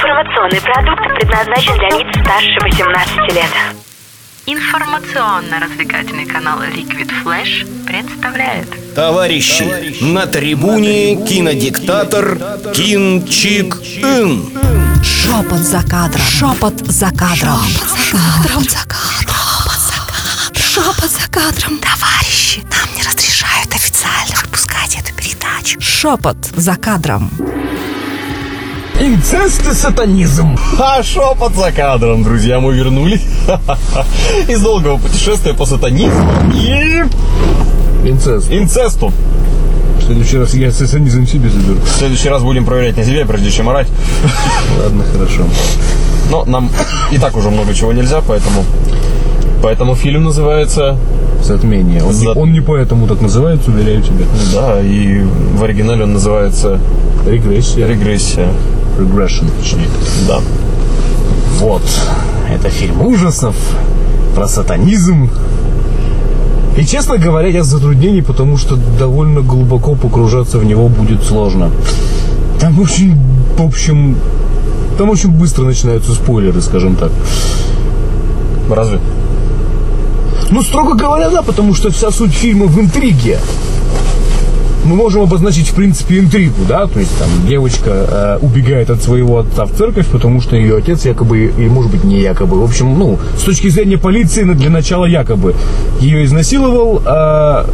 Информационный 0.00 0.62
продукт 0.62 1.02
предназначен 1.14 1.74
для 1.76 1.90
лиц 1.90 2.08
старше 2.22 2.58
18 2.62 3.34
лет. 3.34 3.50
Информационно-развлекательный 4.46 6.24
канал 6.24 6.62
Liquid 6.62 7.10
Flash 7.22 7.66
представляет 7.86 8.94
Товарищи, 8.94 10.02
на 10.02 10.26
трибуне 10.26 11.16
кинодиктатор 11.16 12.38
Кин 12.72 13.26
Чик 13.26 13.76
Ин. 13.98 14.50
Шепот 15.04 15.58
за 15.58 15.82
кадром. 15.82 16.22
Шепот 16.22 16.78
за 16.86 17.10
кадром. 17.10 17.60
Шепот 17.94 18.70
за 18.70 18.86
кадром. 18.88 19.34
Шепот 20.54 21.10
за 21.10 21.28
кадром. 21.30 21.78
Товарищи, 21.78 22.62
нам 22.70 22.96
не 22.96 23.02
разрешают 23.02 23.74
официально 23.74 24.34
выпускать 24.42 24.96
эту 24.98 25.14
передачу. 25.14 25.78
Шепот 25.78 26.38
за 26.56 26.76
кадром. 26.76 27.30
Инцест 29.00 29.66
и 29.66 29.72
сатанизм. 29.74 30.56
А 30.78 31.02
шепот 31.02 31.54
за 31.54 31.72
кадром, 31.72 32.22
друзья, 32.22 32.60
мы 32.60 32.74
вернулись 32.74 33.22
из 34.48 34.60
долгого 34.60 34.98
путешествия 34.98 35.54
по 35.54 35.64
сатанизму 35.64 36.30
и 36.54 37.02
Инцест. 38.04 38.50
инцесту. 38.52 39.12
В 40.00 40.04
следующий 40.04 40.38
раз 40.38 40.52
я 40.54 40.70
сатанизм 40.70 41.26
себе 41.26 41.48
заберу. 41.48 41.78
В 41.80 41.88
следующий 41.98 42.28
раз 42.28 42.42
будем 42.42 42.64
проверять 42.66 42.96
на 42.98 43.04
себе, 43.04 43.24
прежде 43.24 43.50
чем 43.50 43.68
орать. 43.70 43.88
Ладно, 44.82 45.02
хорошо. 45.12 45.44
Но 46.30 46.44
нам 46.44 46.70
и 47.10 47.18
так 47.18 47.36
уже 47.36 47.50
много 47.50 47.72
чего 47.74 47.92
нельзя, 47.92 48.20
поэтому... 48.26 48.64
Поэтому 49.62 49.94
фильм 49.94 50.24
называется... 50.24 50.96
Затмение. 51.42 52.02
Он, 52.04 52.14
не, 52.14 52.26
Зат- 52.26 52.36
он 52.36 52.52
не 52.52 52.60
поэтому 52.60 53.06
так 53.08 53.22
называется, 53.22 53.70
уверяю 53.70 54.02
тебя. 54.02 54.26
Да, 54.52 54.80
и 54.82 55.22
в 55.54 55.64
оригинале 55.64 56.04
он 56.04 56.12
называется 56.12 56.78
Регрессия. 57.26 57.86
«Регрессия». 57.86 58.48
Regression, 59.00 59.50
точнее. 59.58 59.88
Да. 60.28 60.40
Вот. 61.58 61.82
Это 62.50 62.68
фильм 62.70 63.02
ужасов 63.02 63.54
про 64.34 64.46
сатанизм. 64.46 65.30
И, 66.76 66.84
честно 66.84 67.18
говоря, 67.18 67.48
я 67.48 67.62
в 67.62 67.66
затруднении, 67.66 68.20
потому 68.20 68.56
что 68.56 68.76
довольно 68.98 69.40
глубоко 69.40 69.94
погружаться 69.94 70.58
в 70.58 70.64
него 70.64 70.88
будет 70.88 71.22
сложно. 71.22 71.70
Там 72.60 72.80
очень, 72.80 73.18
в 73.56 73.62
общем, 73.62 74.16
там 74.98 75.10
очень 75.10 75.30
быстро 75.30 75.64
начинаются 75.64 76.12
спойлеры, 76.12 76.60
скажем 76.60 76.96
так. 76.96 77.10
Разве? 78.70 79.00
Ну, 80.50 80.62
строго 80.62 80.94
говоря, 80.94 81.30
да, 81.30 81.42
потому 81.42 81.74
что 81.74 81.90
вся 81.90 82.10
суть 82.10 82.32
фильма 82.32 82.66
в 82.66 82.80
интриге. 82.80 83.38
Мы 84.90 84.96
можем 84.96 85.22
обозначить, 85.22 85.68
в 85.68 85.74
принципе, 85.74 86.18
интригу, 86.18 86.64
да, 86.68 86.88
то 86.88 86.98
есть 86.98 87.16
там 87.16 87.28
девочка 87.46 87.90
э, 87.90 88.38
убегает 88.42 88.90
от 88.90 89.00
своего 89.00 89.38
отца 89.38 89.64
в 89.64 89.72
церковь, 89.76 90.08
потому 90.08 90.40
что 90.40 90.56
ее 90.56 90.78
отец 90.78 91.04
якобы, 91.04 91.52
или 91.56 91.68
может 91.68 91.92
быть 91.92 92.02
не 92.02 92.18
якобы, 92.20 92.60
в 92.60 92.64
общем, 92.64 92.98
ну, 92.98 93.16
с 93.38 93.42
точки 93.42 93.68
зрения 93.68 93.98
полиции, 93.98 94.42
для 94.42 94.68
начала 94.68 95.04
якобы 95.04 95.54
ее 96.00 96.24
изнасиловал, 96.24 97.02
а 97.06 97.66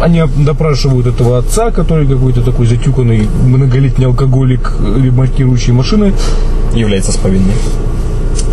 они 0.00 0.24
допрашивают 0.38 1.06
этого 1.06 1.38
отца, 1.38 1.70
который 1.70 2.08
какой-то 2.08 2.42
такой 2.42 2.66
затюканный 2.66 3.28
многолетний 3.44 4.06
алкоголик, 4.06 4.72
ремонтирующий 4.80 5.72
машины, 5.72 6.14
Является 6.74 7.12
с 7.12 7.16
повинной. 7.16 7.54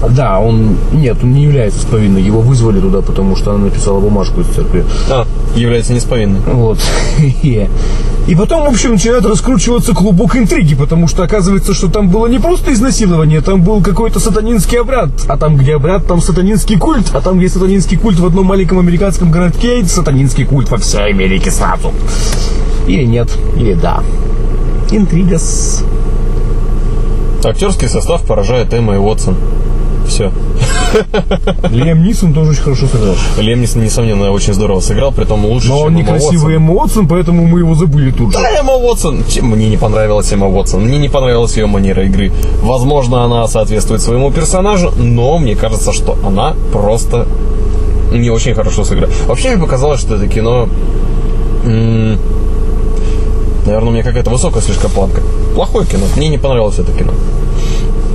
Да, 0.10 0.40
он, 0.40 0.78
нет, 0.92 1.18
он 1.24 1.34
не 1.34 1.44
является 1.44 1.80
с 1.80 1.86
повинной, 1.86 2.22
его 2.22 2.42
вызвали 2.42 2.80
туда, 2.80 3.02
потому 3.02 3.36
что 3.36 3.52
она 3.52 3.66
написала 3.66 4.00
бумажку 4.00 4.42
из 4.42 4.48
церкви. 4.48 4.86
А, 5.10 5.26
является 5.56 5.94
не 5.94 6.00
с 6.00 6.04
повинной. 6.04 6.40
Вот. 6.46 6.80
И 8.26 8.36
потом, 8.36 8.66
в 8.66 8.70
общем, 8.70 8.92
начинает 8.92 9.26
раскручиваться 9.26 9.94
клубок 9.94 10.38
интриги, 10.38 10.76
потому 10.76 11.08
что 11.08 11.24
оказывается, 11.24 11.74
что 11.74 11.90
там 11.90 12.10
было 12.10 12.28
не 12.28 12.40
просто 12.40 12.72
изнасилование, 12.74 13.42
там 13.42 13.62
был 13.62 13.82
какой-то 13.82 14.20
сатанинский 14.20 14.80
обряд. 14.80 15.10
А 15.28 15.38
там, 15.38 15.58
где 15.58 15.76
обряд, 15.76 16.08
там 16.08 16.22
сатанинский 16.22 16.78
культ. 16.78 17.12
А 17.14 17.20
там, 17.20 17.38
где 17.38 17.50
сатанинский 17.50 17.98
культ 17.98 18.20
в 18.20 18.26
одном 18.26 18.46
маленьком 18.46 18.80
американском 18.80 19.30
городке, 19.30 19.84
сатанинский 19.86 20.46
культ 20.46 20.70
во 20.70 20.78
всей 20.78 21.10
Америке 21.10 21.52
сразу. 21.52 21.92
Или 22.88 23.04
нет, 23.04 23.30
или 23.58 23.74
да. 23.74 24.02
Интрига 24.92 25.38
с... 25.38 25.84
Актерский 27.44 27.90
состав 27.90 28.26
поражает 28.26 28.74
Эмма 28.74 28.96
и 28.96 28.98
Уотсон. 28.98 29.36
Все. 30.08 30.32
Лиам 31.72 32.04
Нисон 32.04 32.34
тоже 32.34 32.52
очень 32.52 32.62
хорошо 32.62 32.86
сыграл. 32.88 33.16
Лем, 33.40 33.62
нес- 33.62 33.76
несомненно, 33.76 34.32
очень 34.32 34.54
здорово 34.54 34.80
сыграл, 34.80 35.12
притом 35.12 35.44
лучше, 35.46 35.70
Но 35.70 35.78
чем 35.78 35.86
он 35.88 35.92
Эмма 35.94 36.00
некрасивый 36.02 36.36
Уотсон. 36.36 36.56
эмоций, 36.58 37.04
поэтому 37.10 37.48
мы 37.48 37.60
его 37.60 37.74
забыли 37.74 38.12
тут 38.12 38.32
же. 38.32 38.38
Да, 38.40 38.60
Эмма 38.60 38.74
Уотсон. 38.76 39.24
Мне 39.42 39.70
не 39.70 39.78
понравилась 39.78 40.32
Эмма 40.32 40.48
Уотсон. 40.48 40.84
Мне 40.86 40.98
не 41.00 41.10
понравилась 41.10 41.56
ее 41.58 41.66
манера 41.66 42.04
игры. 42.06 42.32
Возможно, 42.62 43.24
она 43.24 43.48
соответствует 43.48 44.02
своему 44.02 44.30
персонажу, 44.32 44.92
но 44.98 45.40
мне 45.40 45.56
кажется, 45.56 45.94
что 45.94 46.18
она 46.26 46.54
просто 46.72 47.26
не 48.14 48.30
очень 48.30 48.54
хорошо 48.54 48.84
сыграла. 48.84 49.12
Вообще, 49.28 49.50
мне 49.56 49.58
показалось, 49.64 50.00
что 50.02 50.16
это 50.16 50.28
кино... 50.28 50.70
м, 51.66 52.20
Наверное, 53.66 53.90
у 53.90 53.94
меня 53.94 54.04
какая-то 54.04 54.30
высокая 54.30 54.62
слишком 54.62 54.92
планка. 54.92 55.22
Плохое 55.56 55.86
кино. 55.88 56.04
Мне 56.18 56.28
не 56.28 56.38
понравилось 56.38 56.78
это 56.80 56.92
кино. 56.92 57.14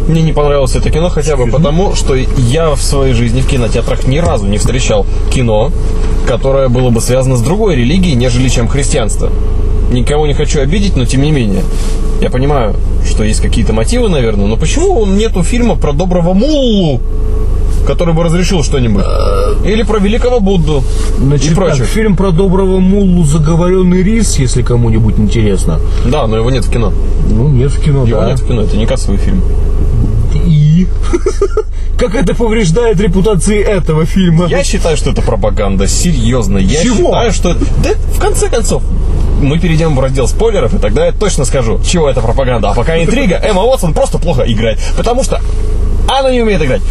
Мне 0.08 0.22
не 0.22 0.32
понравилось 0.32 0.74
это 0.74 0.90
кино 0.90 1.10
хотя 1.10 1.36
бы 1.36 1.46
потому, 1.48 1.94
что 1.94 2.14
я 2.14 2.70
в 2.70 2.80
своей 2.82 3.12
жизни 3.12 3.42
в 3.42 3.46
кинотеатрах 3.46 4.06
ни 4.06 4.16
разу 4.16 4.46
не 4.46 4.56
встречал 4.56 5.04
кино, 5.30 5.70
которое 6.26 6.68
было 6.68 6.88
бы 6.88 7.02
связано 7.02 7.36
с 7.36 7.42
другой 7.42 7.76
религией, 7.76 8.14
нежели 8.14 8.48
чем 8.48 8.68
христианство. 8.68 9.30
Никого 9.90 10.26
не 10.26 10.34
хочу 10.34 10.60
обидеть, 10.60 10.96
но 10.96 11.04
тем 11.04 11.22
не 11.22 11.30
менее. 11.32 11.62
Я 12.20 12.30
понимаю, 12.30 12.74
что 13.08 13.24
есть 13.24 13.40
какие-то 13.40 13.72
мотивы, 13.72 14.08
наверное, 14.08 14.46
но 14.46 14.56
почему 14.56 15.06
нету 15.06 15.42
фильма 15.42 15.76
про 15.76 15.92
доброго 15.92 16.34
муллу, 16.34 17.00
который 17.86 18.12
бы 18.12 18.22
разрешил 18.24 18.62
что-нибудь? 18.62 19.04
Или 19.64 19.82
про 19.82 19.98
великого 19.98 20.40
Будду 20.40 20.82
Значит, 21.18 21.52
и 21.52 21.54
прочее. 21.54 21.78
так, 21.78 21.86
фильм 21.88 22.16
про 22.16 22.30
доброго 22.32 22.80
муллу 22.80 23.24
«Заговоренный 23.24 24.02
рис», 24.02 24.38
если 24.38 24.62
кому-нибудь 24.62 25.18
интересно. 25.18 25.80
Да, 26.06 26.26
но 26.26 26.36
его 26.36 26.50
нет 26.50 26.64
в 26.64 26.70
кино. 26.70 26.92
Ну, 27.30 27.48
нет 27.48 27.70
в 27.70 27.80
кино, 27.82 28.04
Его 28.06 28.20
да. 28.20 28.30
нет 28.30 28.40
в 28.40 28.46
кино, 28.46 28.62
это 28.62 28.76
не 28.76 28.86
кассовый 28.86 29.18
фильм. 29.18 29.42
И? 30.46 30.86
Как 31.98 32.14
это 32.14 32.34
повреждает 32.34 33.00
репутации 33.00 33.60
этого 33.60 34.04
фильма? 34.06 34.46
Я 34.46 34.62
считаю, 34.62 34.96
что 34.96 35.10
это 35.10 35.20
пропаганда. 35.22 35.88
Серьезно. 35.88 36.58
Я 36.58 36.82
Чего? 36.82 37.06
считаю, 37.08 37.32
что... 37.32 37.54
Да, 37.82 37.90
в 38.14 38.20
конце 38.20 38.48
концов, 38.48 38.82
мы 39.40 39.58
перейдем 39.58 39.94
в 39.94 40.00
раздел 40.00 40.28
спойлеров, 40.28 40.74
и 40.74 40.78
тогда 40.78 41.06
я 41.06 41.12
точно 41.12 41.44
скажу, 41.44 41.80
чего 41.84 42.08
это 42.08 42.20
пропаганда. 42.20 42.70
А 42.70 42.74
пока 42.74 43.02
интрига, 43.02 43.36
Эмма 43.36 43.62
Уотсон 43.62 43.94
просто 43.94 44.18
плохо 44.18 44.42
играет. 44.46 44.78
Потому 44.96 45.22
что 45.22 45.40
она 46.08 46.30
не 46.30 46.40
умеет 46.42 46.62
играть. 46.62 46.82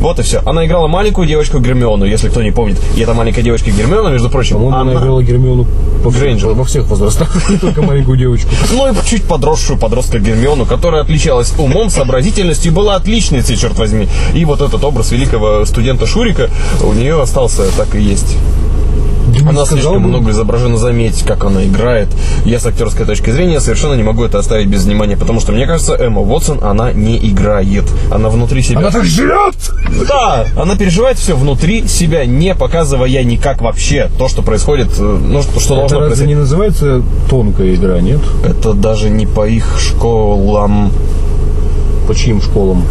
Вот 0.00 0.18
и 0.18 0.22
все. 0.22 0.42
Она 0.44 0.66
играла 0.66 0.86
маленькую 0.86 1.26
девочку 1.26 1.60
Гермиону, 1.60 2.04
если 2.04 2.28
кто 2.28 2.42
не 2.42 2.50
помнит. 2.50 2.78
И 2.94 3.00
эта 3.00 3.14
маленькая 3.14 3.40
девочка 3.40 3.70
Гермиона, 3.70 4.08
между 4.08 4.28
прочим, 4.28 4.56
По-моему, 4.56 4.76
она 4.76 4.90
она... 4.90 5.00
играла 5.00 5.22
Гермиону 5.22 5.66
по 6.02 6.10
Грейнджер. 6.10 6.50
во 6.50 6.64
всех 6.64 6.88
возрастах, 6.88 7.34
не 7.48 7.56
только 7.56 7.80
маленькую 7.80 8.18
девочку. 8.18 8.50
Ну 8.72 8.92
и 8.92 8.94
чуть 9.06 9.24
подросшую 9.24 9.78
подростка 9.78 10.18
Гермиону, 10.18 10.66
которая 10.66 11.02
отличалась 11.02 11.54
умом, 11.56 11.88
сообразительностью 11.88 12.72
и 12.72 12.74
была 12.74 12.96
отличницей, 12.96 13.56
черт 13.56 13.78
возьми. 13.78 14.06
И 14.34 14.44
вот 14.44 14.60
этот 14.60 14.84
образ 14.84 15.10
великого 15.10 15.64
студента 15.64 16.06
Шурика 16.06 16.50
у 16.82 16.92
нее 16.92 17.22
остался 17.22 17.62
так 17.74 17.94
и 17.94 18.00
есть. 18.02 18.36
Она 19.48 19.64
сказал 19.64 19.66
слишком 19.66 20.02
бы. 20.02 20.08
много 20.08 20.30
изображена, 20.30 20.76
заметить, 20.76 21.24
как 21.24 21.44
она 21.44 21.64
играет. 21.64 22.08
Я 22.44 22.58
с 22.58 22.66
актерской 22.66 23.06
точки 23.06 23.30
зрения 23.30 23.60
совершенно 23.60 23.94
не 23.94 24.02
могу 24.02 24.24
это 24.24 24.38
оставить 24.38 24.66
без 24.66 24.84
внимания, 24.84 25.16
потому 25.16 25.40
что, 25.40 25.52
мне 25.52 25.66
кажется, 25.66 25.94
Эмма 25.94 26.20
Уотсон, 26.20 26.62
она 26.62 26.92
не 26.92 27.16
играет. 27.18 27.84
Она 28.10 28.28
внутри 28.28 28.62
себя... 28.62 28.78
Она 28.80 28.90
так 28.90 29.04
живет! 29.04 29.54
Да, 30.08 30.46
она 30.56 30.76
переживает 30.76 31.18
все 31.18 31.36
внутри 31.36 31.86
себя, 31.86 32.24
не 32.26 32.54
показывая 32.54 33.22
никак 33.22 33.60
вообще 33.60 34.10
то, 34.18 34.28
что 34.28 34.42
происходит, 34.42 34.88
э, 34.98 35.02
ну, 35.02 35.42
что, 35.42 35.60
что 35.60 35.74
Это 35.74 35.80
должно 35.80 35.98
разве 36.00 36.06
происходить. 36.06 36.28
не 36.28 36.34
называется 36.34 37.02
тонкая 37.28 37.74
игра, 37.74 38.00
нет? 38.00 38.20
Это 38.44 38.72
даже 38.74 39.10
не 39.10 39.26
по 39.26 39.46
их 39.46 39.78
школам. 39.80 40.90
По 42.08 42.14
чьим 42.14 42.42
школам? 42.42 42.84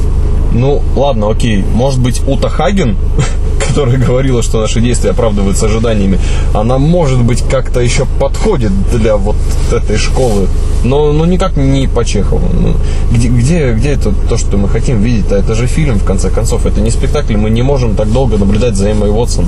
Ну, 0.54 0.82
ладно, 0.96 1.30
окей. 1.30 1.64
Может 1.74 2.00
быть, 2.00 2.22
Ута 2.28 2.50
Хаген, 2.50 2.96
которая 3.68 3.98
говорила, 3.98 4.44
что 4.44 4.62
наши 4.62 4.82
действия 4.82 5.12
оправдываются 5.12 5.66
ожиданиями, 5.66 6.20
она, 6.54 6.78
может 6.78 7.22
быть, 7.22 7.42
как-то 7.42 7.80
еще 7.80 8.06
подходит 8.20 8.72
для 8.92 9.18
вот 9.18 9.36
этой 9.72 9.98
школы. 9.98 10.48
Но, 10.84 11.12
но 11.12 11.26
никак 11.26 11.58
не 11.58 11.88
по 11.88 12.06
Чехову. 12.06 12.48
Ну, 12.54 12.74
где, 13.12 13.30
где, 13.30 13.74
где 13.74 13.90
это 13.94 14.14
то, 14.30 14.38
что 14.38 14.58
мы 14.58 14.70
хотим 14.70 15.02
видеть? 15.02 15.32
А 15.32 15.38
это 15.38 15.56
же 15.56 15.68
фильм, 15.68 15.98
в 15.98 16.04
конце 16.04 16.30
концов. 16.30 16.66
Это 16.66 16.82
не 16.82 16.92
спектакль. 16.92 17.36
Мы 17.36 17.50
не 17.50 17.64
можем 17.64 17.96
так 17.96 18.12
долго 18.12 18.38
наблюдать 18.38 18.76
за 18.76 18.90
Эммой 18.90 19.10
Уотсон. 19.10 19.46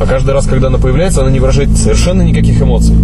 А 0.00 0.06
каждый 0.06 0.32
раз, 0.32 0.46
когда 0.46 0.68
она 0.68 0.78
появляется, 0.78 1.22
она 1.22 1.30
не 1.30 1.40
выражает 1.40 1.76
совершенно 1.76 2.22
никаких 2.22 2.60
эмоций. 2.60 2.94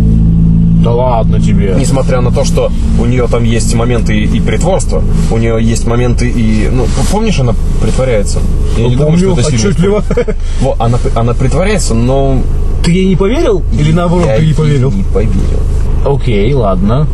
Да 0.83 0.93
ладно 0.93 1.41
тебе. 1.41 1.75
Несмотря 1.79 2.21
на 2.21 2.31
то, 2.33 2.45
что 2.45 2.71
у 3.01 3.05
нее 3.07 3.27
там 3.29 3.45
есть 3.45 3.75
моменты 3.75 4.19
и, 4.19 4.41
притворства, 4.41 5.03
у 5.31 5.39
нее 5.39 5.59
есть 5.61 5.87
моменты 5.87 6.29
и... 6.29 6.69
Ну, 6.73 6.87
помнишь, 7.11 7.39
она 7.39 7.55
притворяется? 7.81 8.41
Я 8.77 8.89
не 8.89 8.97
думаю, 8.97 9.17
что 9.17 9.29
Помню 9.29 9.41
это 9.43 9.51
сильно 9.51 9.69
отчетливо. 9.71 10.01
испортит. 10.01 10.37
Во, 10.61 10.77
она, 10.79 10.99
она 11.15 11.35
притворяется, 11.35 11.95
но... 11.95 12.41
Ты 12.85 12.91
ей 12.91 13.07
не 13.07 13.17
поверил? 13.17 13.63
Или 13.79 13.93
наоборот, 13.93 14.27
я 14.27 14.37
ты 14.37 14.43
ей 14.43 14.55
поверил? 14.55 14.91
не 14.91 15.05
поверил. 15.05 15.61
Окей, 16.05 16.53
ладно. 16.53 17.07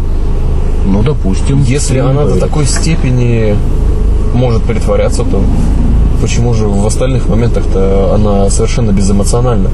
Ну, 0.87 1.03
допустим. 1.03 1.63
Если 1.63 1.95
не 1.95 2.01
она 2.01 2.25
до 2.25 2.41
такой 2.41 2.65
степени 2.65 3.55
может 4.35 4.63
притворяться, 4.63 5.25
то 5.25 5.43
почему 6.23 6.55
же 6.55 6.67
в 6.67 6.87
остальных 6.87 7.29
моментах-то 7.29 8.15
она 8.15 8.49
совершенно 8.49 8.93
безэмоциональна? 8.93 9.69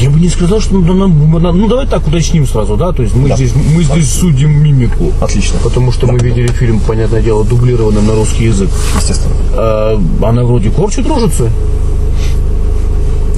Я 0.00 0.08
бы 0.10 0.18
не 0.18 0.28
сказал, 0.28 0.60
что 0.60 0.74
ну, 0.78 0.94
нам- 0.94 1.58
ну 1.58 1.68
давай 1.68 1.86
так 1.86 2.06
уточним 2.08 2.46
сразу, 2.46 2.76
да, 2.76 2.92
то 2.92 3.02
есть 3.02 3.14
мы 3.14 3.28
Да. 3.28 3.36
здесь 3.36 3.52
мы 3.54 3.82
здесь 3.82 4.10
судим 4.10 4.50
мимику. 4.62 5.12
Отлично. 5.20 5.58
Потому 5.62 5.92
что 5.92 6.06
мы 6.06 6.18
видели 6.18 6.46
фильм, 6.48 6.80
понятное 6.80 7.20
дело, 7.22 7.44
дублированным 7.44 8.06
на 8.06 8.14
русский 8.14 8.44
язык. 8.44 8.70
Естественно. 8.96 9.34
А, 9.52 10.00
она 10.22 10.44
вроде 10.44 10.70
корчит 10.70 11.06
рожицы. 11.06 11.50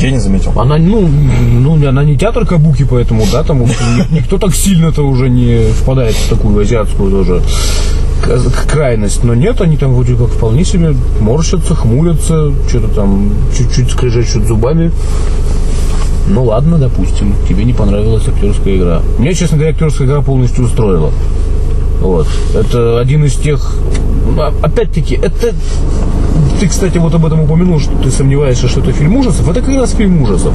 Я 0.01 0.11
не 0.11 0.19
заметил. 0.19 0.53
Она, 0.57 0.79
ну, 0.79 1.09
ну, 1.09 1.89
она 1.89 2.05
не 2.05 2.17
театр 2.17 2.47
кабуки, 2.47 2.85
поэтому, 2.89 3.25
да, 3.31 3.43
там 3.43 3.65
никто 4.11 4.39
так 4.39 4.55
сильно-то 4.55 5.03
уже 5.03 5.29
не 5.29 5.71
впадает 5.73 6.15
в 6.15 6.29
такую 6.29 6.61
азиатскую 6.61 7.11
тоже 7.11 7.43
крайность. 8.69 9.25
Но 9.25 9.35
нет, 9.35 9.61
они 9.61 9.77
там 9.77 9.95
вроде 9.95 10.15
как 10.15 10.29
вполне 10.29 10.65
себе 10.65 10.95
морщатся, 11.21 11.75
хмурятся, 11.75 12.53
что-то 12.69 12.89
там 12.89 13.33
чуть-чуть 13.57 13.91
скрежещут 13.91 14.47
зубами. 14.47 14.91
Ну 16.29 16.45
ладно, 16.45 16.79
допустим, 16.79 17.35
тебе 17.49 17.65
не 17.65 17.73
понравилась 17.73 18.27
актерская 18.29 18.77
игра. 18.77 19.03
Мне, 19.19 19.35
честно 19.35 19.57
говоря, 19.59 19.73
актерская 19.73 20.07
игра 20.07 20.23
полностью 20.23 20.65
устроила. 20.65 21.11
Вот. 22.01 22.27
Это 22.55 23.01
один 23.01 23.25
из 23.25 23.35
тех... 23.35 23.75
ну, 24.27 24.41
а- 24.43 24.53
Опять-таки, 24.63 25.15
это... 25.15 25.53
Ты, 26.61 26.69
кстати, 26.69 26.99
вот 26.99 27.15
об 27.15 27.27
этом 27.27 27.41
упомянул, 27.41 27.81
что 27.81 27.93
ты 28.03 28.11
сомневаешься, 28.11 28.69
что 28.69 28.81
это 28.81 28.93
фильм 28.93 29.17
ужасов. 29.17 29.49
Это 29.49 29.61
как 29.61 29.75
раз 29.75 29.93
фильм 29.93 30.23
ужасов. 30.23 30.55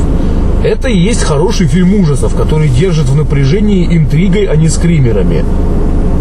Это 0.64 0.88
и 0.90 0.98
есть 0.98 1.24
хороший 1.24 1.68
фильм 1.68 1.94
ужасов, 1.96 2.36
который 2.36 2.70
держит 2.70 3.08
в 3.08 3.16
напряжении 3.16 3.86
интригой, 3.96 4.46
а 4.46 4.56
не 4.56 4.70
скримерами. 4.70 5.44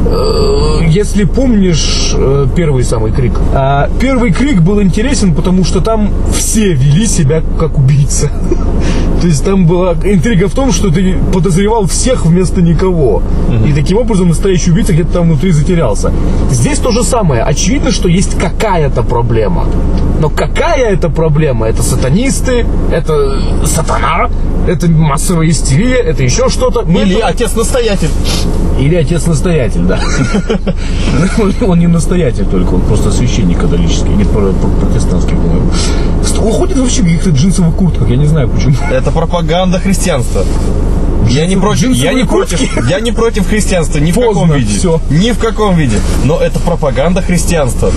Э, 0.09 0.85
Если 0.89 1.25
помнишь 1.25 2.15
э, 2.17 2.47
первый 2.55 2.85
самый 2.85 3.13
крик, 3.13 3.33
а, 3.53 3.89
первый 4.01 4.33
крик 4.33 4.61
был 4.61 4.81
интересен, 4.81 5.35
потому 5.35 5.65
что 5.65 5.81
там 5.81 6.11
все 6.33 6.75
вели 6.75 7.07
себя 7.07 7.43
как 7.59 7.79
убийца. 7.79 8.31
То 9.21 9.27
есть 9.27 9.45
там 9.45 9.67
была 9.67 9.95
интрига 10.05 10.47
в 10.49 10.55
том, 10.55 10.73
что 10.73 10.91
ты 10.91 11.17
подозревал 11.33 11.87
всех 11.87 12.27
вместо 12.27 12.61
никого. 12.63 13.23
И 13.67 13.73
таким 13.73 13.99
образом 13.99 14.29
настоящий 14.29 14.71
убийца 14.71 14.93
где-то 14.93 15.13
там 15.15 15.29
внутри 15.29 15.53
затерялся. 15.53 16.13
Здесь 16.51 16.79
то 16.79 16.93
же 16.93 17.03
самое. 17.03 17.43
Очевидно, 17.43 17.91
что 17.91 18.09
есть 18.09 18.39
какая-то 18.39 19.03
проблема. 19.03 19.67
Но 20.21 20.29
какая 20.29 20.93
это 20.93 21.09
проблема? 21.09 21.67
Это 21.67 21.83
сатанисты, 21.83 22.67
это 22.93 23.41
сатана, 23.65 24.29
это 24.67 24.89
массовая 24.89 25.49
истерия, 25.49 25.97
это 26.01 26.23
еще 26.23 26.49
что-то. 26.49 26.83
Мы 26.87 27.03
Или 27.03 27.17
это- 27.19 27.29
отец-настоятель. 27.29 28.11
или 28.79 28.95
отец-настоятель, 28.95 29.83
да. 29.83 30.01
Он- 31.67 31.79
не 31.79 31.87
настоятель 31.87 32.45
только, 32.47 32.75
он 32.75 32.81
просто 32.83 33.11
священник 33.13 33.59
католический, 33.61 34.11
нет, 34.11 34.29
про- 34.31 34.53
про- 34.53 34.69
протестантский, 34.87 35.35
по-моему. 35.37 35.71
Он 36.45 36.53
ходит 36.53 36.79
вообще 36.79 37.01
в 37.03 37.05
каких-то 37.05 37.31
джинсовых 37.31 37.75
куртках, 37.75 38.09
я 38.11 38.17
не 38.17 38.27
знаю 38.27 38.49
почему. 38.49 38.75
Это 38.91 39.11
пропаганда 39.11 39.79
христианства. 39.79 40.45
Я 41.29 41.47
не 41.47 41.57
против, 41.57 41.91
я 41.93 42.13
не 42.13 42.25
против, 42.25 42.61
я 42.89 43.01
не 43.01 43.11
против 43.13 43.49
христианства 43.49 43.99
ни 43.99 44.13
в 44.13 44.15
Поздно, 44.15 44.43
каком 44.43 44.53
виде. 44.53 44.79
всё. 44.79 45.01
Ни 45.11 45.33
в 45.33 45.39
каком 45.39 45.75
виде. 45.75 45.97
Но 46.25 46.39
это 46.39 46.61
пропаганда 46.61 47.21
христианства. 47.23 47.91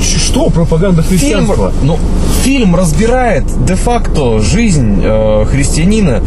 Что 0.00 0.50
пропаганда 0.50 1.02
Фильм, 1.02 1.18
христианства? 1.18 1.72
ну, 1.82 1.98
фильм 2.42 2.76
разбирает 2.76 3.44
де-факто 3.66 4.40
жизнь 4.40 5.00
э, 5.02 5.44
христианина. 5.50 6.22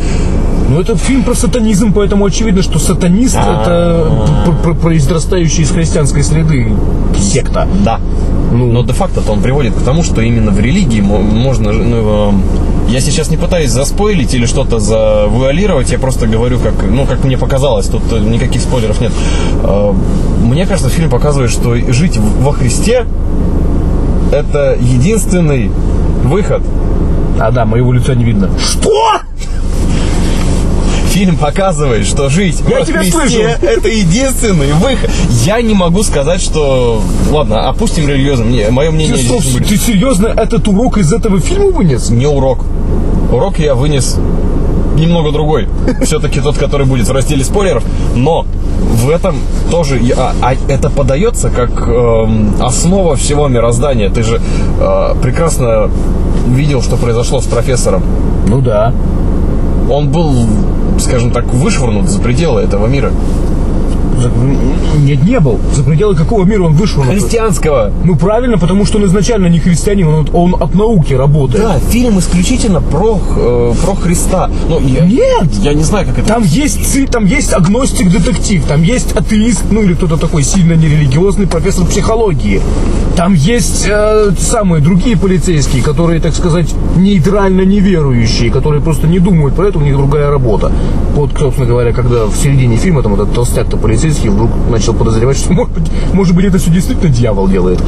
Ну, 0.70 0.80
это 0.80 0.96
фильм 0.96 1.24
про 1.24 1.34
сатанизм, 1.36 1.94
поэтому 1.94 2.26
очевидно, 2.26 2.62
что 2.62 2.78
сатанист 2.80 3.36
А. 3.38 3.62
это 3.62 4.46
пр- 4.46 4.58
пр- 4.64 4.76
произрастающая 4.76 5.64
из 5.64 5.72
христианской 5.72 6.24
среды 6.24 6.72
секта. 7.20 7.68
Да. 7.84 8.00
Ну. 8.52 8.66
Но 8.72 8.84
де-факто 8.84 9.22
он 9.32 9.42
приводит 9.42 9.74
к 9.76 9.82
тому, 9.84 10.04
что 10.04 10.22
именно 10.22 10.52
в 10.52 10.60
религии 10.60 11.02
мо- 11.02 11.20
можно... 11.20 11.72
Ну, 11.72 12.32
э, 12.88 12.92
я 12.92 13.02
сейчас 13.02 13.30
не 13.30 13.38
пытаюсь 13.38 13.70
заспойлить 13.70 14.34
или 14.34 14.46
что-то 14.48 14.80
завуалировать, 14.80 15.92
я 15.92 16.00
просто 16.00 16.26
говорю, 16.28 16.60
как, 16.60 16.74
ну, 16.90 17.06
как 17.06 17.24
мне 17.24 17.38
показалось, 17.38 17.88
тут 17.88 18.02
э, 18.12 18.20
никаких 18.20 18.62
спойлеров 18.62 19.00
нет. 19.02 19.12
Э, 19.64 19.94
Мне 20.44 20.66
кажется, 20.66 20.90
фильм 20.90 21.10
показывает, 21.10 21.52
что 21.52 21.76
жить 21.94 22.18
во 22.18 22.52
Христе 22.54 23.06
это 24.32 24.78
единственный 24.80 25.72
выход. 26.24 26.62
А 27.40 27.52
да, 27.52 27.66
моего 27.66 27.94
лица 27.94 28.16
не 28.16 28.24
видно. 28.26 28.50
Что? 28.60 28.92
Фильм 31.10 31.38
показывает, 31.38 32.06
что 32.06 32.30
жить 32.30 32.62
Я 32.70 32.80
во 32.80 32.86
тебя 32.86 33.00
Христе 33.00 33.12
слышу. 33.20 33.42
это 33.62 33.88
единственный 33.90 34.74
выход. 34.74 35.10
Я 35.46 35.62
не 35.62 35.74
могу 35.74 36.04
сказать, 36.04 36.42
что... 36.42 37.02
Ладно, 37.32 37.68
опустим 37.68 38.08
религиозным. 38.08 38.52
Не, 38.52 38.70
мое 38.70 38.92
мнение 38.92 39.16
Ты, 39.16 39.22
здесь 39.22 39.32
стоп, 39.32 39.46
не 39.46 39.54
будет. 39.60 39.68
ты 39.70 39.78
серьезно 39.78 40.28
этот 40.28 40.68
урок 40.68 40.98
из 40.98 41.12
этого 41.12 41.40
фильма 41.40 41.72
вынес? 41.72 42.10
не 42.10 42.28
урок. 42.28 42.64
Урок 43.32 43.60
я 43.60 43.74
вынес 43.76 44.18
немного 44.96 45.32
другой. 45.32 45.68
Все-таки 46.04 46.40
тот, 46.42 46.58
который 46.58 46.86
будет 46.86 47.08
в 47.08 47.12
разделе 47.12 47.44
спойлеров. 47.44 47.84
Но 48.16 48.46
в 48.94 49.10
этом 49.10 49.36
тоже... 49.72 49.98
я- 50.00 50.34
а 50.42 50.54
это 50.68 50.90
подается 50.90 51.50
как 51.50 51.88
эм, 51.88 52.54
основа 52.60 53.16
всего 53.16 53.48
мироздания. 53.48 54.10
Ты 54.10 54.24
же 54.24 54.40
э, 54.80 55.16
прекрасно 55.22 55.90
видел, 56.48 56.82
что 56.82 56.98
произошло 56.98 57.40
с 57.42 57.46
профессором. 57.46 58.04
Ну 58.48 58.62
да. 58.62 58.94
Он 59.90 60.10
был, 60.10 60.46
скажем 61.00 61.32
так, 61.32 61.46
вышвырнут 61.46 62.10
за 62.10 62.20
пределы 62.22 62.62
этого 62.62 62.88
мира. 62.88 63.12
За- 64.22 64.32
Нет, 65.00 65.24
не 65.24 65.40
был. 65.40 65.60
За 65.74 65.84
пределы 65.84 66.16
какого 66.16 66.44
мира 66.46 66.64
он 66.64 66.74
вышел? 66.74 67.02
Христианского. 67.04 67.92
Ну 68.04 68.16
правильно, 68.16 68.58
потому 68.58 68.86
что 68.86 68.98
он 68.98 69.06
изначально 69.06 69.48
не 69.48 69.60
христианин, 69.60 70.08
он, 70.08 70.28
он 70.34 70.56
от 70.60 70.76
науки 70.76 71.14
работает. 71.14 71.64
Да, 71.64 71.80
фильм 71.90 72.20
исключительно 72.20 72.82
про, 72.82 73.20
э, 73.38 73.74
про 73.86 73.96
Христа. 73.96 74.50
Ну, 74.68 74.80
я, 74.82 75.06
Нет! 75.06 75.54
Я 75.62 75.74
не 75.74 75.84
знаю, 75.84 76.06
как 76.08 76.20
это... 76.20 76.28
Там 76.28 76.44
есть, 76.44 76.86
ци- 76.86 77.08
там 77.08 77.26
есть 77.26 77.54
агностик-детектив, 77.54 78.64
там 78.66 78.84
есть 78.84 79.14
атеист, 79.16 79.64
ну 79.72 79.82
или 79.82 79.94
кто-то 79.94 80.18
такой 80.18 80.44
сильно 80.44 80.74
нерелигиозный 80.74 81.48
профессор 81.48 81.86
психологии. 81.86 82.62
Там 83.16 83.34
есть 83.34 83.86
э, 83.90 84.32
самые 84.40 84.82
другие 84.82 85.18
полицейские, 85.18 85.84
которые, 85.84 86.20
так 86.22 86.34
сказать, 86.36 86.74
нейтрально 86.96 87.62
неверующие, 87.62 88.50
которые 88.52 88.82
просто 88.82 89.08
не 89.08 89.20
думают 89.20 89.56
про 89.56 89.68
это, 89.68 89.78
у 89.78 89.82
них 89.82 89.96
другая 89.98 90.30
работа. 90.30 90.72
Вот, 91.16 91.32
собственно 91.38 91.68
говоря, 91.68 91.92
когда 91.92 92.26
в 92.26 92.36
середине 92.36 92.78
фильма 92.78 93.02
там 93.04 93.14
этот 93.16 93.34
толстяк-то 93.34 93.78
полицейский 93.78 94.09
вдруг 94.30 94.50
начал 94.70 94.94
подозревать, 94.94 95.38
что 95.38 95.54
может 95.54 95.74
быть, 95.74 95.92
может 96.14 96.36
быть 96.36 96.46
это 96.46 96.58
все 96.58 96.72
действительно 96.72 97.10
дьявол 97.12 97.48
делает. 97.48 97.82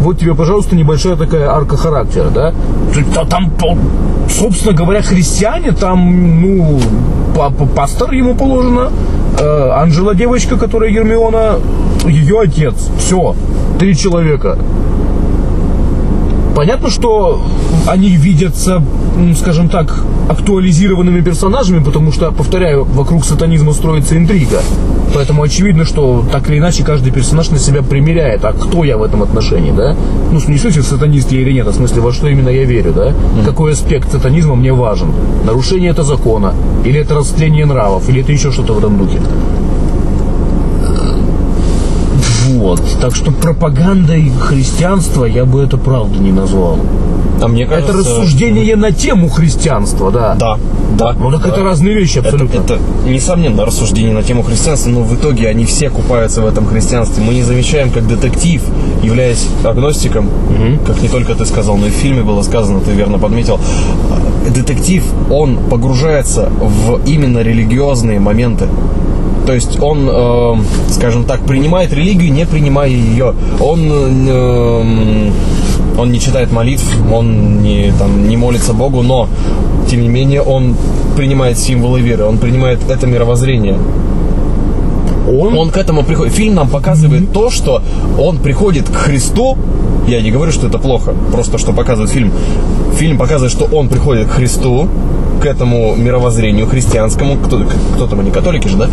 Вот 0.00 0.18
тебе, 0.18 0.34
пожалуйста, 0.34 0.74
небольшая 0.76 1.16
такая 1.16 1.50
арка 1.50 1.76
характера, 1.76 2.30
да? 2.34 2.54
Там, 3.28 3.52
собственно 4.30 4.72
говоря, 4.74 5.02
христиане, 5.02 5.72
там, 5.72 6.40
ну, 6.40 6.80
па- 7.36 7.50
па- 7.50 7.66
пастор 7.66 8.12
ему 8.12 8.34
положено, 8.34 8.90
э, 9.38 9.70
Анжела 9.82 10.14
девочка, 10.14 10.56
которая 10.56 10.90
Гермиона, 10.90 11.56
ее 12.06 12.40
отец. 12.40 12.88
Все, 12.98 13.34
три 13.78 13.94
человека. 13.96 14.58
Понятно, 16.54 16.88
что 16.88 17.42
они 17.86 18.08
видятся, 18.08 18.82
скажем 19.38 19.68
так, 19.68 19.94
актуализированными 20.28 21.20
персонажами, 21.20 21.84
потому 21.84 22.12
что, 22.12 22.32
повторяю, 22.32 22.84
вокруг 22.84 23.24
сатанизма 23.26 23.72
строится 23.74 24.16
интрига. 24.16 24.60
Поэтому 25.14 25.42
очевидно, 25.42 25.84
что 25.84 26.24
так 26.30 26.48
или 26.50 26.58
иначе 26.58 26.84
каждый 26.84 27.12
персонаж 27.12 27.50
на 27.50 27.58
себя 27.58 27.82
примеряет, 27.82 28.44
а 28.44 28.52
кто 28.52 28.84
я 28.84 28.96
в 28.98 29.02
этом 29.02 29.22
отношении, 29.22 29.72
да? 29.72 29.96
Ну, 30.30 30.40
не 30.48 30.56
в 30.56 30.60
смысле, 30.60 30.82
сатанист 30.82 31.32
я 31.32 31.40
или 31.40 31.52
нет, 31.52 31.66
а 31.66 31.70
в 31.70 31.74
смысле, 31.74 32.00
во 32.02 32.12
что 32.12 32.28
именно 32.28 32.48
я 32.48 32.64
верю, 32.64 32.92
да? 32.92 33.12
Какой 33.44 33.72
аспект 33.72 34.10
сатанизма 34.12 34.56
мне 34.56 34.72
важен? 34.72 35.12
Нарушение 35.44 35.90
это 35.90 36.02
закона, 36.02 36.54
или 36.84 37.00
это 37.00 37.14
растление 37.14 37.66
нравов, 37.66 38.08
или 38.08 38.20
это 38.20 38.32
еще 38.32 38.52
что-то 38.52 38.74
в 38.74 38.78
этом 38.78 38.98
духе. 38.98 39.20
Вот. 42.66 42.82
Так 43.00 43.14
что 43.14 43.30
пропагандой 43.30 44.28
христианства 44.40 45.24
я 45.24 45.44
бы 45.44 45.62
это 45.62 45.76
правда 45.76 46.18
не 46.18 46.32
назвал. 46.32 46.80
А 47.40 47.46
мне 47.46 47.64
кажется... 47.64 47.92
Это 47.92 48.00
рассуждение 48.00 48.74
на 48.74 48.90
тему 48.90 49.28
христианства, 49.28 50.10
да. 50.10 50.34
Да, 50.34 50.58
да. 50.98 51.12
Ну 51.12 51.30
так 51.30 51.42
да. 51.42 51.48
это 51.50 51.62
разные 51.62 51.94
вещи 51.94 52.18
Это, 52.18 52.30
абсолютно. 52.30 52.58
это, 52.58 52.78
несомненно, 53.06 53.64
рассуждение 53.64 54.12
на 54.12 54.24
тему 54.24 54.42
христианства, 54.42 54.90
но 54.90 55.02
в 55.02 55.14
итоге 55.14 55.46
они 55.46 55.64
все 55.64 55.90
купаются 55.90 56.42
в 56.42 56.46
этом 56.46 56.66
христианстве. 56.66 57.22
Мы 57.22 57.34
не 57.34 57.44
замечаем, 57.44 57.92
как 57.92 58.08
детектив, 58.08 58.60
являясь 59.00 59.46
агностиком, 59.62 60.28
как 60.84 61.00
не 61.00 61.08
только 61.08 61.36
ты 61.36 61.46
сказал, 61.46 61.76
но 61.76 61.86
и 61.86 61.90
в 61.90 61.94
фильме 61.94 62.24
было 62.24 62.42
сказано, 62.42 62.80
ты 62.80 62.90
верно 62.90 63.20
подметил, 63.20 63.60
детектив, 64.52 65.04
он 65.30 65.56
погружается 65.70 66.50
в 66.60 67.00
именно 67.06 67.42
религиозные 67.42 68.18
моменты. 68.18 68.66
То 69.46 69.52
есть 69.52 69.80
он, 69.80 70.08
э, 70.10 70.56
скажем 70.90 71.24
так, 71.24 71.40
принимает 71.46 71.92
религию, 71.92 72.32
не 72.32 72.44
принимая 72.46 72.88
ее. 72.88 73.32
Он, 73.60 73.88
э, 74.28 75.30
он 75.98 76.12
не 76.12 76.18
читает 76.20 76.50
молитв, 76.52 76.84
он 77.12 77.62
не, 77.62 77.92
там, 77.96 78.28
не 78.28 78.36
молится 78.36 78.72
Богу, 78.72 79.02
но, 79.02 79.28
тем 79.88 80.02
не 80.02 80.08
менее, 80.08 80.42
он 80.42 80.76
принимает 81.16 81.58
символы 81.58 82.00
веры, 82.00 82.24
он 82.24 82.38
принимает 82.38 82.80
это 82.90 83.06
мировоззрение. 83.06 83.78
Он, 85.28 85.56
Он 85.58 85.70
к 85.70 85.76
этому 85.76 86.04
приходит. 86.04 86.34
Фильм 86.34 86.54
нам 86.54 86.68
показывает 86.68 87.32
то, 87.32 87.50
что 87.50 87.82
он 88.18 88.38
приходит 88.38 88.88
к 88.88 88.94
Христу. 88.94 89.56
Я 90.06 90.22
не 90.22 90.30
говорю, 90.30 90.52
что 90.52 90.68
это 90.68 90.78
плохо, 90.78 91.14
просто 91.32 91.58
что 91.58 91.72
показывает 91.72 92.10
фильм. 92.10 92.32
Фильм 92.96 93.18
показывает, 93.18 93.52
что 93.52 93.64
он 93.64 93.88
приходит 93.88 94.28
к 94.28 94.32
Христу, 94.32 94.88
к 95.40 95.46
этому 95.46 95.94
мировоззрению 95.96 96.66
христианскому. 96.66 97.36
Кто, 97.36 97.60
кто 97.94 98.06
там, 98.06 98.20
они 98.20 98.30
католики 98.30 98.68
же, 98.68 98.76
да? 98.76 98.88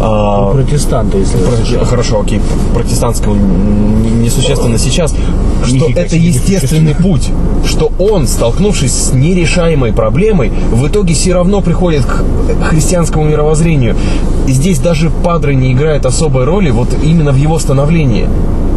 А, 0.00 0.52
протестанты, 0.52 1.18
если 1.18 1.38
Про- 1.38 1.84
Хорошо, 1.84 2.20
окей, 2.20 2.40
протестантского 2.74 3.34
несущественно 3.34 4.78
сейчас, 4.78 5.14
что 5.64 5.74
Нифига 5.74 6.00
это 6.00 6.16
естественный 6.16 6.94
путь, 6.94 7.28
что 7.66 7.90
он, 7.98 8.26
столкнувшись 8.26 8.92
с 8.92 9.12
нерешаемой 9.12 9.92
проблемой, 9.92 10.52
в 10.72 10.86
итоге 10.86 11.14
все 11.14 11.34
равно 11.34 11.60
приходит 11.60 12.04
к 12.04 12.64
христианскому 12.64 13.24
мировоззрению. 13.24 13.96
И 14.46 14.52
здесь 14.52 14.78
даже 14.78 15.10
Падре 15.10 15.54
не 15.54 15.72
играет 15.72 16.06
особой 16.06 16.44
роли 16.44 16.70
вот 16.70 16.88
именно 17.02 17.32
в 17.32 17.36
его 17.36 17.58
становлении. 17.58 18.28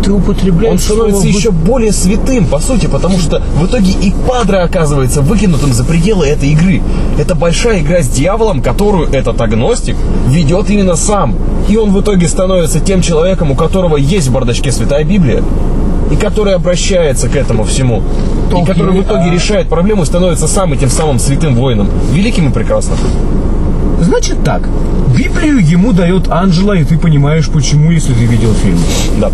Ты 0.05 0.11
употребляешь 0.13 0.73
Он 0.73 0.79
становится 0.79 1.21
слово 1.21 1.35
еще 1.35 1.51
более 1.51 1.91
святым, 1.91 2.45
по 2.45 2.59
сути, 2.59 2.85
потому 2.85 3.17
что 3.17 3.41
в 3.59 3.65
итоге 3.65 3.91
и 3.91 4.13
Падре 4.27 4.59
оказывается 4.59 5.21
выкинутым 5.21 5.73
за 5.73 5.83
пределы 5.83 6.27
этой 6.27 6.49
игры. 6.49 6.81
Это 7.17 7.33
большая 7.35 7.79
игра 7.79 8.01
с 8.01 8.07
дьяволом, 8.07 8.61
которую 8.61 9.09
этот 9.11 9.41
агностик 9.41 9.95
ведет 10.27 10.69
именно 10.69 10.95
сам. 10.95 11.35
И 11.67 11.75
он 11.75 11.91
в 11.91 11.99
итоге 11.99 12.27
становится 12.27 12.79
тем 12.79 13.01
человеком, 13.01 13.51
у 13.51 13.55
которого 13.55 13.97
есть 13.97 14.27
в 14.27 14.31
бардачке 14.31 14.71
Святая 14.71 15.03
Библия, 15.03 15.41
и 16.11 16.15
который 16.15 16.53
обращается 16.53 17.27
к 17.27 17.35
этому 17.35 17.63
всему. 17.63 18.03
И 18.47 18.51
Толкин, 18.51 18.65
который 18.73 18.91
в 18.93 19.01
итоге 19.01 19.29
а- 19.31 19.33
решает 19.33 19.67
проблему 19.67 20.03
и 20.03 20.05
становится 20.05 20.47
сам 20.47 20.73
этим 20.73 20.89
самым 20.89 21.17
святым 21.17 21.55
воином. 21.55 21.89
Великим 22.13 22.49
и 22.49 22.53
прекрасным. 22.53 22.97
Значит 23.99 24.43
так, 24.43 24.61
Библию 25.17 25.59
ему 25.65 25.93
дает 25.93 26.27
Анжела, 26.29 26.73
и 26.73 26.83
ты 26.83 26.97
понимаешь, 26.97 27.47
почему, 27.49 27.91
если 27.91 28.13
ты 28.13 28.25
видел 28.25 28.53
фильм. 28.53 28.77
Да. 29.19 29.31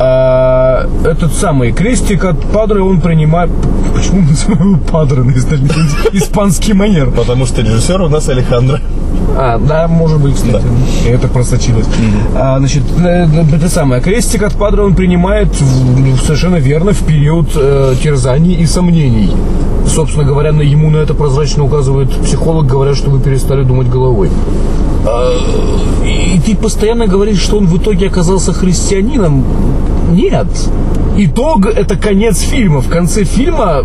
А, 0.00 0.88
этот 1.04 1.32
самый 1.34 1.72
крестик 1.72 2.24
от 2.24 2.40
Падре 2.52 2.80
он 2.80 3.00
принимает... 3.00 3.50
Почему 3.94 4.22
мы 4.22 4.30
называем 4.30 4.68
его 4.74 4.78
Падре 4.90 5.22
на 5.22 5.30
исп- 5.32 6.08
испанский 6.12 6.72
манер? 6.72 7.10
Потому 7.10 7.46
что 7.46 7.60
режиссер 7.62 8.00
у 8.00 8.08
нас 8.08 8.28
Алехандро. 8.28 8.80
А, 9.36 9.58
да, 9.58 9.86
может 9.88 10.20
быть, 10.20 10.34
кстати. 10.34 10.64
Это 11.08 11.28
просочилось. 11.28 11.86
А, 12.34 12.58
значит, 12.58 12.82
э, 12.98 13.26
это 13.54 13.68
самое. 13.68 14.00
Крестик 14.02 14.42
от 14.42 14.54
Падре 14.54 14.82
он 14.82 14.94
принимает 14.94 15.48
в- 15.60 16.20
совершенно 16.24 16.56
верно 16.56 16.92
в 16.92 17.00
период 17.04 17.50
э, 17.54 17.94
терзаний 18.02 18.54
и 18.54 18.66
сомнений. 18.66 19.30
Собственно 19.86 20.24
говоря, 20.24 20.52
на 20.52 20.62
ему 20.62 20.90
на 20.90 20.98
это 20.98 21.14
прозрачно 21.14 21.64
указывает 21.64 22.10
психолог, 22.10 22.66
говорят, 22.66 22.96
что 22.96 23.10
вы 23.10 23.20
перестали 23.20 23.62
думать 23.62 23.88
головой. 23.88 24.30
А, 25.06 25.32
И 26.04 26.38
ты 26.40 26.56
постоянно 26.56 27.06
говоришь, 27.06 27.40
что 27.40 27.58
он 27.58 27.66
в 27.66 27.76
итоге 27.76 28.06
оказался 28.06 28.52
христианином. 28.52 29.44
Нет. 30.12 30.46
Итог– 31.16 31.66
это 31.76 31.96
конец 31.96 32.40
фильма. 32.40 32.80
В 32.80 32.88
конце 32.88 33.24
фильма 33.24 33.84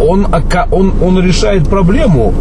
он, 0.00 0.26
он, 0.70 0.92
он 1.02 1.22
решает 1.22 1.68
проблему, 1.68 2.32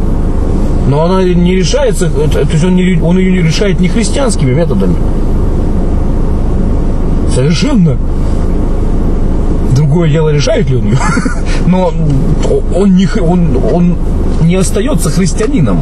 но 0.87 1.03
она 1.03 1.23
не 1.23 1.55
решается, 1.55 2.05
э, 2.05 2.27
то 2.29 2.39
есть 2.39 2.63
он, 2.63 2.75
не, 2.75 2.99
он 3.01 3.17
ее 3.17 3.31
не 3.31 3.41
решает 3.41 3.79
не 3.79 3.89
христианскими 3.89 4.53
методами. 4.53 4.95
Совершенно. 7.33 7.97
Другое 9.89 10.11
дело, 10.11 10.29
решает 10.29 10.69
ли 10.69 10.77
он 10.77 10.85
ее. 10.85 10.97
Но 11.65 11.91
он 12.75 12.95
не, 12.95 13.07
он, 13.19 13.57
он 13.73 13.95
не 14.43 14.53
остается 14.53 15.09
христианином. 15.09 15.79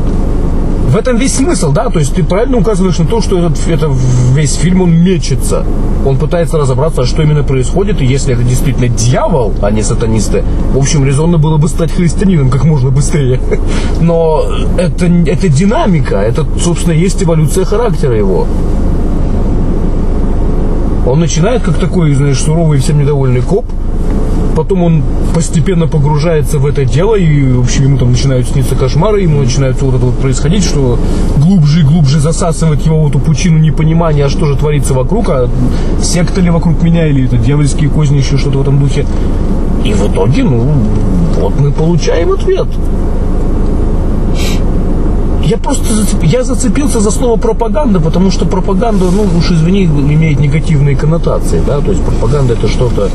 В 0.90 0.96
этом 0.96 1.18
весь 1.18 1.36
смысл, 1.36 1.74
да? 1.74 1.90
То 1.90 2.00
есть 2.00 2.16
ты 2.16 2.24
правильно 2.24 2.58
указываешь 2.58 2.98
на 3.00 3.06
то, 3.06 3.20
что 3.20 3.38
этот, 3.38 3.68
это 3.68 3.92
весь 4.34 4.56
фильм, 4.56 4.84
он 4.84 4.94
мечется. 4.94 5.66
Он 6.06 6.18
пытается 6.18 6.58
разобраться, 6.58 7.06
что 7.06 7.22
именно 7.22 7.44
происходит, 7.44 8.02
и 8.02 8.06
если 8.06 8.34
это 8.34 8.44
действительно 8.44 8.88
дьявол, 8.88 9.54
а 9.62 9.72
не 9.72 9.84
сатанисты, 9.84 10.46
в 10.74 10.78
общем, 10.78 11.04
резонно 11.06 11.38
было 11.38 11.58
бы 11.58 11.68
стать 11.68 11.92
христианином 11.92 12.50
как 12.50 12.64
можно 12.64 12.92
быстрее. 12.92 13.42
Но 14.00 14.46
это, 14.78 15.08
это 15.08 15.50
динамика, 15.50 16.16
это, 16.16 16.48
собственно, 16.64 16.94
есть 16.94 17.22
эволюция 17.22 17.66
характера 17.66 18.16
его. 18.16 18.48
Он 21.06 21.20
начинает 21.20 21.64
как 21.64 21.78
такой, 21.78 22.14
знаешь, 22.14 22.40
суровый 22.40 22.78
и 22.78 22.82
всем 22.82 23.00
недовольный 23.00 23.42
коп, 23.42 23.66
потом 24.58 24.82
он 24.82 25.04
постепенно 25.36 25.86
погружается 25.88 26.58
в 26.58 26.66
это 26.66 26.84
дело, 26.84 27.14
и, 27.14 27.54
в 27.54 27.60
общем, 27.60 27.84
ему 27.84 27.98
там 28.00 28.10
начинают 28.10 28.48
сниться 28.48 28.76
кошмары, 28.76 29.22
ему 29.22 29.42
начинает 29.42 29.80
вот 29.84 29.94
это 29.94 30.04
вот 30.04 30.18
происходить, 30.18 30.64
что 30.64 30.98
глубже 31.38 31.82
и 31.82 31.84
глубже 31.84 32.20
засасывает 32.20 32.84
его 32.84 33.04
в 33.04 33.10
эту 33.10 33.20
пучину 33.20 33.60
непонимания, 33.60 34.26
а 34.26 34.30
что 34.30 34.48
же 34.48 34.56
творится 34.56 34.96
вокруг, 34.96 35.30
а 35.30 35.48
секта 36.02 36.42
ли 36.42 36.50
вокруг 36.50 36.82
меня, 36.82 37.06
или 37.06 37.26
это 37.26 37.38
дьявольские 37.38 37.92
козни, 37.92 38.18
еще 38.18 38.40
что-то 38.40 38.58
в 38.58 38.62
этом 38.64 38.80
духе. 38.80 39.06
И 39.86 39.94
в 39.94 40.12
итоге, 40.12 40.44
ну, 40.44 40.74
вот 41.40 41.60
мы 41.60 41.72
получаем 41.72 42.32
ответ. 42.32 42.68
Я 45.48 45.58
просто 45.58 45.86
зацеп- 45.86 46.25
я 46.25 46.44
зацепился 46.44 47.00
за 47.00 47.12
слово 47.12 47.38
пропаганда, 47.38 48.00
потому 48.00 48.32
что 48.32 48.46
пропаганда, 48.46 49.06
ну 49.06 49.25
уж 49.38 49.51
извини, 49.51 49.86
имеет 49.86 50.39
негативные 50.42 50.98
коннотации, 50.98 51.62
да, 51.66 51.80
то 51.80 51.92
есть 51.92 52.04
пропаганда 52.04 52.54
это 52.54 52.68
что-то, 52.68 53.10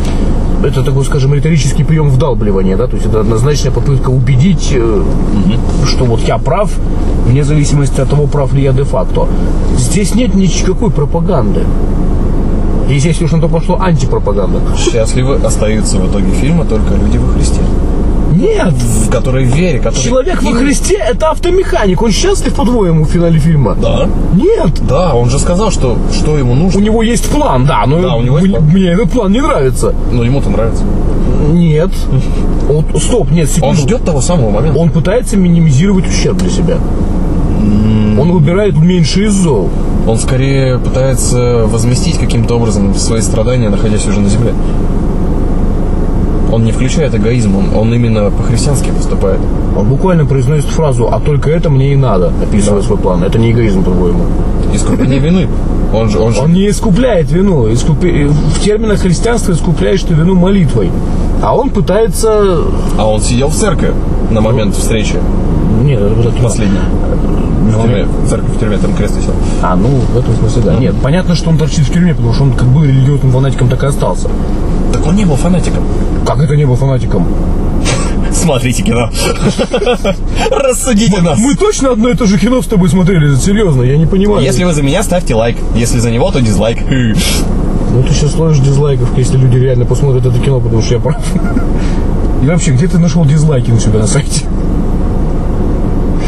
это 0.65 0.83
такой, 0.83 1.05
скажем, 1.05 1.35
риторический 1.35 1.85
прием 1.85 2.09
вдалбливания, 2.09 2.77
да, 2.77 2.87
то 2.87 2.97
есть 2.97 3.07
это 3.07 3.21
однозначная 3.21 3.71
попытка 3.71 4.09
убедить, 4.11 4.73
э, 4.73 5.03
что 5.87 6.05
вот 6.07 6.21
я 6.21 6.39
прав, 6.39 6.71
вне 7.27 7.45
зависимости 7.45 8.01
от 8.01 8.09
того, 8.09 8.27
прав 8.27 8.55
ли 8.55 8.63
я 8.63 8.73
де-факто. 8.73 9.27
Здесь 9.77 10.15
нет 10.15 10.35
никакой 10.35 10.91
пропаганды. 10.91 11.61
И 12.89 12.99
здесь 12.99 13.21
уж 13.23 13.33
на 13.33 13.41
то 13.41 13.49
пошло 13.49 13.79
антипропаганда. 13.79 14.59
Счастливы 14.77 15.37
остаются 15.47 15.99
в 15.99 16.11
итоге 16.11 16.33
фильма 16.33 16.65
только 16.65 16.95
люди 16.95 17.19
во 17.19 17.29
Христе. 17.29 17.61
Нет! 18.33 18.73
В 18.73 19.11
которые 19.11 19.45
вере, 19.47 19.79
которые... 19.79 20.03
Человек 20.03 20.43
во 20.43 20.53
Христе 20.53 20.97
это 20.97 21.31
автомеханик. 21.31 22.01
Он 22.03 22.11
счастлив, 22.11 22.55
по-твоему, 22.55 23.05
в 23.05 23.09
финале 23.09 23.39
фильма? 23.39 23.75
Да. 23.81 24.09
Нет! 24.35 24.81
Да, 24.89 25.15
он 25.15 25.29
же 25.31 25.39
сказал, 25.39 25.71
что, 25.71 25.97
что 26.13 26.37
ему 26.39 26.53
У 26.53 26.57
нужно. 26.57 26.81
него 26.81 27.03
есть 27.03 27.29
план, 27.29 27.67
да, 27.67 27.85
но 27.87 28.01
Да, 28.01 28.15
у 28.17 28.23
него 28.23 28.39
есть 28.39 28.49
мне, 28.49 28.57
план. 28.59 28.71
мне 28.71 28.87
этот 28.93 29.11
план 29.11 29.33
не 29.33 29.41
нравится. 29.41 29.95
Но 30.11 30.23
ему-то 30.25 30.51
нравится. 30.51 30.85
Нет. 31.53 31.91
Вот, 32.69 33.03
стоп, 33.03 33.31
нет, 33.31 33.49
секунду. 33.51 33.69
Он 33.69 33.77
ждет 33.77 34.05
того 34.05 34.21
самого 34.21 34.51
момента. 34.51 34.79
Он 34.79 34.91
пытается 34.91 35.37
минимизировать 35.37 36.07
ущерб 36.09 36.39
для 36.39 36.51
себя. 36.51 36.79
Он 38.19 38.33
выбирает 38.33 38.77
меньше 38.77 39.27
из 39.27 39.33
зол. 39.35 39.71
Он 40.07 40.19
скорее 40.19 40.79
пытается 40.79 41.65
возместить 41.67 42.19
каким-то 42.19 42.57
образом 42.57 42.95
свои 42.95 43.21
страдания, 43.21 43.69
находясь 43.69 44.07
уже 44.07 44.21
на 44.21 44.29
земле. 44.29 44.53
Он 46.53 46.65
не 46.65 46.71
включает 46.73 47.15
эгоизм, 47.15 47.57
он, 47.57 47.75
он 47.75 47.95
именно 47.95 48.31
по-христиански 48.31 48.91
поступает. 48.91 49.41
Он 49.77 49.89
буквально 49.89 50.27
произносит 50.27 50.67
фразу 50.67 51.09
«а 51.11 51.19
только 51.19 51.51
это 51.51 51.71
мне 51.71 51.95
и 51.95 51.97
надо», 51.97 52.31
описывая 52.43 52.83
свой 52.83 52.99
план. 52.99 53.25
Это 53.25 53.39
не 53.39 53.53
эгоизм, 53.53 53.83
по-твоему. 53.83 54.25
Искупление 54.75 55.19
вины. 55.27 55.49
Он 55.95 56.11
же, 56.11 56.19
он 56.19 56.33
же 56.35 56.41
Он 56.43 56.53
не 56.53 56.69
искупляет 56.69 57.33
вину. 57.33 57.69
Искупи- 57.69 58.29
В 58.29 58.61
терминах 58.61 59.01
христианства 59.01 59.53
искупляешь 59.53 60.03
ты 60.03 60.13
вину 60.15 60.35
молитвой. 60.35 60.91
А 61.43 61.57
он 61.57 61.71
пытается... 61.71 62.59
А 62.99 63.09
он 63.09 63.21
сидел 63.21 63.49
в 63.49 63.55
церкви 63.55 63.93
на 64.31 64.41
момент 64.41 64.75
встречи 64.75 65.17
Нет, 65.83 66.01
это 66.01 66.43
последней. 66.43 66.79
В 67.63 67.83
тюрьме, 67.83 68.05
в 68.05 68.29
церкви 68.29 68.51
в 68.51 68.59
тюрьме 68.61 68.77
там 68.77 68.95
крест 68.95 69.17
висел. 69.17 69.33
А, 69.63 69.77
ну, 69.77 69.89
в 69.89 70.19
этом 70.19 70.35
смысле, 70.35 70.63
да. 70.65 70.75
Нет, 70.75 70.95
понятно, 71.03 71.35
что 71.35 71.51
он 71.51 71.59
торчит 71.59 71.87
в 71.87 71.93
тюрьме, 71.93 72.15
потому 72.15 72.35
что 72.35 72.45
он 72.45 72.53
как 72.53 72.69
был 72.69 72.85
религиозным 72.85 73.33
фанатиком, 73.33 73.69
так 73.69 73.83
и 73.83 73.87
остался. 73.87 74.29
Так 74.93 75.07
он 75.07 75.17
не 75.17 75.25
был 75.25 75.37
фанатиком. 75.37 75.85
Как 76.27 76.39
это 76.39 76.57
не 76.57 76.65
был 76.65 76.77
фанатиком? 76.77 77.27
Смотрите 78.33 78.83
кино. 78.83 79.11
Рассудите 80.51 81.21
нас. 81.21 81.39
Мы 81.39 81.55
точно 81.55 81.93
одно 81.93 82.09
и 82.09 82.15
то 82.15 82.27
же 82.27 82.39
кино 82.39 82.63
с 82.63 82.67
тобой 82.67 82.89
смотрели, 82.89 83.35
серьезно, 83.37 83.83
я 83.83 83.97
не 83.97 84.07
понимаю. 84.07 84.43
Если 84.43 84.65
вы 84.65 84.73
за 84.73 84.83
меня, 84.83 85.03
ставьте 85.03 85.35
лайк. 85.35 85.57
Если 85.75 85.99
за 85.99 86.11
него, 86.11 86.31
то 86.31 86.41
дизлайк. 86.41 86.79
Ну, 86.81 88.03
ты 88.03 88.15
сейчас 88.15 88.33
сложишь 88.33 88.65
дизлайков, 88.65 89.17
если 89.19 89.37
люди 89.37 89.59
реально 89.59 89.85
посмотрят 89.85 90.25
это 90.25 90.39
кино, 90.39 90.61
потому 90.61 90.81
что 90.81 90.95
я 90.95 91.01
прав. 91.01 91.23
И 92.43 92.47
вообще, 92.47 92.73
где 92.73 92.89
ты 92.89 92.99
нашел 92.99 93.25
дизлайки 93.25 93.71
у 93.71 93.79
себя 93.79 93.99
на 93.99 94.07
сайте? 94.07 94.47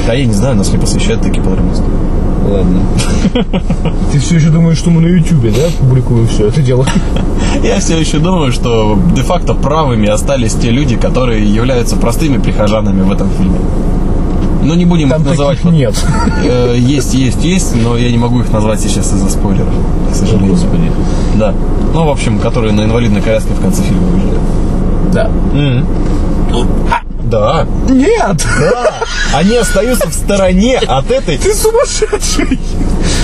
Да 0.06 0.12
я 0.12 0.26
не 0.26 0.34
знаю, 0.34 0.56
нас 0.56 0.70
не 0.70 0.78
посвящают 0.78 1.22
такие 1.22 1.42
подробности. 1.42 1.84
Ладно. 2.46 2.80
Ты 4.12 4.18
все 4.18 4.36
еще 4.36 4.48
думаешь, 4.50 4.78
что 4.78 4.90
мы 4.90 5.00
на 5.00 5.06
Ютубе, 5.06 5.50
да, 5.50 5.62
публикуем 5.78 6.26
все 6.28 6.48
это 6.48 6.60
дело? 6.62 6.86
Я 7.62 7.80
все 7.80 7.98
еще 7.98 8.18
думаю, 8.18 8.52
что 8.52 8.98
де-факто 9.14 9.54
правыми 9.54 10.08
остались 10.08 10.54
те 10.54 10.70
люди, 10.70 10.96
которые 10.96 11.44
являются 11.44 11.96
простыми 11.96 12.38
прихожанами 12.38 13.02
в 13.02 13.10
этом 13.12 13.28
фильме. 13.38 13.58
Но 14.62 14.74
не 14.74 14.84
будем 14.86 15.10
Там 15.10 15.22
их 15.22 15.28
называть. 15.28 15.58
таких 15.58 15.72
нет. 15.72 15.94
Э, 16.44 16.74
Есть, 16.78 17.12
есть, 17.14 17.44
есть, 17.44 17.74
но 17.82 17.96
я 17.98 18.10
не 18.10 18.16
могу 18.18 18.40
их 18.40 18.50
назвать 18.50 18.80
сейчас 18.80 19.12
из-за 19.12 19.28
спойлеров, 19.28 19.68
к 20.10 20.14
сожалению. 20.14 20.52
Господи. 20.52 20.90
Да. 21.36 21.54
Ну, 21.92 22.06
в 22.06 22.08
общем, 22.08 22.38
которые 22.38 22.72
на 22.72 22.84
инвалидной 22.84 23.20
коляске 23.20 23.52
в 23.52 23.60
конце 23.60 23.82
фильма 23.82 24.06
уезжают. 24.12 24.40
Да. 25.12 25.30
Да. 27.24 27.66
Нет! 27.88 28.46
Они 29.32 29.56
остаются 29.56 30.08
в 30.08 30.14
стороне 30.14 30.78
от 30.78 31.10
этой... 31.10 31.38
Ты 31.38 31.54
сумасшедший! 31.54 32.58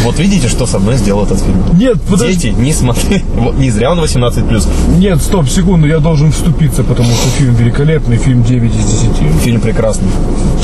Вот 0.02 0.18
видите, 0.18 0.48
что 0.48 0.66
со 0.66 0.78
мной 0.78 0.96
сделал 0.96 1.24
этот 1.24 1.40
фильм. 1.40 1.62
Нет, 1.78 2.00
подожди. 2.02 2.50
Дети, 2.50 2.54
не 2.58 2.72
смотри. 2.72 3.22
Вот 3.34 3.54
Не 3.56 3.70
зря 3.70 3.92
он 3.92 4.00
18+. 4.00 4.66
Нет, 4.96 5.20
стоп, 5.20 5.48
секунду, 5.48 5.86
я 5.86 5.98
должен 5.98 6.32
вступиться, 6.32 6.82
потому 6.82 7.10
что 7.12 7.28
фильм 7.30 7.54
великолепный, 7.54 8.16
фильм 8.16 8.42
9 8.42 8.74
из 8.74 8.84
10. 8.84 9.42
Фильм 9.42 9.60
прекрасный. 9.60 10.08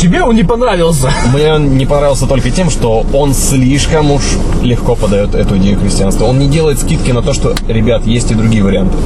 Тебе 0.01 0.23
он 0.23 0.35
не 0.35 0.45
понравился? 0.45 1.11
Мне 1.35 1.55
он 1.55 1.77
не 1.77 1.87
понравился 1.87 2.27
только 2.27 2.51
тем, 2.51 2.71
что 2.71 3.05
он 3.13 3.35
слишком 3.35 4.11
уж 4.11 4.23
легко 4.63 4.95
подает 4.95 5.35
эту 5.35 5.59
идею 5.59 5.79
христианства. 5.79 6.25
Он 6.25 6.39
не 6.39 6.49
делает 6.49 6.81
скидки 6.81 7.11
на 7.11 7.23
то, 7.23 7.35
что, 7.35 7.55
ребят, 7.69 8.07
есть 8.07 8.31
и 8.31 8.35
другие 8.35 8.63
варианты. 8.65 8.97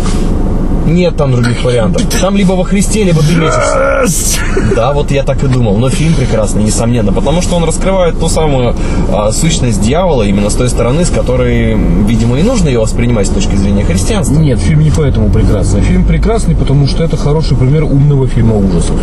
Нет 0.86 1.16
там 1.16 1.32
других 1.32 1.62
вариантов. 1.64 2.02
Там 2.20 2.36
либо 2.36 2.52
во 2.52 2.64
Христе, 2.64 3.04
либо 3.04 3.20
ты 3.22 3.34
мечешься. 3.34 4.40
Да, 4.74 4.92
вот 4.92 5.10
я 5.10 5.22
так 5.22 5.42
и 5.44 5.46
думал. 5.46 5.76
Но 5.78 5.88
фильм 5.90 6.14
прекрасный, 6.14 6.62
несомненно. 6.62 7.12
Потому 7.12 7.42
что 7.42 7.56
он 7.56 7.64
раскрывает 7.64 8.18
ту 8.18 8.28
самую 8.28 8.74
а, 9.12 9.30
сущность 9.32 9.80
дьявола 9.80 10.22
именно 10.24 10.50
с 10.50 10.54
той 10.54 10.68
стороны, 10.68 11.04
с 11.04 11.10
которой, 11.10 11.76
видимо, 12.06 12.38
и 12.38 12.42
нужно 12.42 12.68
ее 12.68 12.80
воспринимать 12.80 13.26
с 13.26 13.30
точки 13.30 13.54
зрения 13.56 13.84
христианства. 13.84 14.34
Нет, 14.34 14.58
фильм 14.58 14.80
не 14.80 14.90
поэтому 14.90 15.30
прекрасный. 15.30 15.82
Фильм 15.82 16.04
прекрасный, 16.04 16.54
потому 16.56 16.86
что 16.86 17.04
это 17.04 17.16
хороший 17.16 17.56
пример 17.56 17.84
умного 17.84 18.26
фильма 18.26 18.56
ужасов. 18.56 18.96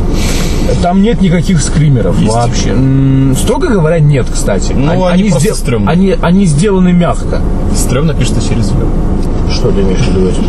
Там 0.81 1.01
нет 1.01 1.21
никаких 1.21 1.61
скримеров 1.61 2.19
вообще. 2.19 2.69
М, 2.69 3.35
Строго 3.37 3.67
говоря, 3.67 3.99
нет, 3.99 4.27
кстати. 4.31 4.73
Ну, 4.73 5.05
они 5.05 5.29
просто 5.29 5.55
стрёмные. 5.55 5.89
они, 5.89 6.15
они 6.21 6.45
сделаны 6.45 6.91
мягко. 6.91 7.41
Стрёмно 7.75 8.13
пишется 8.13 8.41
через 8.47 8.71
«ё». 8.71 8.87
Что 9.53 9.71
ты 9.71 9.81
имеешь 9.81 9.99
в 9.99 10.07
виду 10.09 10.27
этим? 10.27 10.43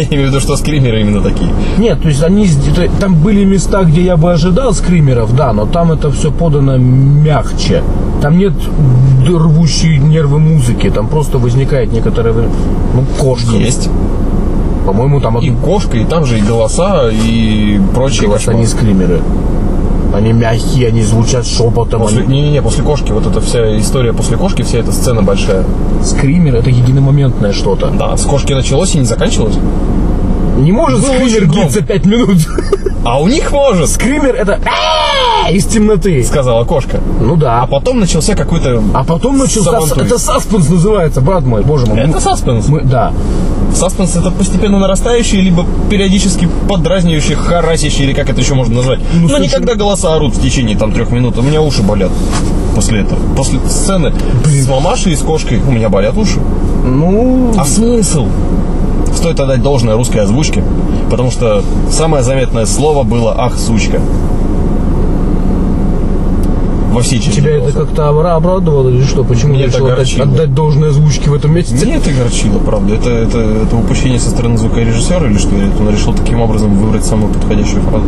Я 0.00 0.06
имею 0.06 0.28
в 0.28 0.30
виду, 0.30 0.40
что 0.40 0.56
скримеры 0.56 1.00
именно 1.00 1.20
такие. 1.20 1.50
Нет, 1.78 2.00
то 2.00 2.08
есть 2.08 2.22
они 2.22 2.48
там 3.00 3.16
были 3.16 3.44
места, 3.44 3.84
где 3.84 4.02
я 4.02 4.16
бы 4.16 4.32
ожидал 4.32 4.72
скримеров, 4.72 5.36
да, 5.36 5.52
но 5.52 5.66
там 5.66 5.92
это 5.92 6.10
все 6.10 6.30
подано 6.30 6.78
мягче. 6.78 7.82
Там 8.22 8.38
нет 8.38 8.54
рвущей 9.26 9.98
нервы 9.98 10.38
музыки, 10.38 10.90
там 10.90 11.08
просто 11.08 11.38
возникает 11.38 11.92
некоторое. 11.92 12.32
Ну, 12.32 13.04
кошка. 13.18 13.56
Есть. 13.56 13.90
По-моему, 14.86 15.20
там 15.20 15.38
И 15.38 15.50
кошка, 15.50 15.98
и 15.98 16.04
там 16.04 16.24
же 16.24 16.38
и 16.38 16.42
голоса, 16.42 17.10
и 17.10 17.78
прочие 17.94 18.22
Мне 18.22 18.32
кажется, 18.32 18.50
они 18.52 18.66
скримеры. 18.66 19.20
Они 20.12 20.32
мягкие, 20.32 20.88
они 20.88 21.02
звучат 21.02 21.46
шепотом. 21.46 22.00
После, 22.00 22.22
они- 22.22 22.34
не-не-не, 22.36 22.62
после 22.62 22.82
кошки, 22.82 23.12
вот 23.12 23.26
эта 23.26 23.40
вся 23.40 23.78
история 23.78 24.12
после 24.12 24.36
кошки, 24.36 24.62
вся 24.62 24.78
эта 24.78 24.92
сцена 24.92 25.22
большая. 25.22 25.64
Скример 26.04 26.56
это 26.56 26.70
единомоментное 26.70 27.52
что-то. 27.52 27.90
Да, 27.90 28.16
с 28.16 28.22
кошки 28.24 28.52
началось 28.52 28.94
и 28.94 28.98
не 28.98 29.04
заканчивалось. 29.04 29.56
Не 30.58 30.72
может 30.72 31.00
скример 31.02 31.46
длиться 31.46 31.82
пять 31.82 32.04
минут. 32.04 32.38
А 33.04 33.18
у 33.20 33.28
них 33.28 33.50
может, 33.50 33.88
Скример 33.88 34.34
это 34.34 34.60
«А-а-а» 34.66 35.50
из 35.50 35.64
темноты. 35.64 36.22
сказала 36.22 36.64
кошка. 36.64 37.00
Ну 37.20 37.34
да. 37.36 37.62
А 37.62 37.66
потом 37.66 37.98
начался 37.98 38.34
какой-то... 38.34 38.82
А 38.92 39.04
потом 39.04 39.38
начался... 39.38 39.70
Сабантуй. 39.72 40.06
Это 40.06 40.18
саспенс 40.18 40.68
называется, 40.68 41.22
брат 41.22 41.44
мой, 41.44 41.62
боже 41.62 41.86
мой. 41.86 41.98
Это 41.98 42.20
саспенс. 42.20 42.68
Мы, 42.68 42.82
да. 42.82 43.12
Саспенс 43.74 44.16
это 44.16 44.30
постепенно 44.30 44.78
нарастающий, 44.78 45.40
либо 45.40 45.64
периодически 45.88 46.46
подразнивающий, 46.68 47.36
харасящий, 47.36 48.04
или 48.04 48.12
как 48.12 48.28
это 48.28 48.40
еще 48.40 48.52
можно 48.54 48.74
назвать. 48.76 49.00
Но 49.14 49.28
слушай- 49.28 49.40
не 49.40 49.48
когда 49.48 49.74
голоса 49.76 50.14
орут 50.14 50.34
в 50.36 50.42
течение 50.42 50.76
там 50.76 50.92
трех 50.92 51.10
минут. 51.10 51.38
У 51.38 51.42
меня 51.42 51.62
уши 51.62 51.82
болят 51.82 52.10
после 52.74 53.00
этого. 53.00 53.18
После 53.34 53.60
сцены 53.66 54.12
с 54.44 54.68
мамашей 54.68 55.12
и 55.12 55.16
с 55.16 55.20
кошкой 55.20 55.60
у 55.66 55.70
меня 55.72 55.88
болят 55.88 56.16
уши. 56.18 56.38
Ну, 56.84 57.54
А 57.56 57.64
смысл? 57.64 58.26
Стоит 59.20 59.38
отдать 59.38 59.62
должное 59.62 59.96
русской 59.96 60.16
озвучке, 60.22 60.64
потому 61.10 61.30
что 61.30 61.62
самое 61.90 62.22
заметное 62.22 62.64
слово 62.64 63.02
было 63.02 63.34
«ах, 63.36 63.58
сучка». 63.58 64.00
Во 66.90 67.02
всей 67.02 67.20
части. 67.20 67.40
тебя 67.40 67.56
это 67.56 67.72
как-то 67.72 68.02
обра- 68.02 68.34
обрадовало 68.34 68.88
или 68.88 69.02
что? 69.04 69.22
Почему 69.24 69.54
это 69.54 69.66
решил 69.66 69.86
отдать, 69.86 70.18
отдать 70.18 70.54
должное 70.54 70.90
озвучке 70.90 71.30
в 71.30 71.34
этом 71.34 71.54
месяце? 71.54 71.84
Мне 71.84 71.96
это 71.96 72.10
огорчило, 72.10 72.58
правда. 72.58 72.94
Это, 72.94 73.10
это, 73.10 73.38
это 73.38 73.76
упущение 73.76 74.18
со 74.18 74.30
стороны 74.30 74.58
звукорежиссера 74.58 75.26
или 75.26 75.38
что? 75.38 75.54
Или 75.54 75.70
он 75.78 75.90
решил 75.90 76.12
таким 76.14 76.40
образом 76.40 76.76
выбрать 76.76 77.04
самую 77.04 77.32
подходящую 77.32 77.82
фразу? 77.82 78.04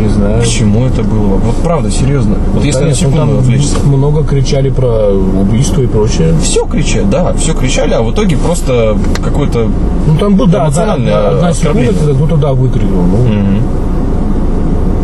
Не 0.00 0.08
знаю. 0.08 0.42
К 0.42 0.46
чему 0.46 0.86
это 0.86 1.02
было? 1.02 1.36
Вот 1.36 1.56
правда, 1.62 1.90
серьезно. 1.90 2.36
Вот 2.52 2.64
если 2.64 2.78
на 2.78 2.84
Конечно, 2.86 3.08
секунду 3.08 3.26
там 3.32 3.38
отвлечься. 3.38 3.76
много 3.84 4.24
кричали 4.24 4.70
про 4.70 5.08
убийство 5.10 5.80
и 5.82 5.86
прочее. 5.86 6.34
Все 6.42 6.66
кричали, 6.66 7.04
да, 7.04 7.32
все 7.34 7.54
кричали, 7.54 7.92
а 7.94 8.02
в 8.02 8.12
итоге 8.12 8.36
просто 8.36 8.96
какой-то... 9.24 9.68
Ну 10.06 10.18
там 10.18 10.36
был, 10.36 10.46
да, 10.46 10.66
одна, 10.66 10.82
Эмоциональное 10.82 11.28
одна 11.28 11.52
секунда, 11.52 11.92
когда 11.92 12.14
кто-то 12.14 12.36
да 12.36 12.52
выкрикнул. 12.52 13.02
Ну. 13.02 13.60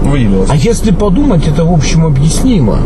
Выявилось. 0.05 0.51
А 0.51 0.57
если 0.57 0.91
подумать, 0.93 1.47
это 1.47 1.65
в 1.65 1.73
общем 1.73 2.05
объяснимо. 2.05 2.79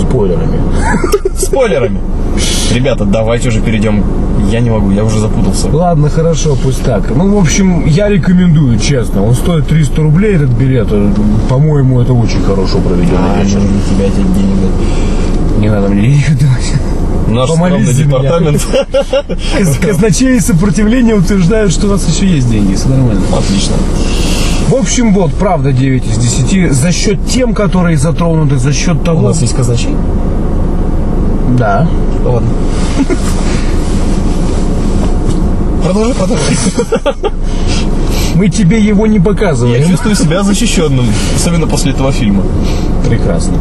Спойлерами. 0.00 0.58
Спойлерами. 1.38 2.00
Ребята, 2.72 3.04
давайте 3.04 3.48
уже 3.48 3.60
перейдем. 3.60 4.04
Я 4.50 4.60
не 4.60 4.70
могу, 4.70 4.90
я 4.90 5.04
уже 5.04 5.18
запутался. 5.20 5.68
Ладно, 5.70 6.08
хорошо, 6.08 6.56
пусть 6.62 6.82
так. 6.82 7.10
Ну, 7.14 7.36
в 7.36 7.40
общем, 7.40 7.84
я 7.86 8.08
рекомендую, 8.08 8.78
честно. 8.78 9.24
Он 9.24 9.34
стоит 9.34 9.66
300 9.66 10.02
рублей, 10.02 10.36
этот 10.36 10.50
билет. 10.50 10.88
По-моему, 11.48 12.00
это 12.00 12.12
очень 12.12 12.42
хорошо 12.42 12.78
проведенный 12.78 13.42
вечер. 13.42 13.60
тебя 13.90 14.06
эти 14.06 14.16
деньги. 14.16 15.60
Не 15.60 15.70
надо 15.70 15.88
мне 15.88 16.02
денег 16.02 16.38
давать. 16.40 16.72
Наш 17.28 17.50
Помолись 17.50 17.94
департамент. 17.96 18.66
Каз- 19.58 19.78
Казначей 19.80 20.40
сопротивления 20.40 21.14
утверждают, 21.14 21.72
что 21.72 21.86
у 21.88 21.90
нас 21.90 22.06
еще 22.08 22.26
есть 22.26 22.50
деньги. 22.50 22.74
Все 22.74 22.88
нормально. 22.88 23.20
Отлично. 23.36 23.74
В 24.68 24.74
общем, 24.74 25.14
вот, 25.14 25.32
правда, 25.34 25.72
9 25.72 26.04
из 26.06 26.18
10. 26.18 26.72
За 26.72 26.92
счет 26.92 27.18
тем, 27.26 27.54
которые 27.54 27.96
затронуты, 27.96 28.58
за 28.58 28.72
счет 28.72 28.96
У 28.96 29.04
того... 29.04 29.28
нас 29.28 29.40
есть 29.40 29.54
казначей? 29.56 29.94
Да. 31.58 31.88
Ладно. 32.24 32.48
Продолжи, 35.82 36.14
продолжи. 36.14 36.42
Мы 38.34 38.48
тебе 38.48 38.78
его 38.80 39.06
не 39.06 39.16
Я 39.16 39.22
показываем. 39.22 39.88
чувствую 39.88 40.14
себя 40.14 40.42
защищенным, 40.42 41.06
особенно 41.34 41.66
после 41.66 41.92
этого 41.92 42.12
фильма. 42.12 42.42
Прекрасно. 43.08 43.54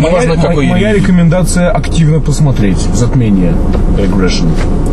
Моя, 0.00 0.34
какой 0.34 0.66
моя 0.66 0.92
рекомендация 0.92 1.70
активно 1.70 2.20
посмотреть. 2.20 2.78
Затмение. 2.92 3.54
Regression. 3.96 4.48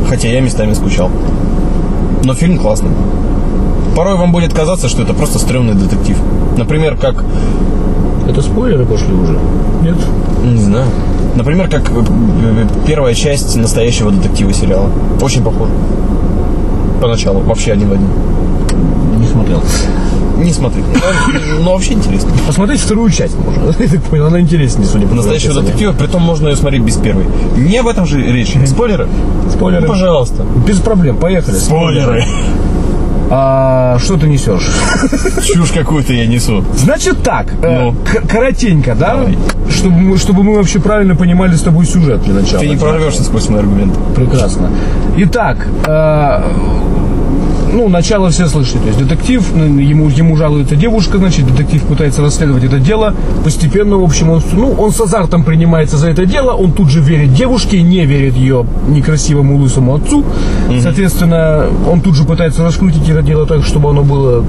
Хотя 0.07 0.29
я 0.29 0.39
местами 0.39 0.73
скучал. 0.73 1.09
Но 2.23 2.33
фильм 2.35 2.57
классный. 2.57 2.91
Порой 3.95 4.17
вам 4.17 4.31
будет 4.31 4.53
казаться, 4.53 4.89
что 4.89 5.03
это 5.03 5.13
просто 5.13 5.39
стрёмный 5.39 5.73
детектив. 5.73 6.17
Например, 6.57 6.97
как... 6.97 7.23
Это 8.27 8.41
спойлеры 8.41 8.85
пошли 8.85 9.13
уже? 9.13 9.37
Нет? 9.83 9.95
Не 10.43 10.61
знаю. 10.61 10.85
Например, 11.35 11.69
как 11.69 11.89
э, 11.91 11.93
э, 11.93 12.65
первая 12.87 13.13
часть 13.13 13.55
настоящего 13.55 14.11
детектива 14.11 14.51
сериала. 14.51 14.89
Очень 15.21 15.43
похож. 15.43 15.69
Поначалу. 17.01 17.39
Вообще 17.41 17.73
один 17.73 17.89
в 17.89 17.93
один. 17.93 18.07
Не 19.19 19.27
смотрел. 19.27 19.61
Не 20.37 20.51
смотри. 20.51 20.81
Но, 20.81 21.63
но 21.63 21.73
вообще 21.73 21.93
интересно. 21.93 22.31
Посмотреть 22.45 22.81
вторую 22.81 23.09
часть 23.11 23.37
можно. 23.37 23.73
Я 23.83 23.87
так 23.87 24.01
понял, 24.03 24.27
она 24.27 24.41
интереснее, 24.41 24.87
судя 24.87 25.07
по 25.07 25.15
Настоящего 25.15 25.61
детектива, 25.61 25.93
притом 25.93 26.21
можно 26.21 26.49
ее 26.49 26.55
смотреть 26.57 26.81
без 26.81 26.97
первой. 26.97 27.25
Не 27.55 27.77
об 27.77 27.87
этом 27.87 28.05
же 28.05 28.21
речь. 28.21 28.55
Спойлеры? 28.65 29.07
Спойлеры. 29.51 29.83
Ну, 29.83 29.87
пожалуйста. 29.87 30.43
Без 30.67 30.79
проблем, 30.79 31.17
поехали. 31.17 31.57
А, 33.29 33.97
что 33.99 34.17
ты 34.17 34.27
несешь? 34.27 34.69
Чушь 35.45 35.71
какую-то 35.71 36.13
я 36.13 36.27
несу. 36.27 36.63
Значит 36.75 37.23
так, 37.23 37.47
э, 37.61 37.81
Ну. 37.85 37.95
коротенько, 38.29 38.93
да? 38.95 39.15
Давай. 39.15 39.37
Чтобы 39.69 39.97
мы, 39.97 40.17
чтобы 40.17 40.43
мы 40.43 40.55
вообще 40.55 40.79
правильно 40.79 41.15
понимали 41.15 41.55
с 41.55 41.61
тобой 41.61 41.85
сюжет 41.85 42.21
для 42.23 42.35
начала. 42.35 42.61
Ты 42.61 42.67
не 42.69 42.75
прорвешься 42.77 43.23
сквозь 43.23 43.49
мои 43.49 43.59
аргументы. 43.59 43.97
Прекрасно. 44.15 44.69
Итак, 45.17 45.57
э, 45.87 46.41
ну, 47.75 47.89
начало 47.89 48.29
все 48.29 48.47
слышали. 48.47 48.79
То 48.79 48.87
есть 48.87 48.99
детектив, 48.99 49.43
ну, 49.53 49.77
ему, 49.77 50.07
ему 50.07 50.37
жалуется 50.37 50.75
девушка, 50.75 51.17
значит, 51.17 51.45
детектив 51.45 51.83
пытается 51.83 52.21
расследовать 52.21 52.63
это 52.63 52.79
дело. 52.79 53.13
Постепенно, 53.43 53.97
в 53.97 54.03
общем, 54.03 54.29
он, 54.29 54.41
ну, 54.53 54.71
он 54.79 54.91
с 54.91 55.01
азартом 55.01 55.43
принимается 55.43 55.97
за 55.97 56.09
это 56.09 56.25
дело, 56.25 56.53
он 56.53 56.71
тут 56.71 56.89
же 56.89 57.01
верит 57.01 57.33
девушке, 57.33 57.81
не 57.81 58.05
верит 58.05 58.35
ее 58.35 58.65
некрасивому 58.87 59.57
лысому 59.57 59.95
отцу. 59.95 60.23
Соответственно, 60.81 61.65
он 61.91 61.99
тут 61.99 62.15
же 62.15 62.23
пытается 62.23 62.63
раскрутить 62.63 63.09
это 63.09 63.21
дело 63.21 63.45
так, 63.45 63.63
чтобы 63.63 63.89
оно 63.89 64.03
было 64.03 64.45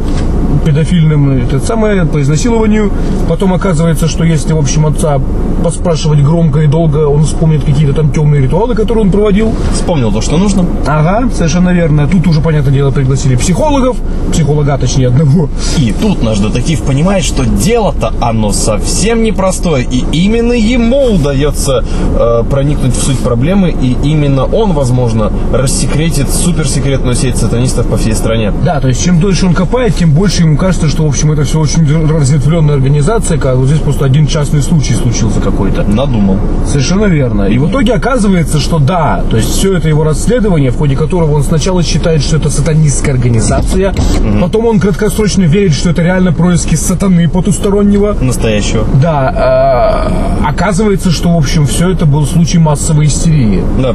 педофильным, 0.64 1.30
это 1.30 1.58
самое, 1.58 2.06
по 2.06 2.20
изнасилованию. 2.22 2.92
Потом 3.28 3.52
оказывается, 3.52 4.06
что 4.06 4.24
если, 4.24 4.52
в 4.52 4.58
общем, 4.58 4.86
отца 4.86 5.20
поспрашивать 5.64 6.22
громко 6.22 6.60
и 6.60 6.68
долго, 6.68 7.08
он 7.08 7.24
вспомнит 7.24 7.64
какие-то 7.64 7.92
там 7.92 8.12
темные 8.12 8.42
ритуалы, 8.42 8.76
которые 8.76 9.04
он 9.04 9.10
проводил. 9.10 9.52
Вспомнил 9.72 10.12
то, 10.12 10.20
что 10.20 10.36
нужно. 10.36 10.64
Ага, 10.86 11.28
совершенно 11.34 11.70
верно. 11.70 12.06
Тут 12.06 12.26
уже, 12.28 12.40
понятное 12.40 12.72
дело, 12.72 12.92
пригласили 12.92 13.15
пригласили 13.16 13.36
психологов, 13.36 13.96
психолога, 14.30 14.76
точнее, 14.78 15.08
одного. 15.08 15.48
И 15.78 15.92
тут 15.92 16.22
наш 16.22 16.38
детектив 16.38 16.82
понимает, 16.82 17.24
что 17.24 17.44
дело-то 17.46 18.12
оно 18.20 18.52
совсем 18.52 19.22
непростое, 19.22 19.86
и 19.90 20.04
именно 20.12 20.52
ему 20.52 21.14
удается 21.14 21.82
э, 22.18 22.44
проникнуть 22.50 22.94
в 22.94 23.02
суть 23.02 23.18
проблемы, 23.18 23.70
и 23.70 23.96
именно 24.02 24.44
он, 24.44 24.72
возможно, 24.72 25.32
рассекретит 25.52 26.28
суперсекретную 26.30 27.14
сеть 27.14 27.36
сатанистов 27.36 27.86
по 27.86 27.96
всей 27.96 28.14
стране. 28.14 28.52
Да, 28.64 28.80
то 28.80 28.88
есть 28.88 29.02
чем 29.02 29.18
дольше 29.18 29.46
он 29.46 29.54
копает, 29.54 29.96
тем 29.96 30.12
больше 30.12 30.42
ему 30.42 30.56
кажется, 30.56 30.88
что, 30.88 31.04
в 31.04 31.08
общем, 31.08 31.32
это 31.32 31.44
все 31.44 31.58
очень 31.58 31.86
разветвленная 32.08 32.74
организация, 32.74 33.38
как 33.38 33.56
вот 33.56 33.68
здесь 33.68 33.80
просто 33.80 34.04
один 34.04 34.26
частный 34.26 34.62
случай 34.62 34.94
случился 34.94 35.40
какой-то. 35.40 35.84
Надумал. 35.84 36.36
Совершенно 36.66 37.06
верно. 37.06 37.44
И 37.44 37.58
в 37.58 37.70
итоге 37.70 37.94
оказывается, 37.94 38.58
что 38.60 38.78
да, 38.78 39.24
то 39.30 39.36
есть 39.36 39.50
все 39.50 39.74
это 39.76 39.88
его 39.88 40.04
расследование, 40.04 40.70
в 40.70 40.76
ходе 40.76 40.96
которого 40.96 41.34
он 41.36 41.42
сначала 41.42 41.82
считает, 41.82 42.22
что 42.22 42.36
это 42.36 42.50
сатанистская 42.96 43.14
организация, 43.14 43.94
потом 44.40 44.66
он 44.66 44.80
краткосрочно 44.80 45.42
верит, 45.42 45.74
что 45.74 45.90
это 45.90 46.02
реально 46.02 46.32
происки 46.32 46.74
сатаны 46.74 47.28
потустороннего. 47.28 48.16
Настоящего. 48.20 48.86
Да, 49.00 50.10
э, 50.42 50.48
оказывается, 50.48 51.10
что, 51.10 51.32
в 51.32 51.36
общем, 51.36 51.66
все 51.66 51.90
это 51.90 52.06
был 52.06 52.26
случай 52.26 52.58
массовой 52.58 53.06
истерии. 53.06 53.62
Да. 53.80 53.94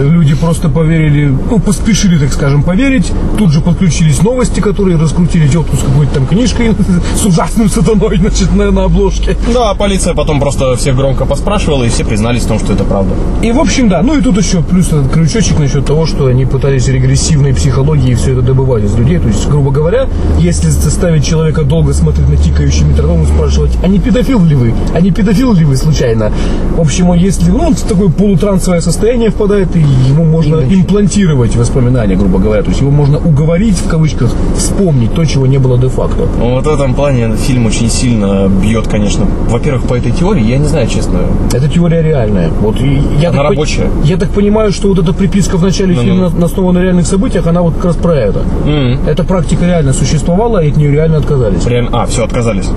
Люди 0.00 0.34
просто 0.34 0.68
поверили, 0.68 1.34
ну, 1.50 1.58
поспешили, 1.58 2.18
так 2.18 2.32
скажем, 2.32 2.62
поверить. 2.62 3.12
Тут 3.38 3.52
же 3.52 3.60
подключились 3.60 4.22
новости, 4.22 4.60
которые 4.60 4.96
раскрутили 4.96 5.46
тетку 5.46 5.76
с 5.76 5.80
какой-то 5.80 6.14
там 6.14 6.26
книжкой 6.26 6.74
с 7.16 7.24
ужасным 7.24 7.68
сатаной, 7.68 8.18
значит, 8.18 8.54
на, 8.54 8.70
на 8.70 8.84
обложке. 8.84 9.36
Да, 9.52 9.70
а 9.70 9.74
полиция 9.74 10.14
потом 10.14 10.40
просто 10.40 10.76
всех 10.76 10.96
громко 10.96 11.26
поспрашивала, 11.26 11.84
и 11.84 11.88
все 11.88 12.04
признались 12.04 12.42
в 12.42 12.48
том, 12.48 12.58
что 12.58 12.72
это 12.72 12.84
правда. 12.84 13.14
И, 13.42 13.52
в 13.52 13.58
общем, 13.58 13.88
да. 13.88 14.02
Ну, 14.02 14.18
и 14.18 14.22
тут 14.22 14.38
еще 14.38 14.62
плюс 14.62 14.88
этот 14.88 15.10
крючочек 15.12 15.58
насчет 15.58 15.84
того, 15.84 16.06
что 16.06 16.26
они 16.26 16.46
пытались 16.46 16.88
регрессивной 16.88 17.54
психологией 17.54 18.14
все 18.14 18.32
это 18.32 18.41
добывать 18.44 18.84
из 18.84 18.94
людей. 18.96 19.18
То 19.18 19.28
есть, 19.28 19.48
грубо 19.48 19.70
говоря, 19.70 20.08
если 20.38 20.68
заставить 20.68 21.24
человека 21.26 21.62
долго 21.62 21.92
смотреть 21.92 22.28
на 22.28 22.36
тикающий 22.36 22.84
метроном 22.84 23.22
и 23.22 23.26
спрашивать, 23.26 23.72
а 23.82 23.88
не 23.88 23.98
педофил 23.98 24.44
ли 24.44 24.54
вы? 24.54 24.74
А 24.94 25.00
не 25.00 25.10
педофил 25.10 25.52
ли 25.52 25.64
вы 25.64 25.76
случайно? 25.76 26.32
В 26.76 26.80
общем, 26.80 27.10
он, 27.10 27.18
если 27.18 27.50
ну, 27.50 27.66
он 27.68 27.74
в 27.74 27.82
такое 27.82 28.08
полутрансовое 28.08 28.80
состояние 28.80 29.30
впадает, 29.30 29.74
и 29.76 29.80
ему 29.80 30.24
можно 30.24 30.56
имплантировать 30.56 31.56
воспоминания, 31.56 32.16
грубо 32.16 32.38
говоря. 32.38 32.62
То 32.62 32.68
есть 32.70 32.80
его 32.80 32.90
можно 32.90 33.18
уговорить, 33.18 33.76
в 33.76 33.88
кавычках, 33.88 34.30
вспомнить 34.56 35.14
то, 35.14 35.24
чего 35.24 35.46
не 35.46 35.58
было 35.58 35.78
де-факто. 35.78 36.28
Ну, 36.38 36.54
вот 36.54 36.64
в 36.66 36.68
этом 36.68 36.94
плане 36.94 37.34
фильм 37.36 37.66
очень 37.66 37.88
сильно 37.90 38.48
бьет, 38.48 38.88
конечно. 38.88 39.26
Во-первых, 39.48 39.84
по 39.84 39.94
этой 39.94 40.12
теории, 40.12 40.44
я 40.44 40.58
не 40.58 40.66
знаю, 40.66 40.86
честно. 40.88 41.20
Это 41.52 41.68
теория 41.68 42.02
реальная. 42.02 42.50
Вот 42.60 42.76
я 43.20 43.30
Она 43.30 43.42
рабочая. 43.44 43.88
Я 44.04 44.16
так 44.16 44.30
понимаю, 44.30 44.72
что 44.72 44.88
вот 44.88 44.98
эта 44.98 45.12
приписка 45.12 45.56
в 45.56 45.62
начале 45.62 45.94
Ну-ну. 45.94 46.02
фильма 46.02 46.28
на- 46.30 46.46
основана 46.46 46.80
на 46.80 46.82
реальных 46.82 47.06
событиях, 47.06 47.46
она 47.46 47.62
вот 47.62 47.74
как 47.74 47.84
раз 47.86 47.96
про 47.96 48.14
это. 48.32 48.44
М. 48.68 48.98
Эта 49.06 49.24
практика 49.24 49.64
реально 49.64 49.92
существовала, 49.92 50.58
и 50.58 50.70
от 50.70 50.76
нее 50.76 50.90
реально 50.90 51.18
отказались. 51.18 51.66
Реально, 51.66 51.90
а, 51.92 52.06
все, 52.06 52.24
отказались. 52.24 52.68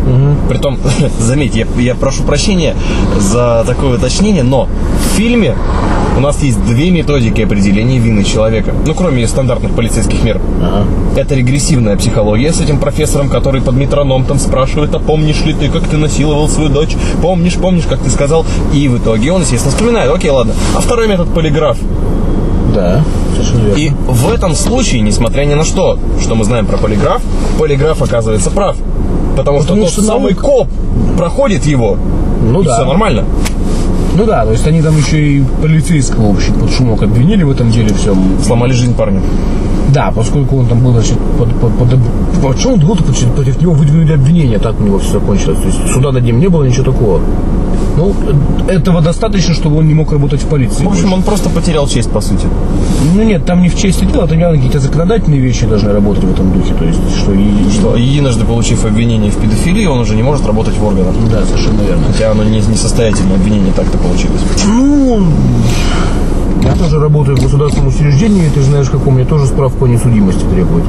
Притом, 0.50 0.78
заметь, 1.20 1.56
я, 1.56 1.66
я 1.78 1.96
прошу 1.96 2.24
прощения 2.24 2.76
за 3.20 3.64
такое 3.66 3.98
уточнение, 3.98 4.44
но 4.44 4.68
в 4.68 5.18
фильме 5.18 5.56
у 6.18 6.22
нас 6.22 6.42
есть 6.42 6.64
две 6.66 6.92
методики 6.92 7.42
определения 7.42 8.00
вины 8.00 8.24
человека. 8.24 8.74
Ну, 8.86 8.94
кроме 8.94 9.28
стандартных 9.28 9.74
полицейских 9.74 10.24
мер. 10.24 10.40
Это 11.16 11.36
регрессивная 11.36 11.98
психология 11.98 12.54
с 12.54 12.62
этим 12.62 12.80
профессором, 12.80 13.30
который 13.30 13.62
под 13.62 13.76
метроном 13.76 14.26
там 14.26 14.40
спрашивает, 14.40 14.94
а 14.96 15.00
помнишь 15.00 15.44
ли 15.46 15.54
ты, 15.54 15.70
как 15.70 15.84
ты 15.84 15.98
насиловал 15.98 16.48
свою 16.48 16.70
дочь? 16.70 16.96
Помнишь, 17.22 17.56
помнишь, 17.56 17.86
как 17.90 18.00
ты 18.00 18.10
сказал? 18.10 18.46
И 18.74 18.88
в 18.88 18.98
итоге 18.98 19.32
он, 19.32 19.42
естественно, 19.42 19.72
вспоминает. 19.72 20.12
Окей, 20.12 20.30
ладно. 20.30 20.54
А 20.76 20.82
второй 20.82 21.08
метод 21.08 21.34
полиграф. 21.34 21.78
Да. 22.74 23.04
И 23.76 23.92
в 24.08 24.32
этом 24.32 24.56
случае, 24.56 25.02
несмотря 25.02 25.46
ни 25.46 25.54
на 25.54 25.64
что, 25.64 25.98
что 26.22 26.36
мы 26.36 26.44
знаем 26.46 26.66
про 26.66 26.78
полиграф, 26.78 27.22
полиграф 27.60 28.02
оказывается 28.02 28.50
прав. 28.52 28.78
Потому, 29.36 29.60
Потому 29.60 29.82
что 29.84 29.88
что 29.88 30.02
тот 30.02 30.06
самый 30.06 30.34
наука. 30.34 30.46
коп 30.46 30.68
проходит 31.18 31.66
его. 31.66 31.98
Ну 32.42 32.62
и 32.62 32.66
да. 32.66 32.76
все 32.76 32.86
нормально. 32.86 33.26
Ну 34.16 34.26
да, 34.26 34.46
то 34.46 34.52
есть 34.52 34.66
они 34.66 34.82
там 34.82 34.98
еще 34.98 35.22
и 35.22 35.44
полицейского, 35.62 36.32
в 36.32 36.36
общем, 36.38 36.54
под 36.54 36.72
шумок 36.72 37.04
обвинили 37.04 37.44
в 37.44 37.52
этом 37.52 37.70
деле 37.70 37.94
всем. 37.94 38.18
Сломали 38.42 38.72
жизнь 38.72 38.96
парню. 38.96 39.22
Да, 39.94 40.12
поскольку 40.16 40.58
он 40.58 40.68
там 40.68 40.80
был, 40.80 40.94
значит, 40.94 41.18
под, 41.38 41.50
под, 41.60 41.78
под, 41.78 41.90
под- 42.42 42.60
что 42.60 42.74
он 42.74 42.80
был, 42.80 42.96
против, 42.96 43.32
против 43.34 43.62
него 43.62 43.74
выдвинули 43.74 44.14
обвинения, 44.14 44.58
так 44.58 44.80
у 44.80 44.84
него 44.84 45.00
все 45.00 45.14
закончилось. 45.14 45.60
То 45.60 45.68
есть 45.68 45.94
суда 45.94 46.12
над 46.12 46.24
ним 46.24 46.40
не 46.40 46.48
было, 46.48 46.64
ничего 46.64 46.92
такого. 46.92 47.22
Ну, 47.98 48.14
этого 48.68 49.02
достаточно, 49.02 49.54
чтобы 49.54 49.78
он 49.78 49.88
не 49.88 49.94
мог 49.94 50.12
работать 50.12 50.42
в 50.42 50.48
полиции. 50.48 50.84
В 50.84 50.90
общем, 50.90 51.14
он 51.14 51.24
просто 51.24 51.50
потерял 51.50 51.88
честь, 51.88 52.10
по 52.10 52.20
сути. 52.20 52.46
Ну 53.16 53.24
нет, 53.24 53.46
там 53.46 53.62
не 53.62 53.70
в 53.70 53.78
чести 53.78 54.04
дела, 54.06 54.28
там 54.28 54.38
реально 54.38 54.58
какие-то 54.58 54.80
законодательные 54.80 55.40
вещи 55.40 55.66
должны 55.66 55.94
работать 55.94 56.24
в 56.26 56.32
этом 56.32 56.52
духе. 56.52 56.74
То 56.74 56.84
есть, 56.84 57.00
что 57.18 57.32
и... 57.34 57.70
Что 57.72 57.96
единожды 57.96 58.44
получив 58.44 58.84
обвинение 58.86 59.32
в 59.32 59.38
педофилии, 59.38 59.86
он 59.86 60.00
уже 60.00 60.16
не 60.16 60.24
может 60.24 60.46
работать 60.46 60.78
в 60.78 60.86
органах. 60.86 61.14
Да, 61.32 61.46
совершенно 61.46 61.82
верно. 61.84 62.04
Хотя 62.12 62.32
оно 62.32 62.44
не 62.44 62.60
несостоятельное 62.60 63.36
обвинение 63.36 63.72
так-то 63.74 63.98
получилось. 64.08 64.42
Ну, 64.68 65.28
я 66.64 66.74
тоже 66.76 67.00
работаю 67.00 67.38
в 67.38 67.42
государственном 67.42 67.90
учреждении, 67.90 68.48
и 68.48 68.50
ты 68.50 68.62
знаешь, 68.62 68.90
как 68.90 69.06
у 69.08 69.12
меня 69.12 69.26
тоже 69.26 69.46
справку 69.46 69.86
о 69.86 69.88
несудимости 69.88 70.44
требует. 70.46 70.86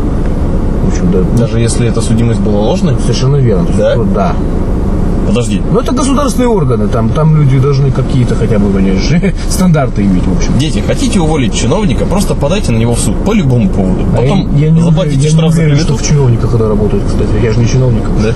В 0.85 0.89
общем, 0.89 1.11
да. 1.13 1.23
Даже 1.39 1.61
если 1.61 1.89
эта 1.89 2.01
судимость 2.01 2.41
была 2.41 2.61
ложной? 2.61 2.97
Совершенно 3.01 3.37
верно. 3.37 3.67
То 3.67 3.73
есть, 3.73 4.13
Да? 4.15 4.35
Подожди. 5.27 5.61
Но 5.73 5.81
это 5.81 5.93
государственные 5.93 6.49
органы, 6.49 6.89
там, 6.89 7.09
там 7.11 7.37
люди 7.37 7.59
должны 7.59 7.91
какие-то 7.91 8.35
хотя 8.37 8.59
бы, 8.59 8.73
конечно, 8.73 9.21
стандарты 9.49 10.03
иметь, 10.03 10.25
в 10.27 10.37
общем. 10.37 10.59
Дети, 10.59 10.83
хотите 10.87 11.21
уволить 11.21 11.55
чиновника, 11.55 12.05
просто 12.05 12.35
подайте 12.35 12.73
на 12.73 12.77
него 12.77 12.95
в 12.95 13.01
суд 13.01 13.17
по 13.25 13.33
любому 13.33 13.69
поводу. 13.69 14.05
А 14.13 14.17
Потом 14.17 14.57
я, 14.57 14.67
я 14.67 14.71
не 14.71 14.83
заплатите 14.83 15.17
я 15.17 15.23
не 15.23 15.29
штраф 15.37 15.53
за 15.53 15.61
уверен, 15.61 15.77
что 15.79 15.87
клевету. 15.87 16.05
в 16.05 16.09
чиновниках 16.09 16.55
это 16.55 16.69
работает, 16.69 17.05
кстати. 17.05 17.29
Я 17.43 17.53
же 17.53 17.59
не 17.59 17.69
чиновник. 17.69 18.05
Да? 18.23 18.33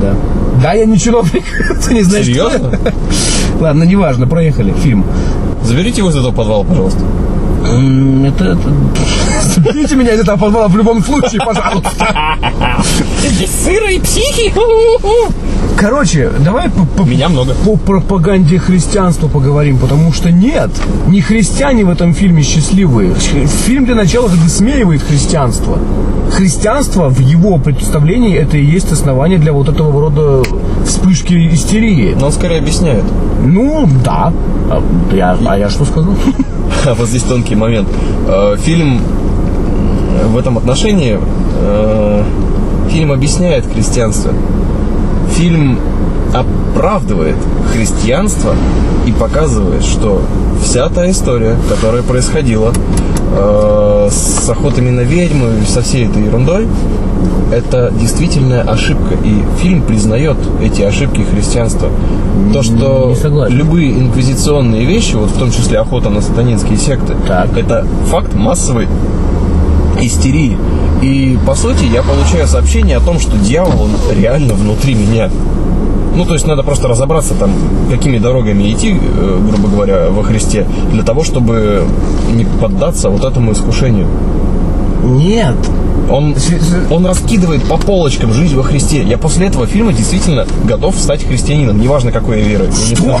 Да. 0.00 0.14
Да, 0.62 0.72
я 0.72 0.84
не 0.84 0.98
чиновник. 0.98 1.44
Ты 1.86 1.94
не 1.94 2.02
знаешь, 2.02 2.26
Серьезно? 2.26 2.78
Ладно, 3.60 3.84
неважно, 3.84 4.26
проехали. 4.26 4.72
Фильм. 4.82 5.04
Заберите 5.62 5.98
его 5.98 6.10
из 6.10 6.16
этого 6.16 6.32
подвала, 6.32 6.64
пожалуйста. 6.64 7.00
Это, 7.64 8.44
это... 8.44 8.72
Заберите 9.42 9.96
меня 9.96 10.12
из 10.12 10.20
этого 10.20 10.36
подвала 10.36 10.68
в 10.68 10.76
любом 10.76 11.02
случае, 11.02 11.40
пожалуйста. 11.44 12.36
И 13.22 14.00
психи. 14.00 14.52
Короче, 15.76 16.30
давай 16.44 16.70
по, 16.70 16.84
по- 16.84 17.02
Меня 17.06 17.28
много. 17.28 17.54
по 17.64 17.76
пропаганде 17.76 18.58
христианства 18.58 19.28
поговорим, 19.28 19.78
потому 19.78 20.12
что 20.12 20.30
нет, 20.30 20.70
не 21.08 21.20
христиане 21.20 21.84
в 21.84 21.90
этом 21.90 22.14
фильме 22.14 22.42
счастливые. 22.42 23.14
Фильм 23.14 23.84
для 23.84 23.94
начала 23.94 24.28
высмеивает 24.28 25.02
христианство. 25.02 25.78
Христианство 26.30 27.08
в 27.08 27.18
его 27.18 27.58
представлении 27.58 28.36
это 28.36 28.56
и 28.56 28.64
есть 28.64 28.92
основание 28.92 29.38
для 29.38 29.52
вот 29.52 29.68
этого 29.68 30.00
рода 30.00 30.42
вспышки 30.86 31.34
истерии. 31.52 32.16
Но 32.18 32.26
он 32.26 32.32
скорее 32.32 32.58
объясняет. 32.60 33.04
Ну, 33.44 33.88
да. 34.04 34.32
А 34.70 34.82
я, 35.12 35.36
а 35.46 35.58
я 35.58 35.68
что 35.68 35.84
сказал? 35.84 36.14
А 36.86 36.92
вот 36.94 37.08
здесь 37.08 37.22
тонкий 37.22 37.54
момент. 37.54 37.88
Э, 38.28 38.56
Фильм 38.58 39.00
в 40.28 40.36
этом 40.36 40.58
отношении 40.58 41.18
э, 41.60 42.22
фильм 42.90 43.10
объясняет 43.10 43.64
христианство. 43.72 44.32
Фильм 45.36 45.78
оправдывает 46.32 47.36
христианство 47.72 48.54
и 49.06 49.12
показывает, 49.12 49.84
что 49.84 50.22
вся 50.62 50.88
та 50.88 51.10
история, 51.10 51.56
которая 51.68 52.02
происходила 52.02 52.72
э, 53.32 54.08
с 54.10 54.48
охотами 54.48 54.90
на 54.90 55.00
ведьму 55.00 55.46
и 55.62 55.66
со 55.66 55.82
всей 55.82 56.06
этой 56.06 56.24
ерундой, 56.24 56.66
это 57.52 57.92
действительная 57.98 58.62
ошибка. 58.62 59.14
И 59.24 59.42
фильм 59.60 59.82
признает 59.82 60.36
эти 60.62 60.82
ошибки 60.82 61.22
христианства. 61.22 61.88
То, 62.52 62.62
что 62.62 63.14
любые 63.48 63.92
инквизиционные 63.92 64.84
вещи, 64.84 65.14
вот 65.14 65.30
в 65.30 65.38
том 65.38 65.50
числе 65.50 65.78
охота 65.78 66.10
на 66.10 66.20
сатанинские 66.20 66.78
секты, 66.78 67.14
Так. 67.26 67.56
это 67.56 67.86
факт 68.06 68.34
массовой 68.34 68.88
истерии. 70.00 70.56
И 71.04 71.38
по 71.46 71.54
сути 71.54 71.84
я 71.84 72.02
получаю 72.02 72.48
сообщение 72.48 72.96
о 72.96 73.00
том, 73.00 73.20
что 73.20 73.36
дьявол 73.36 73.82
он 73.82 73.90
реально 74.16 74.54
внутри 74.54 74.94
меня. 74.94 75.30
Ну, 76.16 76.24
то 76.24 76.32
есть 76.32 76.46
надо 76.46 76.62
просто 76.62 76.88
разобраться 76.88 77.34
там, 77.34 77.52
какими 77.90 78.16
дорогами 78.16 78.72
идти, 78.72 78.96
э, 78.98 79.40
грубо 79.46 79.68
говоря, 79.68 80.08
во 80.08 80.22
Христе, 80.22 80.66
для 80.92 81.02
того, 81.02 81.22
чтобы 81.22 81.84
не 82.32 82.46
поддаться 82.46 83.10
вот 83.10 83.22
этому 83.22 83.52
искушению. 83.52 84.06
Нет. 85.04 85.54
Он, 86.10 86.34
он 86.90 87.06
раскидывает 87.06 87.62
по 87.64 87.76
полочкам 87.76 88.32
жизнь 88.32 88.56
во 88.56 88.62
Христе. 88.62 89.02
Я 89.02 89.18
после 89.18 89.46
этого 89.46 89.66
фильма 89.66 89.92
действительно 89.92 90.46
готов 90.64 90.96
стать 90.96 91.24
христианином, 91.24 91.80
неважно 91.80 92.12
какой 92.12 92.40
я 92.40 92.44
веры. 92.44 92.70
Я. 93.00 93.20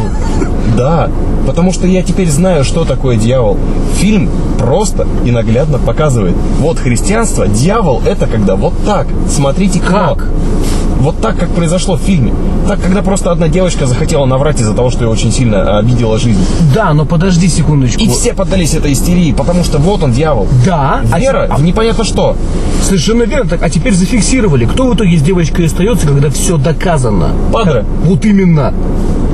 Да, 0.76 1.10
потому 1.46 1.72
что 1.72 1.86
я 1.86 2.02
теперь 2.02 2.28
знаю, 2.28 2.64
что 2.64 2.84
такое 2.84 3.16
дьявол. 3.16 3.58
Фильм 3.96 4.28
просто 4.58 5.06
и 5.24 5.30
наглядно 5.30 5.78
показывает. 5.78 6.34
Вот 6.58 6.78
христианство, 6.78 7.46
дьявол 7.46 8.02
это 8.04 8.26
когда 8.26 8.56
вот 8.56 8.74
так. 8.84 9.06
Смотрите 9.28 9.80
как. 9.80 10.28
Вот 11.00 11.20
так, 11.20 11.38
как 11.38 11.50
произошло 11.50 11.96
в 11.96 12.00
фильме. 12.00 12.32
Так, 12.66 12.80
когда 12.80 13.02
просто 13.02 13.30
одна 13.30 13.48
девочка 13.48 13.86
захотела 13.86 14.24
наврать 14.24 14.60
из-за 14.60 14.74
того, 14.74 14.90
что 14.90 15.04
ее 15.04 15.10
очень 15.10 15.32
сильно 15.32 15.78
обидела 15.78 16.18
жизнь. 16.18 16.40
Да, 16.74 16.92
но 16.94 17.04
подожди 17.04 17.48
секундочку. 17.48 18.02
И 18.02 18.08
все 18.08 18.32
поддались 18.32 18.74
этой 18.74 18.92
истерии, 18.92 19.32
потому 19.32 19.64
что 19.64 19.78
вот 19.78 20.02
он, 20.02 20.12
дьявол. 20.12 20.48
Да, 20.64 21.02
а 21.12 21.20
Вера 21.20 21.48
те- 21.48 21.54
в 21.56 21.64
непонятно 21.64 22.04
что. 22.04 22.36
Совершенно 22.82 23.24
верно. 23.24 23.50
Так, 23.50 23.62
а 23.62 23.68
теперь 23.70 23.94
зафиксировали. 23.94 24.64
Кто 24.64 24.88
в 24.90 24.94
итоге 24.94 25.18
с 25.18 25.22
девочкой 25.22 25.66
остается, 25.66 26.06
когда 26.06 26.30
все 26.30 26.56
доказано? 26.56 27.30
Падре. 27.52 27.84
Вот 28.04 28.24
именно. 28.24 28.72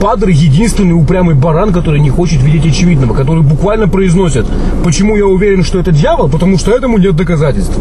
Падре 0.00 0.32
единственный 0.32 0.94
упрямый 0.94 1.34
баран, 1.34 1.72
который 1.72 2.00
не 2.00 2.10
хочет 2.10 2.42
видеть 2.42 2.66
очевидного, 2.66 3.12
который 3.14 3.42
буквально 3.42 3.86
произносит, 3.86 4.46
почему 4.82 5.14
я 5.14 5.26
уверен, 5.26 5.62
что 5.62 5.78
это 5.78 5.92
дьявол, 5.92 6.28
потому 6.28 6.58
что 6.58 6.72
этому 6.72 6.96
нет 6.98 7.14
доказательств. 7.16 7.78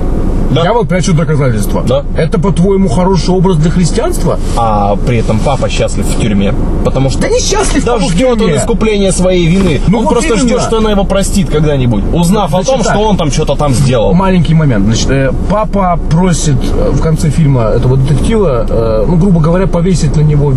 Да. 0.51 0.61
Дьявол 0.61 0.85
прячет 0.85 1.15
доказательства. 1.15 1.83
Да. 1.87 2.03
Это, 2.17 2.39
по-твоему, 2.39 2.89
хороший 2.89 3.29
образ 3.29 3.57
для 3.57 3.71
христианства? 3.71 4.39
А 4.57 4.95
при 4.95 5.17
этом 5.17 5.39
папа 5.39 5.69
счастлив 5.69 6.05
в 6.05 6.19
тюрьме. 6.19 6.53
Потому 6.83 7.09
что... 7.09 7.21
Да 7.21 7.29
не 7.29 7.39
счастлив 7.39 7.83
Да 7.83 7.99
ждет 7.99 8.41
он 8.41 8.55
искупления 8.55 9.11
своей 9.11 9.47
вины. 9.47 9.81
Ну 9.87 9.99
он 9.99 10.05
вот 10.05 10.13
просто 10.13 10.33
именно. 10.33 10.47
ждет, 10.47 10.61
что 10.61 10.77
она 10.79 10.91
его 10.91 11.03
простит 11.03 11.49
когда-нибудь. 11.49 12.03
Узнав 12.13 12.49
Значит 12.51 12.69
о 12.69 12.71
том, 12.71 12.81
так. 12.81 12.93
что 12.93 13.03
он 13.03 13.17
там 13.17 13.31
что-то 13.31 13.55
там 13.55 13.73
сделал. 13.73 14.13
Маленький 14.13 14.53
момент. 14.53 14.85
Значит, 14.85 15.09
э, 15.09 15.31
папа 15.49 15.99
просит 16.09 16.57
э, 16.63 16.91
в 16.91 17.01
конце 17.01 17.29
фильма 17.29 17.63
этого 17.75 17.97
детектива, 17.97 18.65
э, 18.67 19.05
ну, 19.07 19.17
грубо 19.17 19.41
говоря, 19.41 19.67
повесить 19.67 20.15
на 20.15 20.21
него 20.21 20.53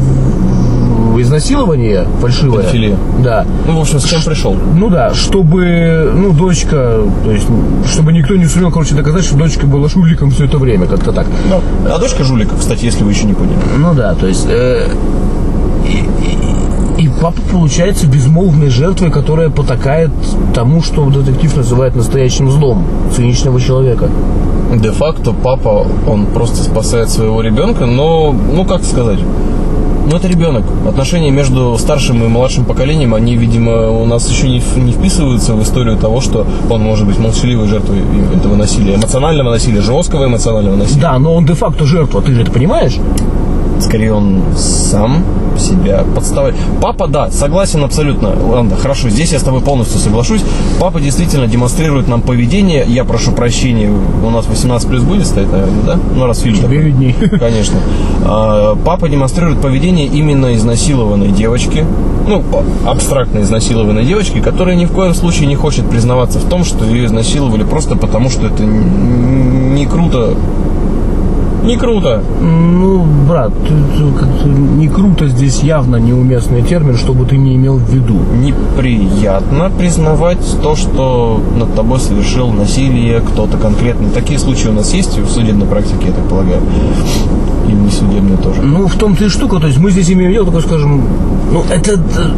изнасилование 1.23 2.07
фальшивое. 2.21 2.59
Педофилия. 2.61 2.97
Да. 3.23 3.47
Ну, 3.67 3.79
в 3.79 3.81
общем, 3.81 4.01
с 4.01 4.05
чем 4.05 4.23
пришел? 4.23 4.55
Ну 4.77 4.91
да, 4.91 5.15
чтобы, 5.15 6.13
ну, 6.15 6.33
дочка, 6.33 7.01
то 7.25 7.31
есть, 7.31 7.47
чтобы 7.91 8.13
никто 8.13 8.35
не 8.37 8.47
сумел, 8.47 8.71
короче, 8.71 8.95
доказать, 8.95 9.25
что 9.25 9.37
дочка 9.37 9.67
была 9.67 9.89
жуликом 9.89 10.31
все 10.31 10.45
это 10.45 10.59
время, 10.59 10.87
как-то 10.87 11.13
так. 11.13 11.27
А 11.89 11.99
дочка 11.99 12.25
жулика, 12.25 12.55
кстати, 12.59 12.85
если 12.85 13.05
вы 13.05 13.11
еще 13.13 13.25
не 13.25 13.35
поняли. 13.35 13.57
Ну 13.79 13.95
да, 13.95 14.15
то 14.15 14.27
есть... 14.27 14.47
э, 14.49 14.89
и, 15.89 15.97
и- 15.99 16.53
и 16.99 17.09
папа 17.21 17.41
получается 17.51 18.07
безмолвной 18.07 18.69
жертвой, 18.69 19.11
которая 19.11 19.51
потакает 19.51 20.11
тому, 20.55 20.83
что 20.83 21.09
детектив 21.11 21.57
называет 21.57 21.97
настоящим 21.97 22.49
злом 22.51 22.85
циничного 23.17 23.61
человека. 23.61 24.09
Де-факто 24.77 25.33
папа, 25.33 25.85
он 26.07 26.27
просто 26.27 26.63
спасает 26.63 27.11
своего 27.11 27.41
ребенка, 27.41 27.87
но, 27.87 28.33
ну 28.33 28.65
как 28.65 28.85
сказать, 28.85 29.19
ну 30.11 30.17
это 30.17 30.29
ребенок. 30.29 30.65
Отношения 30.87 31.31
между 31.31 31.77
старшим 31.79 32.23
и 32.25 32.29
младшим 32.29 32.65
поколением, 32.65 33.15
они, 33.15 33.37
видимо, 33.37 33.91
у 33.91 34.07
нас 34.07 34.29
еще 34.29 34.49
не, 34.49 34.62
не 34.77 34.93
вписываются 34.93 35.55
в 35.55 35.62
историю 35.62 35.97
того, 35.97 36.21
что 36.21 36.47
он 36.71 36.83
может 36.83 37.07
быть 37.07 37.19
молчаливой 37.19 37.69
жертвой 37.69 38.01
этого 38.37 38.57
насилия, 38.57 38.97
эмоционального 38.97 39.51
насилия, 39.51 39.81
жесткого 39.81 40.27
эмоционального 40.27 40.77
насилия. 40.77 41.01
Да, 41.01 41.19
но 41.19 41.35
он 41.35 41.47
де-факто 41.47 41.85
жертва, 41.85 42.23
ты 42.23 42.33
же 42.33 42.43
это 42.43 42.51
понимаешь? 42.51 42.99
Скорее 43.83 44.14
он 44.14 44.42
сам 44.57 45.25
себя 45.59 46.05
подставляет. 46.14 46.57
Папа, 46.81 47.09
да, 47.09 47.31
согласен 47.31 47.85
абсолютно. 47.85 48.33
Ладно, 48.42 48.77
хорошо, 48.77 49.09
здесь 49.09 49.33
я 49.33 49.38
с 49.38 49.42
тобой 49.42 49.61
полностью 49.61 49.99
соглашусь. 50.01 50.42
Папа 50.81 51.01
действительно 51.01 51.47
демонстрирует 51.47 52.09
нам 52.09 52.23
поведение. 52.23 52.85
Я 52.87 53.05
прошу 53.05 53.33
прощения, 53.33 53.90
у 53.90 54.31
нас 54.31 54.47
18 54.47 54.88
плюс 54.88 55.03
будет 55.03 55.27
стоять, 55.27 55.51
наверное, 55.51 55.83
да? 55.85 55.99
Ну, 56.14 56.27
раз 56.27 56.40
фильм 56.40 56.59
Тебе 56.59 56.79
видней. 56.79 57.14
Конечно. 57.38 57.79
А, 58.25 58.77
Папа 58.85 59.09
демонстрирует 59.09 59.61
поведение 59.61 60.07
именно 60.07 60.55
изнасилованной 60.55 61.29
девочки, 61.29 61.85
ну, 62.27 62.42
абстрактно 62.87 63.40
изнасилованной 63.40 64.05
девочки, 64.05 64.40
которая 64.40 64.77
ни 64.77 64.87
в 64.87 64.92
коем 64.92 65.14
случае 65.14 65.49
не 65.49 65.57
хочет 65.57 65.88
признаваться 65.88 66.38
в 66.38 66.49
том, 66.49 66.64
что 66.64 66.85
ее 66.85 67.07
изнасиловали 67.07 67.64
просто 67.64 67.97
потому, 67.97 68.31
что 68.31 68.47
это 68.47 68.62
не 68.62 69.87
круто. 69.87 70.35
Не 71.64 71.77
круто. 71.77 72.22
Ну, 72.40 73.05
брат, 73.29 73.53
не 74.79 74.88
круто 74.88 75.29
здесь 75.29 75.62
явно 75.62 75.96
неуместный 75.96 76.62
термин, 76.62 76.96
чтобы 76.96 77.25
ты 77.25 77.37
не 77.37 77.55
имел 77.55 77.77
в 77.77 77.88
виду. 77.88 78.18
неприятно 78.42 79.70
признавать 79.79 80.38
то, 80.62 80.75
что 80.75 81.40
над 81.57 81.75
тобой 81.75 82.01
совершил 82.01 82.51
насилие 82.51 83.20
кто-то 83.20 83.57
конкретный. 83.59 84.11
Такие 84.11 84.38
случаи 84.38 84.68
у 84.68 84.72
нас 84.72 84.92
есть 84.92 85.18
в 85.18 85.31
судебной 85.31 85.66
практике, 85.68 86.07
я 86.09 86.12
так 86.12 86.25
полагаю. 86.29 86.61
И 87.68 87.72
не 87.72 87.90
судебной 87.90 88.37
тоже. 88.38 88.61
Ну, 88.62 88.88
в 88.88 88.94
том-то 88.96 89.25
и 89.25 89.29
штука, 89.29 89.61
то 89.61 89.68
есть 89.68 89.79
мы 89.79 89.92
здесь 89.92 90.11
имеем 90.11 90.33
дело, 90.33 90.46
такой, 90.46 90.62
скажем, 90.62 91.03
ну, 91.53 91.62
это, 91.70 91.92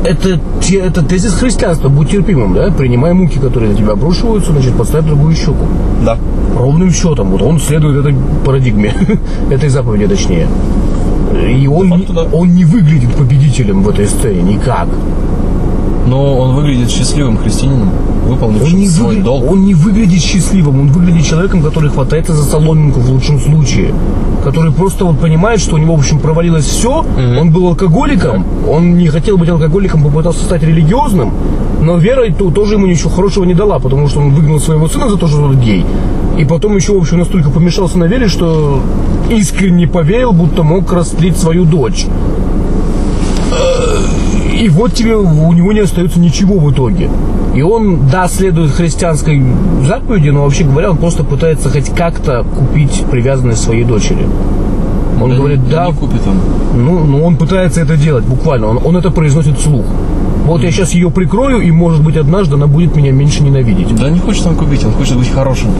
это, 0.04 0.38
те- 0.60 0.80
это 0.80 1.02
тезис 1.02 1.32
христианства, 1.32 1.88
будь 1.88 2.10
терпимым, 2.10 2.52
да, 2.52 2.70
принимай 2.70 3.14
муки, 3.14 3.38
которые 3.38 3.72
на 3.72 3.78
тебя 3.78 3.92
обрушиваются, 3.92 4.52
значит, 4.52 4.74
подставь 4.74 5.06
другую 5.06 5.34
щеку. 5.34 5.64
Да. 6.04 6.18
Ровным 6.58 6.90
счетом, 6.90 7.30
вот 7.30 7.40
он 7.42 7.58
следует 7.58 7.96
этой 8.04 8.14
парадигме, 8.44 8.92
этой 9.50 9.68
заповеди 9.68 10.07
точнее. 10.07 10.48
И 11.59 11.66
он, 11.66 12.05
он 12.33 12.55
не 12.55 12.64
выглядит 12.64 13.11
победителем 13.14 13.83
в 13.83 13.88
этой 13.88 14.07
сцене 14.07 14.42
никак. 14.42 14.88
Но 16.07 16.38
он 16.38 16.55
выглядит 16.55 16.90
счастливым 16.90 17.38
христианином, 17.38 17.88
Он 18.27 18.31
выполнившим 18.33 18.79
не, 18.79 18.88
свой 18.88 19.16
выгля- 19.16 19.22
долг. 19.24 19.50
он 19.50 19.64
не 19.64 19.74
выглядит 19.74 20.20
счастливым, 20.20 20.81
он 20.81 20.88
выглядит 20.88 21.24
человеком, 21.24 21.62
который 21.62 21.88
хватается 21.90 22.35
за 22.35 22.42
соломинку 22.44 23.00
в 23.00 23.11
лучшем 23.11 23.40
случае. 23.40 23.94
Который 24.44 24.70
просто 24.72 25.07
вот 25.07 25.18
понимает, 25.18 25.61
что 25.61 25.77
у 25.77 25.79
него, 25.79 25.96
в 25.96 26.00
общем, 26.00 26.18
провалилось 26.18 26.66
все. 26.66 27.05
Он 27.40 27.50
был 27.50 27.68
алкоголиком, 27.68 28.44
он 28.70 28.98
не 28.98 29.09
хотел 29.09 29.38
быть 29.38 29.48
алкоголиком, 29.48 30.03
попытался 30.03 30.44
стать 30.44 30.62
религиозным, 30.62 31.33
но 31.81 31.96
вера 31.96 32.31
то- 32.33 32.50
тоже 32.50 32.74
ему 32.74 32.87
ничего 32.87 33.09
хорошего 33.09 33.44
не 33.44 33.55
дала, 33.55 33.79
потому 33.79 34.07
что 34.09 34.20
он 34.20 34.31
выгнал 34.35 34.61
своего 34.61 34.88
сына 34.88 35.09
за 35.09 35.16
то, 35.16 35.27
что 35.27 35.42
он 35.42 35.59
гей. 35.59 35.87
И 36.38 36.44
потом 36.44 36.77
еще, 36.77 36.92
в 36.92 36.99
общем, 36.99 37.18
настолько 37.18 37.51
помешался 37.51 37.99
на 37.99 38.05
вере, 38.05 38.29
что 38.29 38.81
искренне 39.31 39.87
поверил, 39.87 40.33
будто 40.33 40.62
мог 40.62 40.92
растлить 40.92 41.37
свою 41.37 41.64
дочь. 41.64 42.07
И 44.53 44.68
вот 44.68 44.94
тебе 44.94 45.16
у 45.16 45.53
него 45.53 45.73
не 45.73 45.81
остается 45.81 46.20
ничего 46.20 46.59
в 46.59 46.73
итоге. 46.73 47.11
И 47.55 47.62
он, 47.62 48.09
да, 48.11 48.27
следует 48.29 48.73
христианской 48.73 49.42
заповеди, 49.87 50.31
но 50.31 50.42
вообще 50.42 50.64
говоря, 50.64 50.90
он 50.90 50.97
просто 50.97 51.23
пытается 51.23 51.70
хоть 51.70 51.90
как-то 51.90 52.44
купить 52.44 53.05
привязанность 53.11 53.62
своей 53.62 53.85
дочери. 53.85 54.27
Он 55.20 55.37
говорит, 55.37 55.68
да, 55.68 55.87
Не 55.87 55.92
купит 55.92 56.20
он. 56.27 56.85
ну, 56.85 57.05
ну, 57.05 57.25
он 57.25 57.37
пытается 57.37 57.81
это 57.81 57.97
делать, 57.97 58.25
буквально. 58.25 58.68
Он, 58.68 58.81
он 58.85 58.97
это 58.97 59.11
произносит 59.11 59.59
вслух. 59.59 59.85
Вот 60.44 60.62
я 60.62 60.70
сейчас 60.70 60.92
ее 60.92 61.11
прикрою, 61.11 61.61
и, 61.61 61.70
может 61.70 62.03
быть, 62.03 62.16
однажды 62.16 62.57
она 62.57 62.66
будет 62.66 62.97
меня 62.97 63.12
меньше 63.12 63.42
ненавидеть. 63.42 63.94
Да 63.94 64.11
не 64.11 64.18
хочет 64.18 64.47
он 64.47 64.57
купить, 64.57 64.85
он 64.85 64.92
хочет 64.92 65.16
быть 65.16 65.31
хорошим. 65.31 65.70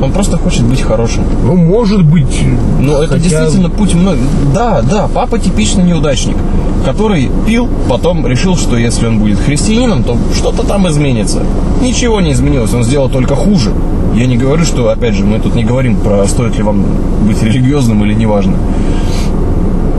Он 0.00 0.12
просто 0.12 0.36
хочет 0.38 0.64
быть 0.64 0.80
хорошим. 0.80 1.24
Ну, 1.44 1.56
может 1.56 2.02
быть. 2.04 2.42
Ну, 2.80 2.92
это 3.02 3.14
хотя- 3.14 3.22
действительно 3.28 3.68
путь 3.70 3.94
многих. 3.94 4.22
Да, 4.54 4.80
да, 4.82 5.08
папа 5.12 5.38
типичный 5.38 5.84
неудачник, 5.84 6.36
который 6.84 7.30
пил, 7.46 7.68
потом 7.88 8.26
решил, 8.26 8.56
что 8.56 8.76
если 8.78 9.06
он 9.06 9.18
будет 9.18 9.38
христианином, 9.38 10.02
то 10.02 10.16
что-то 10.34 10.62
там 10.66 10.88
изменится. 10.88 11.42
Ничего 11.82 12.20
не 12.20 12.32
изменилось, 12.32 12.72
он 12.72 12.82
сделал 12.84 13.08
только 13.10 13.34
хуже. 13.36 13.72
Я 14.14 14.26
не 14.26 14.36
говорю, 14.38 14.64
что, 14.64 14.88
опять 14.88 15.14
же, 15.14 15.24
мы 15.24 15.38
тут 15.38 15.54
не 15.54 15.64
говорим 15.64 15.96
про 15.96 16.26
стоит 16.26 16.56
ли 16.56 16.62
вам 16.62 16.84
быть 17.26 17.42
религиозным 17.42 18.02
или 18.04 18.14
неважно. 18.14 18.54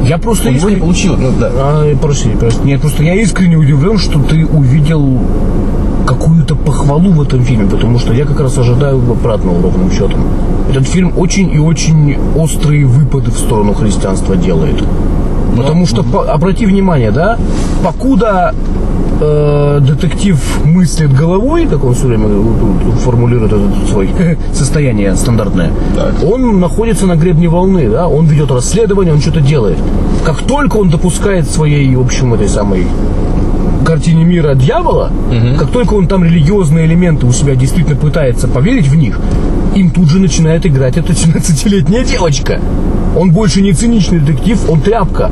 Я 0.04 0.18
просто 0.18 0.50
У 0.50 0.52
него 0.52 0.70
не 0.70 0.76
искренне- 0.76 0.80
получилось, 0.82 1.20
ну 1.22 1.32
да. 1.40 1.52
А, 1.54 1.96
прости, 2.02 2.30
прости. 2.40 2.60
Нет, 2.64 2.82
просто 2.82 3.04
я 3.04 3.14
искренне 3.16 3.56
удивлен, 3.56 3.98
что 4.00 4.20
ты 4.20 4.46
увидел 4.48 5.20
какую-то 6.14 6.56
похвалу 6.56 7.12
в 7.12 7.22
этом 7.22 7.44
фильме, 7.44 7.66
потому 7.66 8.00
что 8.00 8.14
я 8.14 8.26
как 8.26 8.40
раз 8.40 8.58
ожидаю 8.58 8.98
обратного 9.12 9.62
ровным 9.62 9.92
счетом. 9.92 10.20
Этот 10.70 10.88
фильм 10.88 11.14
очень 11.18 11.50
и 11.52 11.60
очень 11.60 12.18
острые 12.38 12.86
выпады 12.86 13.32
в 13.32 13.38
сторону 13.38 13.74
христианства 13.74 14.36
делает. 14.36 14.84
Потому 15.58 15.86
что, 15.86 16.04
по- 16.04 16.32
обрати 16.34 16.66
внимание, 16.66 17.12
да, 17.12 17.38
покуда 17.84 18.54
э, 19.22 19.80
детектив 19.82 20.38
мыслит 20.66 21.14
головой, 21.14 21.66
как 21.68 21.84
он 21.84 21.94
все 21.94 22.08
время 22.08 22.28
формулирует 23.06 23.54
это 23.54 23.62
свое 23.90 24.38
состояние 24.54 25.16
стандартное, 25.16 25.72
Так. 25.96 26.24
он 26.24 26.60
находится 26.60 27.06
на 27.06 27.16
гребне 27.16 27.48
волны, 27.48 27.90
да, 27.90 28.08
он 28.08 28.26
ведет 28.28 28.52
расследование, 28.52 29.14
он 29.14 29.22
что-то 29.22 29.42
делает. 29.42 29.78
Как 30.26 30.42
только 30.42 30.78
он 30.78 30.90
допускает 30.90 31.50
своей, 31.50 31.96
в 31.96 32.02
общем, 32.02 32.34
этой 32.34 32.48
самой 32.48 32.86
картине 33.84 34.24
мира 34.24 34.56
дьявола, 34.56 35.12
как 35.58 35.72
только 35.72 35.94
он 35.94 36.08
там 36.08 36.24
религиозные 36.24 36.86
элементы 36.86 37.26
у 37.26 37.32
себя 37.32 37.56
действительно 37.56 37.96
пытается 37.96 38.48
поверить 38.48 38.88
в 38.88 38.96
них, 38.96 39.20
им 39.76 39.92
тут 39.92 40.10
же 40.10 40.20
начинает 40.20 40.66
играть 40.66 40.98
эта 40.98 41.14
17-летняя 41.14 42.04
девочка. 42.04 42.60
Он 43.18 43.32
больше 43.32 43.62
не 43.62 43.74
циничный 43.74 44.20
детектив, 44.20 44.70
он 44.70 44.82
тряпка. 44.82 45.32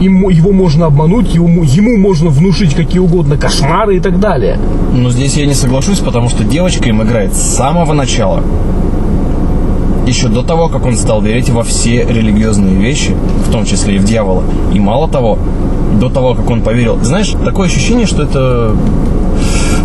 Ему, 0.00 0.30
его 0.30 0.52
можно 0.52 0.86
обмануть, 0.86 1.34
ему, 1.34 1.64
ему 1.64 1.96
можно 1.96 2.28
внушить 2.28 2.74
какие 2.74 3.00
угодно 3.00 3.36
кошмары 3.36 3.96
и 3.96 4.00
так 4.00 4.20
далее. 4.20 4.58
Но 4.94 5.10
здесь 5.10 5.36
я 5.36 5.46
не 5.46 5.54
соглашусь, 5.54 5.98
потому 5.98 6.28
что 6.28 6.44
девочка 6.44 6.88
им 6.88 7.02
играет 7.02 7.34
с 7.34 7.40
самого 7.40 7.92
начала. 7.94 8.42
Еще 10.06 10.28
до 10.28 10.42
того, 10.42 10.68
как 10.68 10.86
он 10.86 10.96
стал 10.96 11.20
верить 11.20 11.50
во 11.50 11.62
все 11.64 12.04
религиозные 12.04 12.76
вещи, 12.76 13.14
в 13.46 13.52
том 13.52 13.64
числе 13.64 13.96
и 13.96 13.98
в 13.98 14.04
дьявола. 14.04 14.44
И 14.72 14.78
мало 14.78 15.08
того, 15.08 15.38
до 15.98 16.08
того, 16.08 16.34
как 16.34 16.48
он 16.50 16.62
поверил. 16.62 16.98
Знаешь, 17.02 17.34
такое 17.44 17.66
ощущение, 17.66 18.06
что 18.06 18.22
это 18.22 18.74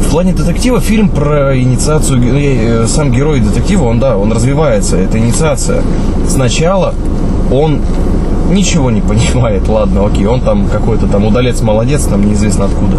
в 0.01 0.11
плане 0.11 0.33
детектива 0.33 0.79
фильм 0.79 1.09
про 1.09 1.59
инициацию. 1.59 2.21
э, 2.23 2.85
Сам 2.87 3.11
герой 3.11 3.39
детектива, 3.39 3.85
он, 3.85 3.99
да, 3.99 4.17
он 4.17 4.31
развивается, 4.31 4.97
это 4.97 5.17
инициация. 5.17 5.81
Сначала 6.27 6.93
он 7.51 7.81
ничего 8.51 8.91
не 8.91 9.01
понимает, 9.09 9.67
ладно, 9.67 10.05
окей, 10.05 10.25
он 10.25 10.41
там 10.41 10.67
какой-то 10.67 11.07
там 11.07 11.25
удалец 11.25 11.61
молодец, 11.61 12.03
там 12.05 12.25
неизвестно 12.27 12.65
откуда. 12.65 12.97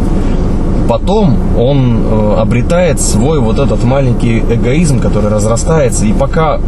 Потом 0.89 1.37
он 1.59 2.03
э, 2.05 2.37
обретает 2.39 3.01
свой 3.01 3.41
вот 3.41 3.59
этот 3.59 3.83
маленький 3.85 4.41
эгоизм, 4.41 5.01
который 5.01 5.31
разрастается, 5.31 6.05
и 6.05 6.13
пока 6.13 6.61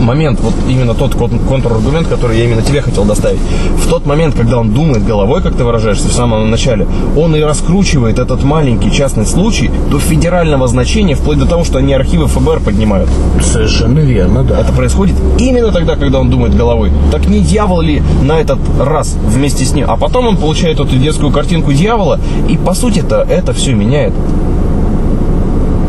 момент, 0.00 0.40
вот 0.40 0.54
именно 0.68 0.94
тот 0.94 1.14
кон- 1.14 1.38
контраргумент, 1.38 2.08
который 2.08 2.38
я 2.38 2.44
именно 2.44 2.62
тебе 2.62 2.80
хотел 2.80 3.04
доставить, 3.04 3.40
в 3.76 3.88
тот 3.88 4.06
момент, 4.06 4.34
когда 4.34 4.58
он 4.58 4.70
думает 4.70 5.04
головой, 5.04 5.42
как 5.42 5.54
ты 5.54 5.64
выражаешься 5.64 6.08
в 6.08 6.12
самом 6.12 6.50
начале, 6.50 6.86
он 7.16 7.34
и 7.36 7.40
раскручивает 7.40 8.18
этот 8.18 8.42
маленький 8.44 8.90
частный 8.92 9.26
случай 9.26 9.70
до 9.90 9.98
федерального 9.98 10.66
значения, 10.68 11.14
вплоть 11.14 11.38
до 11.38 11.46
того, 11.46 11.64
что 11.64 11.78
они 11.78 11.92
архивы 11.94 12.26
ФБР 12.26 12.60
поднимают. 12.60 13.08
Совершенно 13.40 14.00
верно, 14.00 14.44
да. 14.44 14.60
Это 14.60 14.72
происходит 14.72 15.16
именно 15.38 15.70
тогда, 15.72 15.96
когда 15.96 16.20
он 16.20 16.30
думает 16.30 16.56
головой. 16.56 16.92
Так 17.10 17.26
не 17.26 17.40
дьявол 17.40 17.80
ли 17.80 18.02
на 18.22 18.40
этот 18.40 18.58
раз 18.80 19.16
вместе 19.26 19.64
с 19.64 19.72
ним? 19.72 19.86
А 19.88 19.96
потом 19.96 20.26
он 20.26 20.36
получает 20.36 20.80
эту 20.80 20.96
детскую 20.96 21.32
картинку 21.32 21.72
дьявола, 21.72 22.20
и 22.48 22.56
по 22.56 22.74
сути-то 22.74 23.26
это 23.28 23.52
все 23.52 23.74
меняет. 23.74 24.12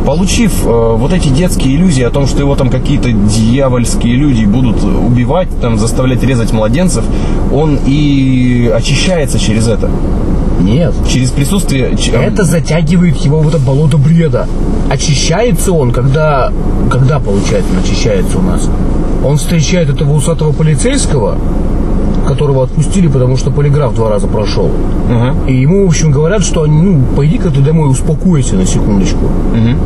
Получив 0.05 0.65
э, 0.65 0.95
вот 0.97 1.11
эти 1.13 1.29
детские 1.29 1.75
иллюзии 1.75 2.03
о 2.03 2.11
том, 2.11 2.27
что 2.27 2.39
его 2.39 2.55
там 2.55 2.69
какие-то 2.69 3.11
дьявольские 3.11 4.15
люди 4.15 4.45
будут 4.45 4.83
убивать, 4.83 5.47
там 5.61 5.79
заставлять 5.79 6.21
резать 6.23 6.53
младенцев, 6.53 7.03
он 7.51 7.79
и 7.85 8.71
очищается 8.75 9.39
через 9.39 9.67
это. 9.67 9.89
Нет. 10.61 10.93
Через 11.09 11.31
присутствие... 11.31 11.97
ч- 11.97 12.11
Это 12.11 12.43
затягивает 12.43 13.17
его 13.17 13.39
в 13.39 13.47
это 13.47 13.59
болото 13.59 13.97
бреда. 13.97 14.47
Очищается 14.89 15.71
он, 15.73 15.91
когда... 15.91 16.51
Когда, 16.91 17.19
получается, 17.19 17.71
он 17.73 17.79
очищается 17.83 18.37
у 18.37 18.41
нас? 18.41 18.69
Он 19.25 19.37
встречает 19.37 19.89
этого 19.89 20.13
усатого 20.13 20.51
полицейского, 20.53 21.37
которого 22.25 22.63
отпустили, 22.63 23.07
потому 23.07 23.37
что 23.37 23.51
полиграф 23.51 23.93
два 23.95 24.09
раза 24.09 24.27
прошел. 24.27 24.69
Мгм. 25.09 25.47
И 25.47 25.53
ему, 25.61 25.85
в 25.85 25.89
общем, 25.89 26.11
говорят, 26.11 26.43
что 26.43 26.63
они, 26.63 26.81
ну, 26.81 27.01
пойди-ка 27.15 27.49
ты 27.49 27.61
домой, 27.61 27.89
успокойся 27.89 28.55
на 28.55 28.65
секундочку. 28.65 29.25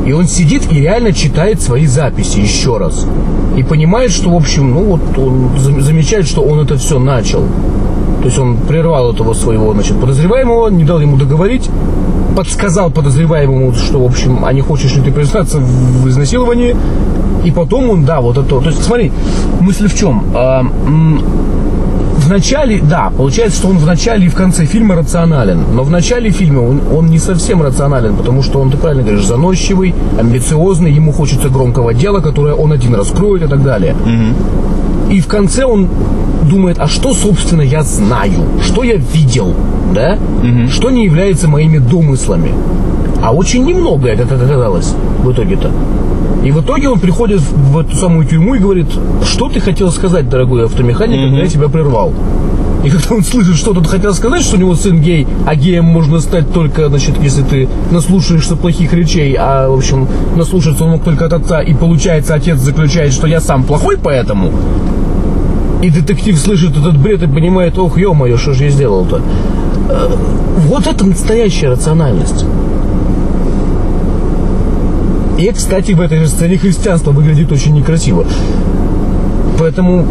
И 0.06 0.14
он 0.14 0.26
сидит 0.26 0.72
и 0.72 0.80
реально 0.80 1.14
читает 1.14 1.62
свои 1.62 1.86
записи 1.86 2.40
еще 2.40 2.78
раз. 2.78 3.06
И 3.58 3.64
понимает, 3.64 4.12
что, 4.12 4.30
в 4.30 4.36
общем, 4.36 4.72
ну 4.72 4.84
вот 4.84 5.02
он 5.18 5.50
зам- 5.58 5.82
замечает, 5.82 6.28
что 6.28 6.42
он 6.42 6.60
это 6.60 6.78
все 6.78 7.00
начал. 7.00 7.42
То 8.22 8.26
есть 8.26 8.40
он 8.40 8.58
прервал 8.58 9.14
этого 9.14 9.34
своего, 9.34 9.74
значит, 9.74 10.00
подозреваемого, 10.00 10.70
не 10.70 10.84
дал 10.84 11.00
ему 11.00 11.18
договорить, 11.18 11.70
подсказал 12.36 12.92
подозреваемому, 12.92 13.74
что, 13.74 14.00
в 14.00 14.06
общем, 14.06 14.46
а 14.46 14.54
не 14.54 14.62
хочешь 14.62 14.96
ли 14.96 15.02
ты 15.02 15.12
признаться 15.12 15.58
в 15.58 16.08
изнасиловании. 16.08 16.76
И 17.46 17.52
потом 17.52 17.90
он, 17.90 18.06
да, 18.06 18.20
вот 18.20 18.38
это. 18.38 18.60
То 18.60 18.66
есть, 18.66 18.84
смотри, 18.84 19.12
мысль 19.62 19.88
в 19.88 19.96
чем? 19.96 20.24
А, 22.30 22.34
м, 22.34 22.38
в 22.38 22.42
начале, 22.42 22.82
да, 22.82 23.12
получается, 23.18 23.60
что 23.60 23.70
он 23.70 23.78
в 23.78 23.86
начале 23.86 24.26
и 24.26 24.30
в 24.30 24.36
конце 24.36 24.66
фильма 24.66 24.96
рационален. 24.96 25.60
Но 25.74 25.84
в 25.84 25.90
начале 25.92 26.30
фильма 26.32 26.62
он, 26.62 26.82
он 26.96 27.08
не 27.10 27.20
совсем 27.20 27.62
рационален, 27.62 28.16
потому 28.16 28.44
что 28.44 28.60
он, 28.60 28.70
ты 28.70 28.78
правильно 28.78 29.04
говоришь, 29.04 29.26
заносчивый, 29.26 29.94
амбициозный, 30.20 30.92
ему 30.92 31.12
хочется 31.12 31.50
громкого 31.50 31.94
дела, 31.94 32.20
которое 32.22 32.54
он 32.54 32.72
один 32.72 32.96
раскроет 32.96 33.44
и 33.44 33.48
так 33.48 33.64
далее. 33.64 33.96
И 35.12 35.20
в 35.22 35.28
конце 35.28 35.66
он 35.66 35.88
думает, 36.50 36.78
а 36.80 36.88
что, 36.88 37.14
собственно, 37.14 37.62
я 37.64 37.84
знаю? 37.84 38.32
Что 38.62 38.84
я 38.84 38.96
видел? 38.96 39.54
Да? 39.96 40.18
Что 40.70 40.90
не 40.92 41.06
является 41.06 41.48
моими 41.48 41.80
домыслами? 41.80 42.52
А 43.22 43.34
очень 43.34 43.66
немного 43.66 44.08
это 44.08 44.24
оказалось 44.24 44.94
в 45.24 45.32
итоге-то. 45.32 45.72
И 46.50 46.52
в 46.52 46.62
итоге 46.62 46.90
он 46.90 47.00
приходит 47.00 47.42
в 47.42 47.78
эту 47.78 47.96
самую 47.96 48.26
тюрьму 48.26 48.56
и 48.56 48.58
говорит, 48.58 48.88
что 49.24 49.50
ты 49.50 49.60
хотел 49.60 49.92
сказать, 49.92 50.30
дорогой 50.30 50.66
автомеханик, 50.66 51.22
когда 51.28 51.44
я 51.44 51.48
тебя 51.48 51.70
прервал? 51.70 52.12
И 52.84 52.90
когда 52.90 53.14
он 53.14 53.24
слышит, 53.24 53.56
что 53.56 53.72
тут 53.76 53.86
хотел 53.86 54.16
сказать, 54.16 54.42
что 54.42 54.56
у 54.56 54.60
него 54.60 54.74
сын 54.74 55.00
гей, 55.00 55.28
а 55.46 55.54
геем 55.54 55.86
можно 55.86 56.20
стать 56.20 56.52
только, 56.52 56.90
значит, 56.90 57.22
если 57.22 57.44
ты 57.44 57.70
наслушаешься 57.92 58.56
плохих 58.56 58.94
речей, 58.94 59.36
а, 59.38 59.70
в 59.70 59.78
общем, 59.78 60.08
наслушаться 60.36 60.86
он 60.86 60.90
мог 60.90 61.04
только 61.04 61.28
от 61.28 61.34
отца, 61.34 61.62
и 61.62 61.76
получается, 61.76 62.34
отец 62.34 62.58
заключает, 62.58 63.14
что 63.14 63.28
я 63.28 63.42
сам 63.42 63.64
плохой 63.64 64.00
поэтому, 64.04 64.52
и 65.84 65.92
детектив 65.92 66.36
слышит 66.36 66.72
этот 66.72 66.98
бред 66.98 67.22
и 67.22 67.28
понимает, 67.28 67.78
ох, 67.78 67.96
ё-моё, 67.96 68.38
что 68.38 68.54
же 68.54 68.64
я 68.64 68.70
сделал-то? 68.72 69.22
Э, 69.88 70.10
Вот 70.68 70.88
это 70.88 71.06
настоящая 71.06 71.70
рациональность. 71.70 72.44
И, 75.40 75.50
кстати, 75.54 75.94
в 75.94 76.02
этой 76.02 76.20
же 76.20 76.28
сцене 76.28 76.58
христианство 76.58 77.12
выглядит 77.12 77.50
очень 77.52 77.74
некрасиво. 77.74 78.26
Поэтому, 79.58 80.06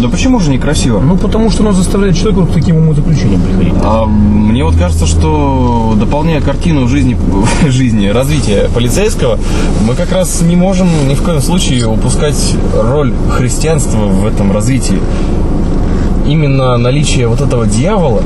Да 0.00 0.08
почему 0.08 0.40
же 0.40 0.50
некрасиво? 0.50 0.98
ну, 1.00 1.16
потому 1.16 1.48
что 1.50 1.62
оно 1.62 1.72
заставляет 1.72 2.16
человека 2.16 2.40
вот 2.40 2.50
к 2.50 2.52
таким 2.52 2.76
умозаключениям 2.76 3.40
приходить. 3.40 3.72
А 3.84 4.04
мне 4.04 4.64
вот 4.64 4.74
кажется, 4.74 5.06
что 5.06 5.94
дополняя 5.96 6.40
картину 6.40 6.88
жизни, 6.88 7.16
жизни, 7.68 8.08
развития 8.08 8.68
полицейского, 8.74 9.38
мы 9.86 9.94
как 9.94 10.10
раз 10.10 10.42
не 10.42 10.56
можем 10.56 10.88
ни 11.08 11.14
в 11.14 11.22
коем 11.22 11.40
случае 11.40 11.86
упускать 11.86 12.54
роль 12.74 13.12
христианства 13.30 13.98
в 14.06 14.26
этом 14.26 14.50
развитии. 14.50 14.98
Именно 16.26 16.76
наличие 16.78 17.28
вот 17.28 17.40
этого 17.40 17.64
дьявола, 17.66 18.22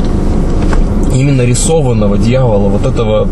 именно 1.15 1.43
рисованного 1.43 2.17
дьявола, 2.17 2.71
вот 2.71 2.87
этого 2.87 3.29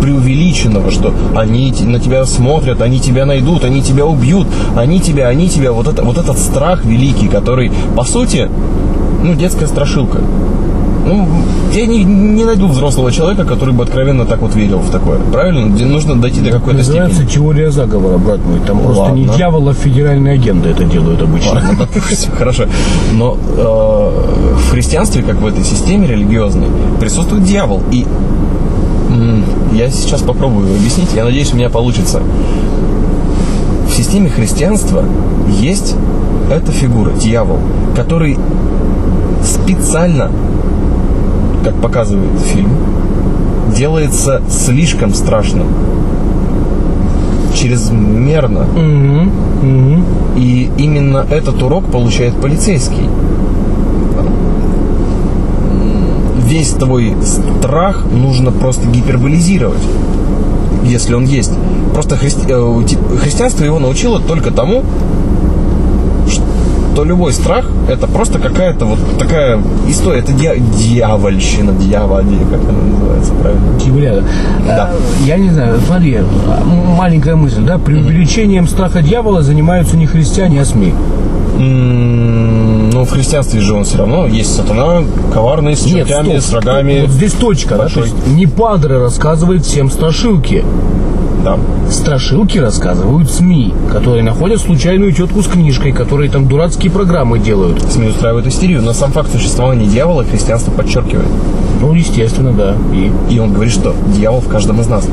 преувеличенного, 0.00 0.90
что 0.90 1.12
они 1.36 1.72
на 1.82 2.00
тебя 2.00 2.24
смотрят, 2.24 2.80
они 2.80 3.00
тебя 3.00 3.26
найдут, 3.26 3.64
они 3.64 3.82
тебя 3.82 4.06
убьют, 4.06 4.46
они 4.76 5.00
тебя, 5.00 5.28
они 5.28 5.48
тебя, 5.48 5.72
вот, 5.72 5.88
это, 5.88 6.02
вот 6.02 6.18
этот 6.18 6.38
страх 6.38 6.84
великий, 6.84 7.28
который, 7.28 7.70
по 7.96 8.04
сути, 8.04 8.48
ну, 9.22 9.34
детская 9.34 9.66
страшилка. 9.66 10.20
Ну, 11.06 11.26
я 11.72 11.86
не, 11.86 12.04
не 12.04 12.44
найду 12.44 12.68
взрослого 12.68 13.10
человека, 13.10 13.44
который 13.44 13.74
бы 13.74 13.84
откровенно 13.84 14.26
так 14.26 14.42
вот 14.42 14.54
верил 14.54 14.78
в 14.78 14.90
такое. 14.90 15.18
Правильно? 15.32 15.72
Где 15.72 15.84
нужно 15.84 16.20
дойти 16.20 16.40
до 16.40 16.50
какой-то 16.50 16.78
Называется 16.78 17.16
степени. 17.16 17.34
теория 17.34 17.70
заговора, 17.70 18.18
брат 18.18 18.40
мой. 18.44 18.60
Там 18.66 18.80
просто 18.80 19.10
не 19.12 19.24
дьявол, 19.24 19.68
а 19.68 19.74
федеральные 19.74 20.34
агенты 20.34 20.68
это 20.68 20.84
делают 20.84 21.22
обычно. 21.22 21.52
Ладно, 21.52 21.88
хорошо. 22.38 22.64
Но 23.12 23.36
э, 23.56 24.56
в 24.58 24.70
христианстве, 24.70 25.22
как 25.22 25.40
в 25.40 25.46
этой 25.46 25.64
системе 25.64 26.06
религиозной, 26.06 26.68
присутствует 27.00 27.44
дьявол. 27.44 27.82
И 27.90 28.06
я 29.72 29.90
сейчас 29.90 30.22
попробую 30.22 30.74
объяснить, 30.74 31.12
я 31.14 31.24
надеюсь, 31.24 31.52
у 31.52 31.56
меня 31.56 31.70
получится. 31.70 32.20
В 33.88 33.92
системе 33.92 34.28
христианства 34.28 35.04
есть 35.60 35.94
эта 36.50 36.72
фигура, 36.72 37.10
дьявол, 37.12 37.58
который 37.94 38.38
специально, 39.44 40.30
как 41.64 41.74
показывает 41.80 42.38
фильм, 42.40 42.70
делается 43.74 44.42
слишком 44.48 45.14
страшным. 45.14 45.66
Чрезмерно. 47.54 48.64
Мгм, 48.64 49.32
мгм. 49.62 50.04
И 50.36 50.70
именно 50.78 51.26
этот 51.30 51.62
урок 51.62 51.84
получает 51.84 52.34
полицейский. 52.36 53.08
Весь 56.50 56.70
твой 56.70 57.14
страх 57.24 58.04
нужно 58.12 58.50
просто 58.50 58.86
гиперболизировать, 58.88 59.78
если 60.84 61.14
он 61.14 61.24
есть. 61.24 61.52
Просто 61.94 62.16
христи- 62.16 62.46
э, 62.48 62.84
ти- 62.86 62.98
христианство 63.22 63.64
его 63.64 63.78
научило 63.78 64.18
только 64.20 64.50
тому, 64.50 64.82
что 66.28 67.04
любой 67.04 67.32
страх 67.32 67.66
это 67.88 68.06
просто 68.08 68.40
какая-то 68.40 68.84
вот 68.84 68.98
такая 69.18 69.60
история, 69.88 70.18
это 70.20 70.32
дья- 70.32 70.56
дьявольщина, 70.58 71.72
дьявольщина, 71.72 72.44
как 72.50 72.60
она 72.68 72.82
называется 72.98 73.32
правильно? 73.40 73.78
Дьяволяда. 73.78 74.24
Да. 74.66 74.90
Э, 74.92 75.26
Я 75.26 75.36
не 75.36 75.50
знаю, 75.50 75.78
смотри, 75.86 76.18
маленькая 76.98 77.36
мысль, 77.36 77.62
да, 77.62 77.78
преувеличением 77.78 78.66
страха 78.66 79.02
дьявола 79.02 79.42
занимаются 79.42 79.96
не 79.96 80.06
христиане, 80.06 80.60
а 80.62 80.64
СМИ. 80.64 80.94
Ну, 81.60 83.04
в 83.04 83.10
христианстве 83.10 83.60
же 83.60 83.74
он 83.74 83.84
все 83.84 83.98
равно 83.98 84.26
есть 84.26 84.54
сатана, 84.54 85.02
коварный, 85.32 85.76
с 85.76 85.84
Нет, 85.84 86.08
чертями, 86.08 86.38
стоп. 86.38 86.42
с 86.42 86.52
рогами. 86.52 87.00
Вот 87.02 87.10
здесь 87.10 87.32
точка, 87.32 87.76
да, 87.76 87.88
то 87.88 88.00
есть 88.00 88.14
не 88.26 88.46
падры 88.46 88.98
рассказывает 88.98 89.64
всем 89.64 89.90
страшилки. 89.90 90.64
Да. 91.44 91.58
Страшилки 91.90 92.58
рассказывают 92.58 93.30
СМИ, 93.30 93.72
которые 93.90 94.22
находят 94.22 94.60
случайную 94.60 95.12
тетку 95.12 95.42
с 95.42 95.46
книжкой, 95.46 95.92
которые 95.92 96.30
там 96.30 96.46
дурацкие 96.46 96.92
программы 96.92 97.38
делают. 97.38 97.82
СМИ 97.90 98.08
устраивают 98.08 98.46
истерию, 98.46 98.82
но 98.82 98.92
сам 98.92 99.12
факт 99.12 99.30
существования 99.32 99.86
дьявола 99.86 100.24
христианство 100.24 100.70
подчеркивает. 100.70 101.28
Ну, 101.80 101.94
естественно, 101.94 102.52
да. 102.52 102.74
И 102.92 103.10
И 103.32 103.38
он 103.38 103.54
говорит, 103.54 103.72
что 103.72 103.94
дьявол 104.14 104.40
в 104.40 104.48
каждом 104.48 104.80
из 104.82 104.88
нас. 104.88 105.06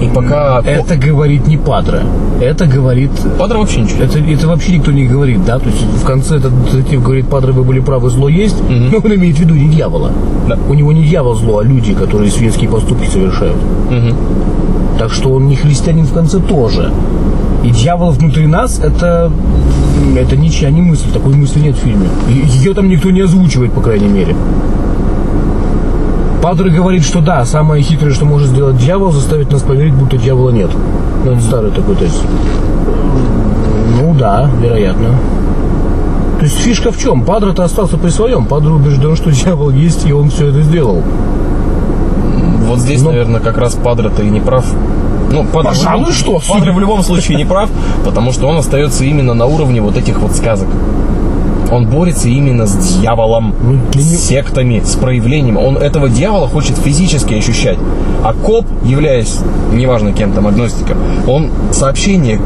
И 0.00 0.08
пока... 0.08 0.60
это 0.64 0.96
говорит 0.96 1.46
не 1.46 1.56
Падре. 1.56 2.02
Это 2.40 2.66
говорит... 2.66 3.10
Падре 3.38 3.58
вообще 3.58 3.80
ничего. 3.80 4.02
Это, 4.02 4.18
это 4.18 4.46
вообще 4.46 4.76
никто 4.76 4.92
не 4.92 5.06
говорит, 5.06 5.44
да? 5.44 5.58
То 5.58 5.68
есть 5.68 5.82
в 5.82 6.04
конце 6.04 6.36
этот 6.36 6.52
детектив 6.64 7.02
говорит, 7.02 7.28
Падре, 7.28 7.52
вы 7.52 7.64
были 7.64 7.80
правы, 7.80 8.10
зло 8.10 8.28
есть. 8.28 8.56
Но 8.68 8.98
он 8.98 9.14
имеет 9.14 9.36
в 9.36 9.40
виду 9.40 9.54
не 9.54 9.68
дьявола. 9.68 10.12
Да. 10.48 10.58
У 10.68 10.74
него 10.74 10.92
не 10.92 11.04
дьявол 11.04 11.34
зло, 11.34 11.58
а 11.58 11.64
люди, 11.64 11.94
которые 11.94 12.30
свинские 12.30 12.68
поступки 12.68 13.08
совершают. 13.08 13.56
Мгм. 13.90 14.14
Так 14.98 15.12
что 15.12 15.30
он 15.30 15.48
не 15.48 15.56
христианин 15.56 16.04
в 16.04 16.12
конце 16.12 16.40
тоже. 16.40 16.90
И 17.64 17.70
дьявол 17.70 18.10
внутри 18.12 18.46
нас 18.46 18.78
это, 18.78 19.30
это 20.16 20.36
ничья 20.36 20.70
не 20.70 20.82
мысль, 20.82 21.10
такой 21.12 21.34
мысли 21.34 21.60
нет 21.60 21.76
в 21.76 21.80
фильме. 21.80 22.06
Ее 22.28 22.74
там 22.74 22.88
никто 22.88 23.10
не 23.10 23.22
озвучивает, 23.22 23.72
по 23.72 23.80
крайней 23.80 24.08
мере. 24.08 24.36
Падре 26.46 26.70
говорит, 26.70 27.02
что 27.02 27.20
да, 27.20 27.44
самое 27.44 27.82
хитрое, 27.82 28.14
что 28.14 28.24
может 28.24 28.50
сделать 28.50 28.78
дьявол, 28.78 29.10
заставить 29.10 29.50
нас 29.50 29.62
поверить, 29.62 29.94
будто 29.94 30.16
дьявола 30.16 30.50
нет. 30.50 30.70
Ну, 31.24 31.32
это 31.32 31.40
старый 31.40 31.72
такой 31.72 31.96
тест. 31.96 32.22
Ну 34.00 34.14
да, 34.14 34.48
вероятно. 34.62 35.08
То 36.38 36.44
есть 36.44 36.56
фишка 36.58 36.92
в 36.92 36.98
чем? 36.98 37.24
Падре-то 37.24 37.64
остался 37.64 37.96
при 37.96 38.10
своем. 38.10 38.46
Падре 38.46 38.70
убежден, 38.70 39.16
что 39.16 39.32
дьявол 39.32 39.70
есть, 39.70 40.06
и 40.06 40.12
он 40.12 40.30
все 40.30 40.50
это 40.50 40.62
сделал. 40.62 41.02
Вот 42.68 42.78
здесь, 42.78 43.02
Но- 43.02 43.10
наверное, 43.10 43.40
как 43.40 43.58
раз 43.58 43.74
Падре-то 43.74 44.22
и 44.22 44.30
не 44.30 44.40
прав. 44.40 44.64
Ну, 45.32 45.44
Падре, 45.52 45.70
Пожалуй, 45.70 46.12
в 46.12 46.14
что, 46.14 46.40
Падре 46.48 46.70
в 46.70 46.78
любом 46.78 47.02
случае 47.02 47.38
не 47.38 47.44
прав, 47.44 47.68
потому 48.04 48.30
что 48.30 48.46
он 48.46 48.56
остается 48.56 49.02
именно 49.02 49.34
на 49.34 49.46
уровне 49.46 49.80
вот 49.80 49.96
этих 49.96 50.20
вот 50.20 50.30
сказок. 50.36 50.68
Он 51.70 51.86
борется 51.86 52.28
именно 52.28 52.66
с 52.66 52.76
дьяволом, 52.76 53.54
Ну, 53.60 54.00
с 54.00 54.28
сектами, 54.28 54.80
с 54.84 54.94
проявлением. 54.94 55.56
Он 55.56 55.76
этого 55.76 56.08
дьявола 56.08 56.48
хочет 56.48 56.76
физически 56.78 57.34
ощущать. 57.34 57.78
А 58.22 58.32
коп, 58.32 58.66
являясь, 58.84 59.38
неважно 59.72 60.12
кем 60.12 60.32
там, 60.32 60.46
агностиком, 60.46 60.96
он 61.26 61.50
сообщение, 61.72 62.40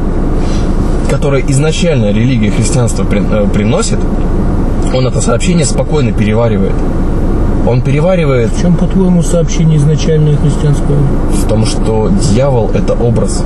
которое 1.09 1.43
изначально 1.47 2.11
религия 2.11 2.51
христианства 2.51 3.05
э, 3.09 3.47
приносит, 3.53 3.99
он 4.93 5.07
это 5.07 5.21
сообщение 5.21 5.65
спокойно 5.65 6.11
переваривает. 6.11 6.73
Он 7.67 7.81
переваривает 7.81 8.51
В 8.51 8.61
чем, 8.61 8.75
по-твоему, 8.75 9.21
сообщение 9.21 9.77
изначальное 9.77 10.35
христианское? 10.35 10.97
в 11.31 11.47
том, 11.47 11.65
что 11.65 12.09
дьявол 12.31 12.71
это 12.73 12.93
образ. 12.93 13.43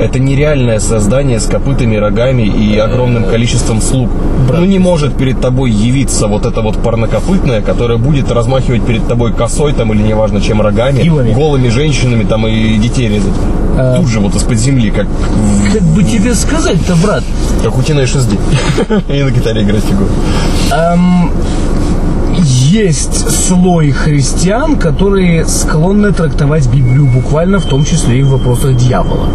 Это 0.00 0.18
нереальное 0.18 0.78
создание 0.80 1.38
с 1.40 1.46
копытами, 1.46 1.96
рогами 1.96 2.42
и 2.42 2.76
огромным 2.78 3.24
количеством 3.24 3.80
слуг. 3.80 4.10
Ну 4.48 4.64
не 4.64 4.78
может 4.78 5.14
перед 5.16 5.40
тобой 5.40 5.70
явиться 5.70 6.26
вот 6.28 6.46
это 6.46 6.60
вот 6.62 6.76
парнокопытное, 6.82 7.62
которое 7.62 7.98
будет 7.98 8.30
размахивать 8.30 8.84
перед 8.84 9.06
тобой 9.08 9.32
косой 9.32 9.72
там 9.72 9.92
или 9.92 10.02
неважно 10.02 10.40
чем 10.40 10.62
рогами, 10.62 11.00
Вилами. 11.02 11.32
голыми 11.32 11.68
женщинами 11.68 12.24
там 12.24 12.46
и 12.46 12.76
детей 12.78 13.08
резать. 13.08 13.34
Тут 13.96 14.08
же 14.08 14.20
вот 14.20 14.34
из-под 14.34 14.58
земли, 14.58 14.90
как, 14.90 15.06
Как 15.72 15.82
бы 15.82 16.04
тебе 16.04 16.34
сказать-то, 16.34 16.94
брат? 16.96 17.24
как 17.62 17.76
у 17.76 17.82
Тина 17.82 18.00
SD. 18.00 18.38
И 19.16 19.22
на 19.22 19.30
гитаре 19.30 19.62
играть 19.62 19.82
фигуру. 19.84 20.08
Есть 22.72 23.30
слой 23.48 23.90
христиан, 23.90 24.76
которые 24.76 25.44
склонны 25.44 26.10
трактовать 26.10 26.66
Библию 26.68 27.04
буквально, 27.04 27.58
в 27.58 27.66
том 27.66 27.84
числе 27.84 28.20
и 28.20 28.22
в 28.22 28.30
вопросах 28.30 28.78
дьявола. 28.78 29.28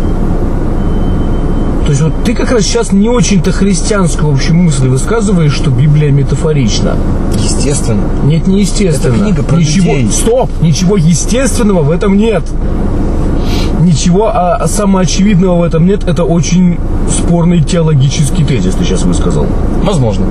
То 1.85 1.89
есть 1.89 2.01
вот 2.01 2.13
ты 2.25 2.33
как 2.33 2.51
раз 2.51 2.63
сейчас 2.63 2.91
не 2.91 3.09
очень-то 3.09 3.51
христианскую 3.51 4.33
общую 4.33 4.55
мысль 4.55 4.87
высказываешь, 4.87 5.53
что 5.53 5.69
Библия 5.69 6.09
метафорична. 6.09 6.95
Естественно. 7.35 8.01
Нет, 8.23 8.47
не 8.47 8.61
естественно. 8.61 9.13
Это 9.13 9.23
книга 9.23 9.43
про 9.43 9.57
ничего, 9.57 9.93
людей. 9.93 10.11
Стоп! 10.11 10.49
Ничего 10.63 10.97
естественного 10.97 11.83
в 11.83 11.91
этом 11.91 12.17
нет. 12.17 12.43
Ничего 13.81 14.31
а, 14.33 14.67
самоочевидного 14.67 15.59
в 15.59 15.61
этом 15.61 15.85
нет. 15.85 16.05
Это 16.07 16.23
очень 16.23 16.79
спорный 17.07 17.61
теологический 17.61 18.43
тезис, 18.43 18.73
ты 18.73 18.83
сейчас 18.83 19.03
высказал. 19.03 19.45
Возможно. 19.83 20.25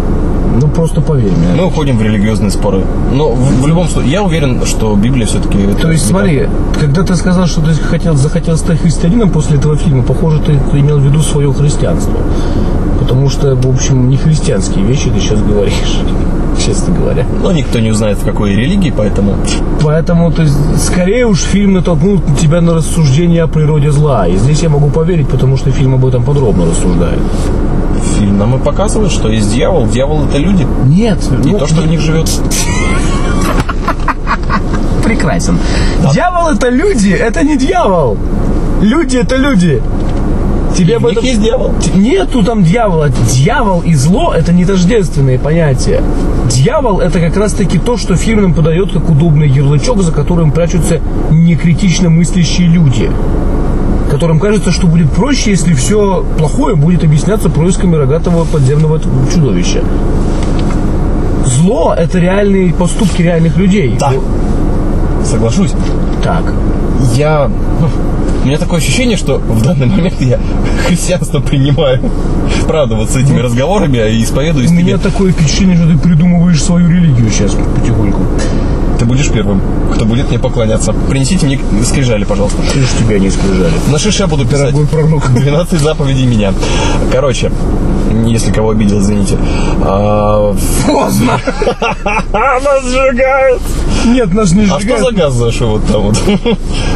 Ну 0.61 0.69
просто 0.69 1.01
поверь 1.01 1.33
мне. 1.33 1.55
Мы 1.57 1.67
уходим 1.67 1.99
в 1.99 2.03
религиозные 2.03 2.51
споры. 2.51 2.83
Но 3.13 3.33
в, 3.33 3.63
в 3.63 3.67
любом 3.67 3.89
случае, 3.89 4.13
я 4.13 4.23
уверен, 4.23 4.65
что 4.65 4.95
Библия 4.97 5.27
все-таки... 5.27 5.59
То 5.81 5.91
есть, 5.91 6.07
смотри, 6.07 6.49
когда 6.81 7.03
ты 7.03 7.15
сказал, 7.17 7.47
что 7.47 7.61
ты 7.61 7.73
хотел, 7.75 8.15
захотел 8.15 8.57
стать 8.57 8.81
христианином 8.81 9.31
после 9.31 9.59
этого 9.59 9.77
фильма, 9.77 10.03
похоже, 10.03 10.41
ты, 10.41 10.59
ты 10.71 10.81
имел 10.81 10.99
в 10.99 11.05
виду 11.05 11.21
свое 11.21 11.53
христианство. 11.53 12.19
Потому 12.99 13.29
что, 13.29 13.55
в 13.55 13.67
общем, 13.69 14.09
не 14.09 14.17
христианские 14.17 14.85
вещи 14.85 15.11
ты 15.11 15.21
сейчас 15.21 15.43
говоришь, 15.43 16.01
честно 16.59 16.95
говоря. 16.95 17.25
Но 17.43 17.53
никто 17.53 17.79
не 17.81 17.91
узнает, 17.91 18.19
в 18.19 18.25
какой 18.25 18.55
религии, 18.55 18.93
поэтому... 18.97 19.37
Поэтому, 19.83 20.31
то 20.33 20.43
есть, 20.43 20.55
скорее 20.85 21.27
уж 21.27 21.41
фильм 21.41 21.75
натолкнул 21.75 22.21
тебя 22.41 22.61
на 22.61 22.75
рассуждение 22.75 23.43
о 23.43 23.47
природе 23.47 23.91
зла. 23.91 24.27
И 24.27 24.37
здесь 24.37 24.63
я 24.63 24.69
могу 24.69 24.89
поверить, 24.89 25.29
потому 25.29 25.57
что 25.57 25.71
фильм 25.71 25.95
об 25.95 26.05
этом 26.05 26.25
подробно 26.25 26.67
рассуждает. 26.67 27.21
Фильм 28.19 28.39
нам 28.39 28.57
и 28.57 28.59
показывает, 28.59 29.13
что 29.13 29.29
есть 29.29 29.53
дьявол. 29.53 29.87
Дьявол 29.87 30.25
это 30.27 30.39
люди. 30.39 30.67
Нет, 30.87 31.19
Не 31.45 31.53
ну, 31.53 31.59
то, 31.59 31.67
что 31.67 31.83
в 31.83 31.87
них 31.89 32.01
живет. 32.01 32.29
прекрасен. 35.05 35.59
Дьявол 36.13 36.49
это 36.49 36.69
люди, 36.69 37.11
это 37.11 37.43
не 37.45 37.57
дьявол. 37.57 38.17
Люди 38.81 39.17
это 39.17 39.37
люди. 39.37 39.83
Тебе 40.77 40.97
об 40.97 41.07
этом- 41.07 41.25
есть 41.25 41.41
дьявол. 41.41 41.73
Нету 41.95 42.43
там 42.43 42.63
дьявола. 42.63 43.09
Дьявол 43.09 43.81
и 43.81 43.95
зло 43.95 44.35
это 44.35 44.53
не 44.53 44.65
тождественные 44.65 45.39
понятия. 45.39 46.03
Дьявол 46.51 47.01
это 47.01 47.19
как 47.21 47.37
раз 47.37 47.53
таки 47.55 47.79
то, 47.79 47.97
что 47.97 48.17
фильм 48.17 48.43
нам 48.43 48.55
подает 48.55 48.93
как 48.93 49.09
удобный 49.09 49.49
ярлычок, 49.49 50.03
за 50.03 50.13
которым 50.13 50.53
прячутся 50.53 51.01
некритично 51.31 52.11
мыслящие 52.11 52.69
люди. 52.69 53.11
Которым 54.11 54.39
кажется, 54.39 54.71
что 54.71 54.87
будет 54.87 55.11
проще, 55.11 55.51
если 55.51 55.75
все 55.75 56.25
плохое 56.39 56.77
будет 56.77 57.03
объясняться 57.03 57.49
происками 57.49 57.97
рогатого 57.97 58.45
подземного 58.45 59.01
чудовища. 59.33 59.83
Зло 61.45 61.95
это 61.97 62.19
реальные 62.19 62.73
поступки 62.73 63.23
реальных 63.23 63.57
людей. 63.57 63.97
Да. 63.99 64.11
Ну, 64.11 64.23
Соглашусь. 65.25 65.73
Так. 66.23 66.45
Я... 67.15 67.51
ну, 68.47 68.53
У 68.53 68.55
меня 68.55 68.59
такое 68.59 68.79
ощущение, 68.79 69.17
что 69.17 69.39
в 69.39 69.63
данный 69.63 69.87
момент 69.87 70.21
я 70.21 70.39
христианство 70.87 71.41
принимаю. 71.41 72.01
Правда, 72.69 72.95
вот 72.95 73.11
с 73.11 73.17
этими 73.17 73.41
разговорами 73.41 73.99
и 73.99 74.23
исповедуюсь 74.23 74.71
У 74.71 74.75
меня 74.75 74.99
такое 74.99 75.33
впечатление, 75.33 75.77
что 75.77 75.89
ты 75.89 75.99
придумываешь 75.99 76.63
свою 76.63 76.89
религию 76.89 77.29
сейчас 77.31 77.57
потихоньку. 77.75 78.21
Ты 79.01 79.05
будешь 79.05 79.31
первым, 79.31 79.61
кто 79.93 80.05
будет 80.05 80.29
мне 80.31 80.39
поклоняться. 80.39 80.93
Принесите 80.93 81.45
мне 81.45 81.59
скрижали, 81.85 82.23
пожалуйста. 82.23 82.59
Ты 82.73 82.81
же 82.81 82.87
тебя 83.01 83.19
не 83.19 83.31
скрижали. 83.31 83.73
На 83.91 83.99
шише 83.99 84.23
я 84.23 84.27
буду 84.29 84.47
писать. 84.47 84.73
Дорогой 84.73 84.87
пророк. 84.87 85.31
12 85.35 85.81
заповедей 85.81 86.27
меня. 86.27 86.55
Короче, 87.11 87.51
если 88.25 88.53
кого 88.53 88.71
обидел, 88.71 89.01
извините. 89.01 89.37
А, 89.83 90.55
Поздно! 90.87 91.33
Нас 92.33 92.85
сжигают! 92.85 93.63
Нет, 94.07 94.33
нас 94.33 94.53
не 94.53 94.65
А 94.65 94.81
что 94.81 94.99
за 94.99 95.13
газ 95.13 95.35
зашел 95.35 95.71
вот 95.79 95.85
там 95.87 96.03
вот? 96.03 96.17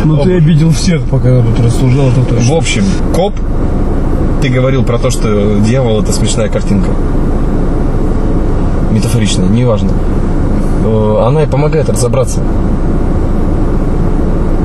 Ну 0.05 0.17
ты 0.19 0.37
обидел 0.37 0.71
всех, 0.71 1.03
пока 1.05 1.43
тут 1.43 1.65
рассуждал, 1.65 2.09
это 2.09 2.35
В 2.37 2.53
общем, 2.53 2.85
коп, 3.15 3.35
ты 4.41 4.49
говорил 4.49 4.85
про 4.85 4.99
то, 4.99 5.11
что 5.11 5.59
дьявол 5.61 6.03
это 6.03 6.13
смешная 6.13 6.49
картинка. 6.49 6.91
Метафоричная, 8.91 9.49
неважно. 9.49 9.91
Э, 10.85 11.25
Она 11.27 11.43
и 11.43 11.47
помогает 11.47 11.89
разобраться. 11.89 12.41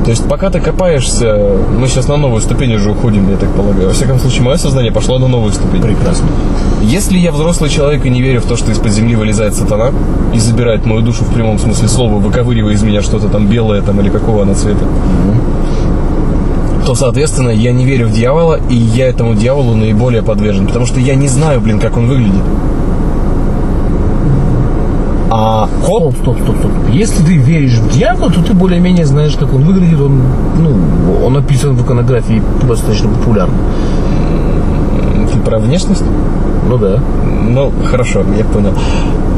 То 0.06 0.12
есть, 0.12 0.24
пока 0.30 0.52
ты 0.52 0.60
копаешься, 0.60 1.58
мы 1.80 1.88
сейчас 1.88 2.08
на 2.08 2.16
новую 2.16 2.40
ступень 2.40 2.76
уже 2.76 2.92
уходим, 2.92 3.28
я 3.32 3.38
так 3.38 3.50
полагаю. 3.56 3.88
Во 3.88 3.94
всяком 3.94 4.20
случае, 4.20 4.44
мое 4.44 4.58
сознание 4.58 4.92
пошло 4.92 5.18
на 5.18 5.28
новую 5.28 5.52
ступень. 5.52 5.82
Прекрасно. 5.82 6.28
Если 6.84 7.18
я 7.18 7.32
взрослый 7.32 7.72
человек 7.72 8.06
и 8.06 8.10
не 8.12 8.22
верю 8.22 8.42
в 8.42 8.46
то, 8.46 8.56
что 8.56 8.72
из-под 8.72 8.92
земли 8.92 9.16
вылезает 9.16 9.56
сатана 9.56 9.92
и 10.32 10.38
забирает 10.38 10.86
мою 10.86 11.02
душу 11.02 11.24
в 11.24 11.34
прямом 11.34 11.58
смысле 11.58 11.88
слова, 11.88 12.20
выковыривая 12.20 12.74
из 12.74 12.84
меня 12.84 13.02
что-то 13.02 13.30
там 13.30 13.48
белое 13.48 13.82
там 13.82 14.00
или 14.00 14.10
какого 14.10 14.44
она 14.44 14.54
цвета, 14.54 14.86
то, 16.86 16.94
соответственно, 16.94 17.50
я 17.50 17.72
не 17.72 17.84
верю 17.84 18.08
в 18.08 18.12
дьявола, 18.12 18.60
и 18.70 18.76
я 18.76 19.08
этому 19.08 19.34
дьяволу 19.34 19.74
наиболее 19.74 20.22
подвержен, 20.22 20.68
потому 20.68 20.86
что 20.86 21.00
я 21.00 21.16
не 21.16 21.28
знаю, 21.28 21.62
блин, 21.62 21.80
как 21.80 21.98
он 21.98 22.08
выглядит. 22.08 22.44
А 25.38 25.68
коп, 25.86 26.16
Стоп, 26.22 26.38
стоп, 26.38 26.38
стоп, 26.44 26.56
стоп. 26.60 26.72
Если 26.94 27.22
ты 27.22 27.36
веришь 27.36 27.80
в 27.80 27.92
дьявола, 27.92 28.32
то 28.32 28.42
ты 28.42 28.54
более-менее 28.54 29.06
знаешь, 29.06 29.36
как 29.36 29.54
он 29.54 29.66
выглядит. 29.66 30.00
Он, 30.00 30.22
ну, 30.58 31.26
он 31.26 31.36
описан 31.36 31.76
в 31.76 31.86
иконографии 31.86 32.42
достаточно 32.66 33.10
популярно. 33.10 33.54
ты 35.34 35.38
про 35.40 35.60
внешность? 35.60 36.06
Ну 36.70 36.78
да. 36.78 37.02
Ну, 37.50 37.70
хорошо, 37.92 38.24
я 38.38 38.46
понял. 38.46 38.72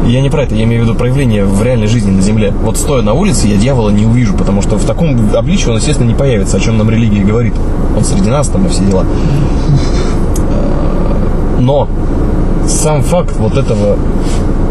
Я 0.05 0.21
не 0.21 0.29
про 0.29 0.43
это, 0.43 0.53
я 0.53 0.65
имею 0.65 0.83
в 0.83 0.85
виду 0.85 0.95
проявление 0.95 1.45
в 1.45 1.63
реальной 1.63 1.87
жизни 1.87 2.11
на 2.11 2.21
Земле. 2.21 2.53
Вот 2.61 2.77
стоя 2.77 3.01
на 3.01 3.13
улице, 3.13 3.47
я 3.47 3.57
дьявола 3.57 3.89
не 3.89 4.05
увижу, 4.05 4.35
потому 4.35 4.61
что 4.61 4.77
в 4.77 4.85
таком 4.85 5.17
обличии 5.35 5.67
он, 5.69 5.77
естественно, 5.77 6.07
не 6.07 6.13
появится, 6.13 6.57
о 6.57 6.59
чем 6.59 6.77
нам 6.77 6.91
религия 6.91 7.23
говорит. 7.23 7.55
Он 7.97 8.03
среди 8.03 8.29
нас 8.29 8.49
там 8.49 8.67
и 8.67 8.69
все 8.69 8.85
дела. 8.85 9.03
Но 11.59 11.89
сам 12.67 13.01
факт 13.01 13.35
вот 13.37 13.57
этого 13.57 13.97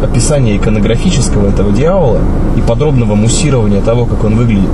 описания 0.03 0.57
иконографического 0.57 1.49
этого 1.49 1.73
дьявола 1.73 2.21
и 2.57 2.61
подробного 2.61 3.15
муссирования 3.15 3.81
того, 3.81 4.05
как 4.05 4.25
он 4.25 4.37
выглядит, 4.37 4.71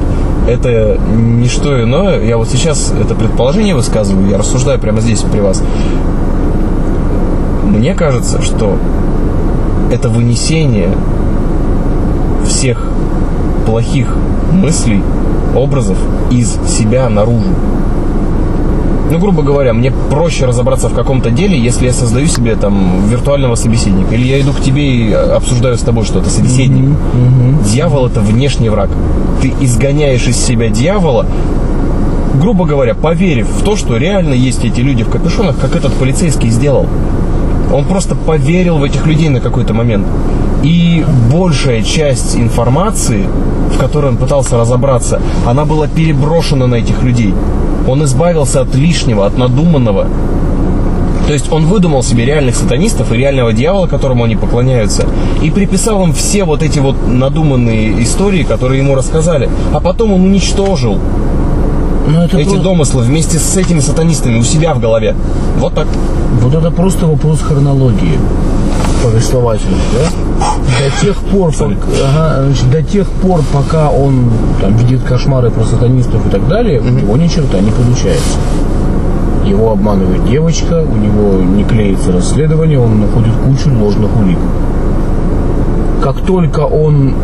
это 0.49 0.99
не 1.15 1.49
что 1.49 1.83
иное. 1.83 2.23
Я 2.25 2.37
вот 2.37 2.49
сейчас 2.49 2.93
это 3.01 3.15
предположение 3.15 3.75
высказываю, 3.75 4.29
я 4.29 4.39
рассуждаю 4.39 4.79
прямо 4.79 5.01
здесь 5.01 5.21
при 5.21 5.41
вас. 5.41 5.63
Мне 7.65 7.95
кажется, 7.95 8.43
что 8.43 8.77
это 9.91 10.09
вынесение 10.09 10.91
всех 12.47 12.85
плохих 13.67 14.17
мыслей, 14.53 15.03
образов 15.55 15.99
из 16.31 16.53
себя 16.69 17.09
наружу. 17.09 17.49
Грубо 19.23 19.45
говоря, 19.45 19.73
мне 19.73 19.93
проще 20.11 20.47
разобраться 20.47 20.89
в 20.89 20.95
каком-то 20.95 21.31
деле, 21.31 21.57
если 21.57 21.87
я 21.87 21.93
создаю 21.93 22.27
себе 22.27 22.57
там 22.57 23.07
виртуального 23.07 23.55
собеседника. 23.55 24.17
Или 24.17 24.27
я 24.27 24.41
иду 24.41 24.53
к 24.53 24.61
тебе 24.61 24.85
и 24.85 25.13
обсуждаю 25.13 25.79
с 25.79 25.83
тобой 25.83 26.05
что-то, 26.05 26.29
собеседник. 26.29 26.97
Дьявол 27.65 28.09
это 28.09 28.19
внешний 28.21 28.69
враг. 28.69 28.91
Ты 29.41 29.55
изгоняешь 29.61 30.27
из 30.27 30.37
себя 30.45 30.71
дьявола, 30.71 31.25
грубо 32.41 32.65
говоря, 32.65 32.97
поверив 32.97 33.47
в 33.47 33.63
то, 33.63 33.77
что 33.77 33.97
реально 33.97 34.35
есть 34.35 34.65
эти 34.65 34.81
люди 34.81 35.05
в 35.05 35.09
капюшонах, 35.09 35.57
как 35.57 35.77
этот 35.77 35.93
полицейский 35.93 36.51
сделал. 36.51 36.89
Он 37.73 37.85
просто 37.85 38.17
поверил 38.17 38.79
в 38.79 38.83
этих 38.83 39.07
людей 39.07 39.29
на 39.29 39.39
какой-то 39.39 39.73
момент. 39.73 40.05
И 40.65 41.05
большая 41.33 41.83
часть 41.83 42.35
информации, 42.35 43.25
в 43.73 43.79
которой 43.79 44.11
он 44.11 44.17
пытался 44.17 44.59
разобраться, 44.59 45.21
она 45.47 45.65
была 45.65 45.87
переброшена 45.87 46.67
на 46.67 46.75
этих 46.75 47.05
людей. 47.05 47.33
Он 47.89 48.05
избавился 48.05 48.61
от 48.61 48.75
лишнего, 48.75 49.27
от 49.27 49.37
надуманного. 49.39 50.07
То 51.27 51.33
есть 51.33 51.51
он 51.53 51.67
выдумал 51.67 52.03
себе 52.03 52.25
реальных 52.25 52.57
сатанистов 52.57 53.13
и 53.13 53.17
реального 53.17 53.53
дьявола, 53.53 53.87
которому 53.87 54.25
они 54.25 54.37
поклоняются, 54.37 55.07
и 55.41 55.51
приписал 55.51 56.03
им 56.05 56.13
все 56.13 56.45
вот 56.45 56.63
эти 56.63 56.79
вот 56.81 56.97
надуманные 57.07 58.03
истории, 58.03 58.43
которые 58.43 58.83
ему 58.83 58.95
рассказали. 58.95 59.49
А 59.73 59.81
потом 59.81 60.13
он 60.13 60.23
уничтожил 60.25 60.99
Но 62.09 62.25
это 62.25 62.39
эти 62.39 62.51
про- 62.51 62.59
домыслы 62.59 63.03
вместе 63.05 63.39
с 63.39 63.57
этими 63.57 63.81
сатанистами 63.81 64.39
у 64.39 64.43
себя 64.43 64.75
в 64.75 64.81
голове. 64.81 65.15
Вот 65.59 65.75
так. 65.75 65.87
Вот 66.41 66.55
это 66.55 66.71
просто 66.71 67.07
вопрос 67.07 67.41
хронологии 67.41 68.19
повествовательной, 69.05 69.79
да? 69.95 70.11
До 70.43 71.07
тех 71.07 71.17
пор, 71.17 71.51
пок- 71.51 71.77
ага, 72.05 72.43
значит, 72.45 72.71
до 72.71 72.83
тех 72.83 73.07
пор, 73.09 73.41
пока 73.53 73.91
он 73.91 74.31
там 74.61 74.75
видит 74.77 75.03
кошмары 75.03 75.51
про 75.51 75.65
сатанистов 75.65 76.27
и 76.27 76.31
так 76.31 76.47
далее, 76.49 76.81
у 76.81 76.85
него 76.89 77.17
ни 77.17 77.29
черта 77.29 77.59
не 77.61 77.71
получается. 77.71 78.39
Его 79.47 79.73
обманывает 79.73 80.25
девочка, 80.29 80.83
у 80.83 80.97
него 80.97 81.43
не 81.43 81.65
клеится 81.65 82.13
расследование, 82.13 82.79
он 82.81 83.01
находит 83.01 83.33
кучу 83.45 83.71
ложных 83.77 84.11
улик. 84.21 84.39
Как 86.03 86.21
только 86.23 86.61
он 86.61 87.15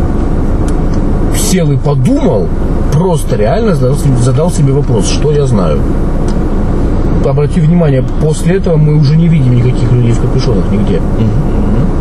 сел 1.37 1.71
и 1.73 1.77
подумал, 1.77 2.49
просто 2.93 3.37
реально 3.37 3.75
задал, 3.75 3.97
себе- 3.97 4.17
задал 4.19 4.51
себе 4.51 4.73
вопрос, 4.73 5.09
что 5.09 5.33
я 5.33 5.47
знаю. 5.47 5.81
Обрати 7.25 7.61
внимание, 7.61 8.03
после 8.23 8.57
этого 8.57 8.77
мы 8.77 8.97
уже 8.97 9.17
не 9.17 9.29
видим 9.29 9.55
никаких 9.55 9.91
людей 9.93 10.13
в 10.13 10.21
капюшонах 10.21 10.71
нигде. 10.71 11.01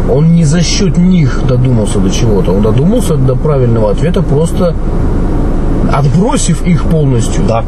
Он 0.09 0.33
не 0.33 0.45
за 0.45 0.61
счет 0.61 0.97
них 0.97 1.41
додумался 1.47 1.99
до 1.99 2.09
чего-то, 2.09 2.51
он 2.51 2.61
додумался 2.61 3.15
до 3.15 3.35
правильного 3.35 3.91
ответа, 3.91 4.21
просто 4.21 4.73
отбросив 5.91 6.65
их 6.65 6.83
полностью. 6.83 7.43
Да. 7.47 7.63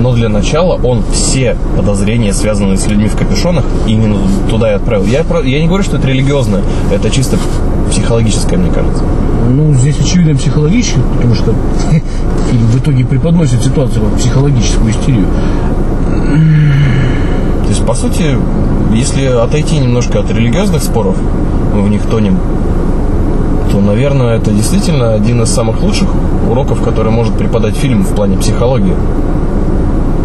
Но 0.00 0.12
для 0.14 0.28
начала 0.28 0.78
он 0.82 1.02
все 1.12 1.56
подозрения, 1.76 2.32
связанные 2.32 2.76
с 2.76 2.86
людьми 2.86 3.08
в 3.08 3.16
капюшонах, 3.16 3.64
именно 3.86 4.16
туда 4.48 4.70
и 4.70 4.74
отправил. 4.74 5.06
Я, 5.06 5.24
я 5.44 5.60
не 5.60 5.66
говорю, 5.66 5.82
что 5.82 5.96
это 5.96 6.06
религиозное, 6.06 6.62
это 6.92 7.10
чисто 7.10 7.36
психологическое, 7.90 8.56
мне 8.56 8.70
кажется. 8.70 9.02
Ну, 9.48 9.74
здесь 9.74 9.98
очевидно 9.98 10.36
психологически, 10.36 11.00
потому 11.16 11.34
что 11.34 11.54
фильм 12.50 12.66
в 12.72 12.78
итоге 12.78 13.04
преподносит 13.04 13.62
ситуацию 13.62 14.04
как 14.04 14.18
психологическую 14.18 14.92
истерию. 14.92 15.26
То 17.68 17.74
есть, 17.74 17.84
по 17.84 17.92
сути, 17.92 18.38
если 18.94 19.26
отойти 19.26 19.76
немножко 19.76 20.20
от 20.20 20.30
религиозных 20.30 20.82
споров, 20.82 21.16
мы 21.74 21.82
в 21.82 21.90
них 21.90 22.00
тонем, 22.06 22.38
то, 23.70 23.78
наверное, 23.78 24.38
это 24.38 24.52
действительно 24.52 25.12
один 25.12 25.42
из 25.42 25.50
самых 25.50 25.82
лучших 25.82 26.08
уроков, 26.50 26.80
который 26.80 27.12
может 27.12 27.34
преподать 27.34 27.76
фильм 27.76 28.04
в 28.04 28.14
плане 28.14 28.38
психологии. 28.38 28.94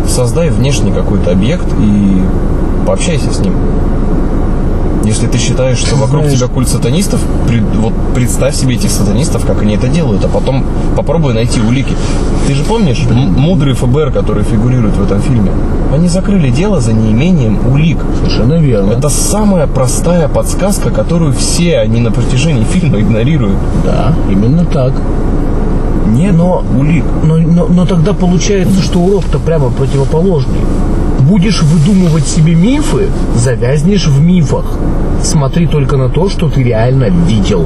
Создай 0.08 0.52
внешний 0.52 0.94
какой-то 0.94 1.32
объект 1.32 1.68
и 1.82 2.22
пообщайся 2.88 3.34
с 3.34 3.40
ним. 3.42 3.56
Если 5.06 5.28
ты 5.28 5.38
считаешь, 5.38 5.78
что 5.80 5.96
вокруг 5.96 6.24
Знаешь- 6.24 6.40
тебя 6.40 6.48
культ 6.48 6.70
сатанистов, 6.70 7.20
пред- 7.48 7.64
вот 7.76 7.94
представь 8.16 8.56
себе 8.56 8.76
этих 8.76 8.90
сатанистов, 8.90 9.46
как 9.46 9.62
они 9.62 9.76
это 9.76 9.88
делают, 9.88 10.24
а 10.24 10.28
потом 10.30 10.64
попробуй 10.96 11.34
найти 11.34 11.60
улики. 11.60 11.94
Ты 12.48 12.54
же 12.56 12.64
помнишь 12.64 13.04
м- 13.10 13.34
мудрый 13.34 13.74
ФБР, 13.74 14.12
который 14.12 14.44
фигурирует 14.44 14.96
в 14.96 15.04
этом 15.04 15.22
фильме? 15.22 15.52
Они 15.94 16.08
закрыли 16.08 16.50
дело 16.50 16.80
за 16.80 16.94
неимением 16.94 17.60
улик. 17.72 17.98
Совершенно 18.20 18.54
верно. 18.54 18.92
Это 18.94 19.10
самая 19.10 19.68
простая 19.68 20.28
подсказка, 20.28 20.90
которую 20.90 21.34
все 21.34 21.80
они 21.80 22.00
на 22.00 22.12
протяжении 22.12 22.64
фильма 22.64 23.00
игнорируют. 23.00 23.58
Да, 23.86 24.14
именно 24.32 24.66
так. 24.66 24.94
Нет 26.08 26.36
Но- 26.36 26.64
улик. 26.78 27.06
Но, 27.24 27.38
но, 27.38 27.66
но 27.68 27.86
тогда 27.86 28.14
получается, 28.14 28.82
что 28.82 29.00
урок-то 29.00 29.40
прямо 29.40 29.70
противоположный. 29.70 30.60
Будешь 31.34 31.64
выдумывать 31.64 32.28
себе 32.28 32.54
мифы, 32.54 33.10
завязнешь 33.34 34.06
в 34.06 34.22
мифах. 34.22 34.78
Смотри 35.24 35.66
только 35.66 35.98
на 35.98 36.08
то, 36.08 36.30
что 36.30 36.48
ты 36.48 36.62
реально 36.62 37.06
видел. 37.06 37.66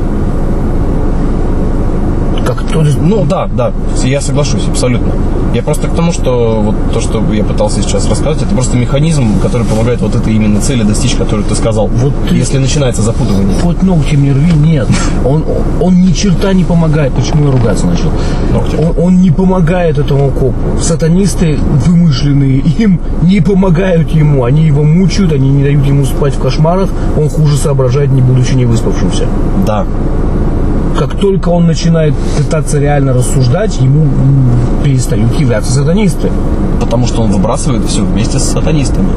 Как 2.57 2.67
то, 2.71 2.83
Ну 3.01 3.25
да, 3.25 3.47
да, 3.47 3.71
я 4.03 4.21
соглашусь 4.21 4.67
абсолютно. 4.67 5.13
Я 5.53 5.63
просто 5.63 5.87
к 5.87 5.95
тому, 5.95 6.11
что 6.11 6.61
вот 6.61 6.75
то, 6.93 7.01
что 7.01 7.23
я 7.33 7.43
пытался 7.43 7.81
сейчас 7.81 8.07
рассказать, 8.09 8.43
это 8.43 8.53
просто 8.53 8.77
механизм, 8.77 9.39
который 9.41 9.65
помогает 9.65 10.01
вот 10.01 10.15
этой 10.15 10.33
именно 10.35 10.59
цели 10.61 10.83
достичь, 10.83 11.15
которую 11.15 11.45
ты 11.47 11.55
сказал. 11.55 11.87
Вот 11.87 12.13
ты- 12.29 12.35
Если 12.35 12.57
начинается 12.57 13.01
запутывание. 13.01 13.57
хоть 13.61 13.81
ногтем 13.81 14.23
не 14.23 14.31
рви, 14.31 14.51
нет. 14.53 14.87
Он, 15.25 15.43
он 15.81 16.01
ни 16.01 16.11
черта 16.11 16.53
не 16.53 16.63
помогает. 16.63 17.13
Почему 17.13 17.45
я 17.45 17.51
ругаться 17.51 17.85
начал? 17.87 18.11
Ногтем. 18.51 18.79
Он, 18.79 19.05
он 19.05 19.21
не 19.21 19.31
помогает 19.31 19.97
этому 19.97 20.31
копу. 20.31 20.53
Сатанисты 20.81 21.57
вымышленные 21.57 22.59
им 22.59 22.99
не 23.21 23.41
помогают 23.41 24.11
ему. 24.11 24.43
Они 24.43 24.65
его 24.65 24.83
мучают, 24.83 25.31
они 25.31 25.49
не 25.49 25.63
дают 25.63 25.85
ему 25.85 26.05
спать 26.05 26.35
в 26.35 26.39
кошмарах. 26.39 26.89
Он 27.17 27.29
хуже 27.29 27.55
соображает, 27.57 28.11
не 28.11 28.21
будучи 28.21 28.53
не 28.53 28.65
выспавшимся. 28.65 29.23
Да. 29.65 29.85
Только 31.21 31.49
он 31.49 31.65
начинает 31.65 32.13
пытаться 32.37 32.79
реально 32.79 33.13
рассуждать, 33.13 33.79
ему 33.81 34.05
перестают 34.83 35.33
являться 35.39 35.71
сатанисты. 35.71 36.29
Потому 36.79 37.07
что 37.07 37.21
он 37.21 37.31
выбрасывает 37.31 37.85
все 37.85 38.01
вместе 38.03 38.39
с 38.39 38.43
сатанистами. 38.43 39.09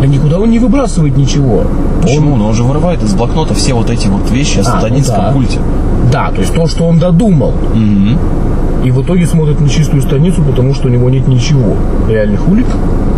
Да 0.00 0.06
никуда 0.06 0.38
он 0.38 0.50
не 0.50 0.58
выбрасывает 0.58 1.16
ничего. 1.16 1.64
Почему? 2.02 2.36
Но 2.36 2.48
он 2.48 2.54
же 2.54 2.62
вырывает 2.62 3.02
из 3.02 3.14
блокнота 3.14 3.54
все 3.54 3.74
вот 3.74 3.90
эти 3.90 4.06
вот 4.08 4.30
вещи 4.30 4.58
о 4.58 4.62
А, 4.62 4.64
ну 4.64 4.80
сатанинском 4.80 5.16
да. 5.18 5.32
культе. 5.32 5.58
Да, 6.12 6.30
то 6.30 6.40
есть 6.40 6.54
то, 6.54 6.66
что 6.66 6.84
он 6.84 6.98
додумал. 6.98 7.52
И 8.88 8.90
в 8.90 9.02
итоге 9.02 9.26
смотрит 9.26 9.60
на 9.60 9.68
чистую 9.68 10.00
страницу, 10.00 10.40
потому 10.42 10.72
что 10.72 10.88
у 10.88 10.90
него 10.90 11.10
нет 11.10 11.28
ничего. 11.28 11.76
Реальных 12.08 12.48
улик 12.48 12.64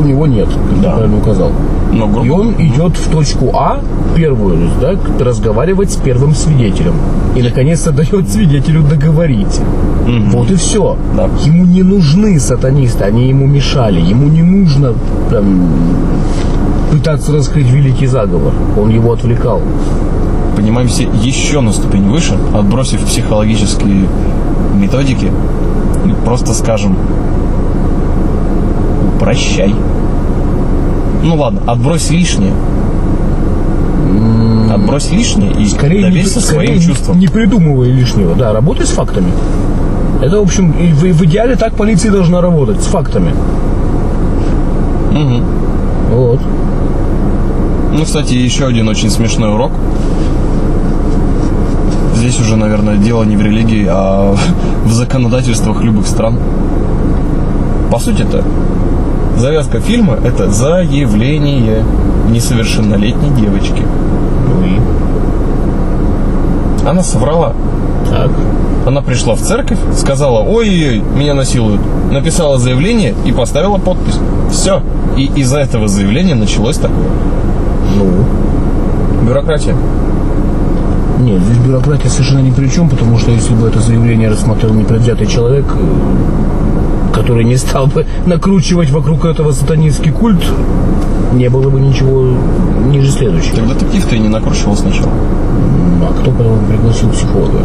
у 0.01 0.03
него 0.03 0.27
нет, 0.27 0.49
как 0.49 0.77
я 0.77 0.83
Да. 0.83 0.93
правильно 0.97 1.19
указал. 1.19 1.53
Но, 1.93 2.09
грубо 2.09 2.27
И 2.27 2.29
он 2.29 2.55
идет 2.59 2.97
в 2.97 3.09
точку 3.09 3.53
А, 3.55 3.79
первую, 4.17 4.57
то 4.57 4.65
есть, 4.65 4.81
да, 4.81 5.25
разговаривать 5.25 5.93
с 5.93 5.97
первым 5.97 6.35
свидетелем. 6.35 6.95
И, 7.37 7.43
наконец-то, 7.43 7.93
дает 7.93 8.29
свидетелю 8.29 8.83
договорить. 8.83 9.61
Вот 10.33 10.51
и 10.51 10.57
все. 10.57 10.97
Да. 11.17 11.29
Ему 11.45 11.65
не 11.65 11.85
нужны 11.85 12.41
сатанисты, 12.41 13.05
они 13.05 13.29
ему 13.29 13.47
мешали. 13.47 14.01
Ему 14.01 14.27
не 14.27 14.43
нужно 14.43 14.95
там, 15.31 15.69
пытаться 16.91 17.33
раскрыть 17.33 17.71
великий 17.71 18.07
заговор. 18.09 18.53
Он 18.77 18.91
его 18.91 19.13
отвлекал. 19.13 19.63
Поднимаемся 20.61 21.05
еще 21.23 21.63
на 21.63 21.73
ступень 21.73 22.07
выше, 22.11 22.37
отбросив 22.55 23.01
психологические 23.07 24.05
методики, 24.75 25.33
и 26.05 26.13
просто 26.27 26.53
скажем 26.53 26.99
прощай. 29.19 29.75
Ну 31.23 31.37
ладно, 31.37 31.63
отбрось 31.67 32.11
лишнее. 32.11 32.53
Отбрось 34.71 35.11
лишнее 35.11 35.53
и 35.53 35.65
Скорее, 35.67 36.03
не, 36.05 36.11
доверься 36.11 36.41
скорее 36.43 36.67
своим 36.67 36.79
не- 36.79 36.87
чувствам. 36.87 37.19
не 37.19 37.27
придумывай 37.27 37.91
лишнего. 37.91 38.35
Да, 38.35 38.53
работай 38.53 38.85
с 38.87 38.91
фактами. 38.91 39.33
Это, 40.21 40.41
в 40.41 40.43
общем, 40.43 40.73
в, 40.73 41.01
в 41.03 41.25
идеале 41.25 41.57
так 41.57 41.73
полиция 41.75 42.13
должна 42.13 42.43
работать, 42.43 42.83
с 42.83 42.87
фактами. 42.87 43.33
Мгм. 45.13 45.43
Вот. 46.13 46.41
Ну, 47.97 48.05
кстати, 48.05 48.35
еще 48.35 48.67
один 48.67 48.89
очень 48.89 49.09
смешной 49.11 49.53
урок. 49.55 49.73
Здесь 52.31 52.43
уже, 52.43 52.55
наверное, 52.55 52.97
дело 52.97 53.25
не 53.25 53.37
в 53.37 53.43
религии, 53.43 53.89
а 53.91 54.37
в 54.85 54.93
законодательствах 54.93 55.83
любых 55.83 56.07
стран. 56.07 56.39
По 57.91 57.99
сути-то, 57.99 58.45
завязка 59.37 59.81
фильма– 59.81 60.17
это 60.25 60.49
заявление 60.49 61.83
несовершеннолетней 62.29 63.31
девочки. 63.31 63.83
Ну 64.47 64.65
и 64.65 64.79
Она 66.89 67.03
соврала. 67.03 67.53
так. 68.09 68.31
Она 68.87 69.03
пришла 69.03 69.35
в 69.35 69.41
церковь, 69.41 69.79
сказала, 69.97 70.39
ой-ой-ой, 70.39 71.03
меня 71.17 71.35
насилуют. 71.35 71.81
Написала 72.13 72.59
заявление 72.59 73.13
и 73.27 73.33
поставила 73.33 73.79
подпись. 73.79 74.21
Все. 74.53 74.83
И 75.17 75.25
из-за 75.35 75.59
этого 75.59 75.89
заявления 75.89 76.37
началось 76.37 76.77
такое. 76.77 77.11
Ну. 77.97 78.07
Бюрократия. 79.27 79.75
Нет, 81.21 81.43
здесь 81.43 81.59
бюрократия 81.59 82.09
совершенно 82.09 82.41
ни 82.41 82.51
при 82.51 82.67
чем, 82.69 82.89
потому 82.89 83.19
что 83.19 83.31
если 83.31 83.55
бы 83.55 83.69
это 83.69 83.81
заявление 83.81 84.31
рассмотрел 84.31 84.73
непредвзятый 84.73 85.27
человек, 85.27 85.67
э, 85.69 87.15
который 87.15 87.45
не 87.45 87.57
стал 87.57 87.89
бы 87.89 88.07
накручивать 88.25 88.91
вокруг 88.91 89.27
этого 89.27 89.53
сатанинский 89.53 90.13
культ, 90.13 90.43
не 91.35 91.51
было 91.51 91.69
бы 91.69 91.79
ничего 91.79 92.27
ниже 92.87 93.11
следующего. 93.11 93.57
Так 93.57 93.69
детектив 93.69 94.07
ты 94.07 94.17
и 94.17 94.19
не 94.19 94.29
накручивал 94.29 94.77
сначала. 94.77 95.13
А 96.03 96.13
кто 96.19 96.31
потом 96.31 96.65
пригласил 96.67 97.11
психолога? 97.11 97.59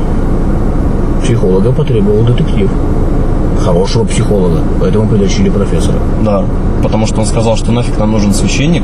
Психолога 1.23 1.71
потребовал 1.71 2.25
детектив. 2.25 2.69
Хорошего 3.63 4.03
психолога, 4.03 4.59
поэтому 4.81 5.07
притащили 5.07 5.49
профессора. 5.49 5.97
Да. 6.23 6.43
Потому 6.83 7.07
что 7.07 7.21
он 7.21 7.25
сказал, 7.25 7.55
что 7.55 7.71
нафиг 7.71 7.97
нам 7.97 8.11
нужен 8.11 8.33
священник, 8.33 8.83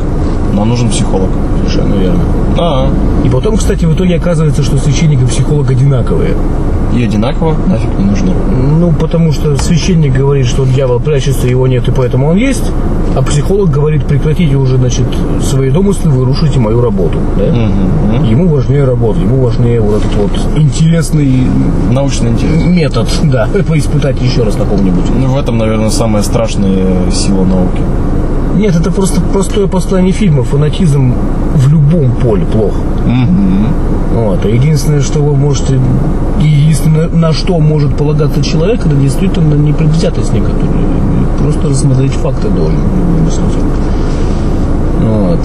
нам 0.53 0.69
нужен 0.69 0.89
психолог. 0.89 1.29
Совершенно 1.71 1.95
верно. 2.01 2.19
А, 2.57 2.89
И 3.25 3.29
потом, 3.29 3.57
кстати, 3.57 3.85
в 3.85 3.93
итоге 3.93 4.15
оказывается, 4.15 4.63
что 4.63 4.77
священник 4.77 5.21
и 5.21 5.25
психолог 5.25 5.69
одинаковые. 5.71 6.35
и 6.95 7.03
одинаково 7.03 7.55
нафиг 7.67 7.97
не 7.97 8.05
нужны. 8.05 8.33
Ну, 8.79 8.91
потому 8.91 9.31
что 9.31 9.55
священник 9.55 10.13
говорит, 10.13 10.45
что 10.45 10.65
дьявол 10.65 10.99
прячется, 10.99 11.47
его 11.47 11.65
нет, 11.67 11.87
и 11.87 11.91
поэтому 11.91 12.27
он 12.27 12.35
есть, 12.35 12.69
а 13.15 13.21
психолог 13.21 13.69
говорит, 13.69 14.03
прекратите 14.05 14.55
уже, 14.57 14.77
значит, 14.77 15.05
свои 15.41 15.69
домыслы, 15.69 16.11
вы 16.11 16.25
рушите 16.25 16.59
мою 16.59 16.81
работу. 16.81 17.17
да? 17.37 17.45
Ему 18.25 18.49
важнее 18.49 18.83
работа, 18.83 19.21
ему 19.21 19.41
важнее 19.41 19.79
вот 19.79 20.01
этот 20.03 20.13
вот 20.15 20.31
интересный 20.57 21.43
Научный 21.91 22.31
интерес. 22.31 22.63
метод, 22.65 23.07
да, 23.23 23.47
поиспытать 23.69 24.21
еще 24.21 24.43
раз 24.43 24.57
на 24.57 24.65
ком-нибудь. 24.65 25.05
Ну, 25.17 25.27
в 25.33 25.37
этом, 25.37 25.57
наверное, 25.57 25.89
самая 25.89 26.23
страшная 26.23 27.09
сила 27.11 27.45
науки. 27.45 27.81
Нет, 28.55 28.75
это 28.75 28.91
просто 28.91 29.21
простое 29.33 29.67
послание 29.67 30.11
фильма. 30.11 30.43
Фанатизм 30.43 31.13
в 31.55 31.69
любом 31.69 32.11
поле 32.11 32.45
плохо. 32.45 32.77
Вот. 34.13 34.45
А 34.45 34.47
единственное, 34.47 35.01
что 35.01 35.19
вы 35.19 35.35
можете, 35.35 35.79
и 36.41 36.45
единственное, 36.45 37.07
на 37.07 37.31
что 37.31 37.59
может 37.59 37.95
полагаться 37.95 38.43
человек, 38.43 38.85
это 38.85 38.95
действительно 38.95 39.55
непредвзятость 39.55 40.33
некоторая. 40.33 40.69
Просто 41.39 41.69
рассмотреть 41.69 42.11
факты 42.11 42.49
должен. 42.49 42.79
Вот. 45.01 45.39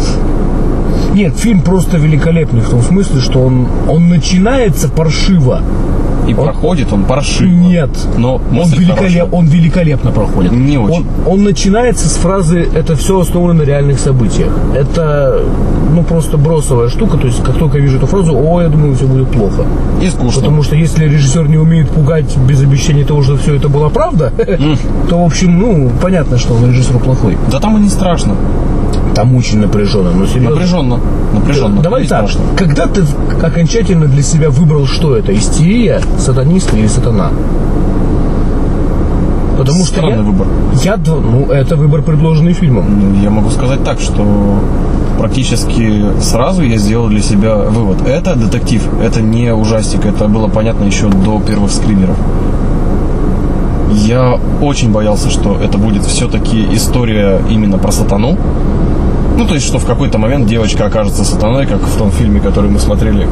Нет, 1.14 1.36
фильм 1.38 1.62
просто 1.62 1.96
великолепный 1.96 2.60
в 2.60 2.68
том 2.68 2.82
смысле, 2.82 3.20
что 3.20 3.40
он, 3.40 3.66
он 3.88 4.08
начинается 4.08 4.88
паршиво. 4.88 5.62
И 6.26 6.34
проходит 6.34 6.92
он 6.92 7.04
паршиво. 7.04 7.48
Нет. 7.50 7.90
Но 8.16 8.36
Он, 8.36 8.68
великолеп- 8.68 9.28
он 9.32 9.46
великолепно 9.46 10.10
проходит. 10.10 10.52
Не 10.52 10.78
очень. 10.78 11.06
Он, 11.26 11.32
он 11.34 11.44
начинается 11.44 12.08
с 12.08 12.16
фразы 12.16 12.68
«это 12.74 12.96
все 12.96 13.20
основано 13.20 13.54
на 13.54 13.62
реальных 13.62 13.98
событиях». 13.98 14.50
Это, 14.74 15.42
ну, 15.94 16.02
просто 16.02 16.36
бросовая 16.36 16.88
штука. 16.88 17.16
То 17.16 17.26
есть, 17.26 17.42
как 17.42 17.56
только 17.58 17.78
я 17.78 17.84
вижу 17.84 17.98
эту 17.98 18.06
фразу, 18.06 18.36
о, 18.36 18.60
я 18.62 18.68
думаю, 18.68 18.94
все 18.94 19.06
будет 19.06 19.28
плохо. 19.30 19.64
И 20.02 20.08
скучно. 20.08 20.40
Потому 20.40 20.62
что 20.62 20.76
если 20.76 21.04
режиссер 21.04 21.48
не 21.48 21.58
умеет 21.58 21.90
пугать 21.90 22.36
без 22.38 22.60
обещания 22.62 23.04
того, 23.04 23.22
что 23.22 23.36
все 23.36 23.54
это 23.54 23.68
была 23.68 23.88
правда, 23.88 24.32
то, 25.08 25.22
в 25.22 25.24
общем, 25.24 25.58
ну, 25.58 25.90
понятно, 26.02 26.38
что 26.38 26.54
он 26.54 26.66
режиссер 26.66 26.98
плохой. 26.98 27.36
Да 27.50 27.60
там 27.60 27.76
и 27.78 27.80
не 27.80 27.88
страшно. 27.88 28.34
Там 29.16 29.34
очень 29.34 29.60
напряженно, 29.60 30.10
но 30.12 30.26
серьезно. 30.26 30.50
Напряженно. 30.50 31.00
Напряженно. 31.32 31.80
Давай 31.80 32.06
так, 32.06 32.28
страшно. 32.28 32.54
когда 32.54 32.86
ты 32.86 33.02
окончательно 33.42 34.08
для 34.08 34.22
себя 34.22 34.50
выбрал, 34.50 34.86
что 34.86 35.16
это, 35.16 35.34
истерия, 35.34 36.02
сатанист 36.18 36.74
или 36.74 36.86
сатана? 36.86 37.30
Потому 39.56 39.78
что 39.86 39.94
Странный 40.00 40.18
я, 40.18 40.22
выбор. 40.22 40.46
я, 40.84 40.98
ну, 41.06 41.46
это 41.50 41.76
выбор, 41.76 42.02
предложенный 42.02 42.52
фильмом. 42.52 42.84
Ну, 43.00 43.22
Я 43.22 43.30
могу 43.30 43.48
сказать 43.48 43.82
так, 43.84 44.00
что 44.00 44.60
практически 45.18 46.04
сразу 46.20 46.62
я 46.62 46.76
сделал 46.76 47.08
для 47.08 47.22
себя 47.22 47.56
вывод. 47.56 48.06
Это 48.06 48.36
детектив, 48.36 48.86
это 49.02 49.22
не 49.22 49.54
ужастик, 49.54 50.04
это 50.04 50.28
было 50.28 50.48
понятно 50.48 50.84
еще 50.84 51.08
до 51.08 51.40
первых 51.40 51.72
скримеров. 51.72 52.16
Я 53.92 54.38
очень 54.60 54.92
боялся, 54.92 55.30
что 55.30 55.56
это 55.58 55.78
будет 55.78 56.04
все-таки 56.04 56.66
история 56.74 57.40
именно 57.48 57.78
про 57.78 57.92
сатану. 57.92 58.36
Ну, 59.36 59.46
то 59.46 59.54
есть, 59.54 59.66
что 59.66 59.78
в 59.78 59.84
какой-то 59.84 60.18
момент 60.18 60.46
девочка 60.46 60.86
окажется 60.86 61.24
сатаной, 61.24 61.66
как 61.66 61.80
в 61.82 61.96
том 61.98 62.10
фильме, 62.10 62.40
который 62.40 62.70
мы 62.70 62.78
смотрели. 62.78 63.28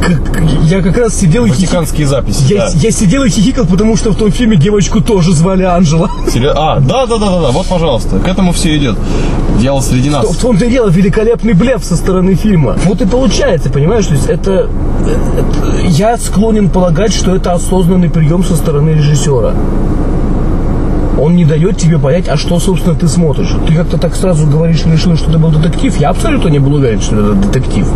Я 0.65 0.83
как 0.83 0.97
раз 0.99 1.15
сидел 1.17 1.45
и 1.47 1.49
хихикал. 1.51 1.65
Ватиканские 1.81 2.07
записи. 2.07 2.43
Я, 2.53 2.67
да. 2.67 2.73
я 2.75 2.91
сидел 2.91 3.25
и 3.25 3.31
хихикал, 3.31 3.65
потому 3.67 3.97
что 3.97 4.11
в 4.11 4.17
том 4.17 4.31
фильме 4.31 4.57
девочку 4.57 5.01
тоже 5.01 5.33
звали 5.33 5.63
Анжела. 5.63 6.11
Серьё- 6.33 6.53
А, 6.55 6.79
да, 6.81 7.07
да, 7.07 7.17
да, 7.19 7.31
да, 7.31 7.41
да, 7.41 7.51
вот, 7.51 7.67
пожалуйста, 7.67 8.19
к 8.19 8.29
этому 8.29 8.53
все 8.53 8.77
идет. 8.77 8.97
Дьявол 9.59 9.81
среди 9.83 10.11
нас. 10.11 10.27
В 10.29 10.41
том-то 10.41 10.67
и 10.67 10.71
дело, 10.71 10.89
великолепный 10.91 11.55
блеф 11.55 11.83
со 11.85 11.97
стороны 11.97 12.35
фильма. 12.35 12.77
Вот 12.85 13.01
и 13.01 13.07
получается, 13.07 13.71
понимаешь, 13.71 14.07
то 14.07 14.13
есть 14.15 14.27
это, 14.27 14.69
это- 15.07 15.87
Я 15.89 16.17
склонен 16.19 16.69
полагать, 16.69 17.13
что 17.15 17.35
это 17.35 17.53
осознанный 17.53 18.11
прием 18.11 18.45
со 18.45 18.57
стороны 18.57 18.91
режиссера. 18.91 19.55
Он 21.19 21.37
не 21.37 21.45
дает 21.45 21.77
тебе 21.77 21.99
понять, 21.99 22.29
а 22.29 22.37
что, 22.37 22.59
собственно, 22.59 22.95
ты 22.95 23.09
смотришь. 23.09 23.55
Ты 23.69 23.75
как-то 23.75 23.99
так 23.99 24.15
сразу 24.15 24.47
говоришь, 24.47 24.85
решил, 24.87 25.17
что 25.17 25.31
это 25.31 25.39
был 25.39 25.51
детектив. 25.51 25.97
Я 25.99 26.11
абсолютно 26.11 26.49
не 26.49 26.59
был 26.59 26.75
уверен, 26.75 27.01
что 27.01 27.17
это 27.17 27.35
детектив. 27.35 27.87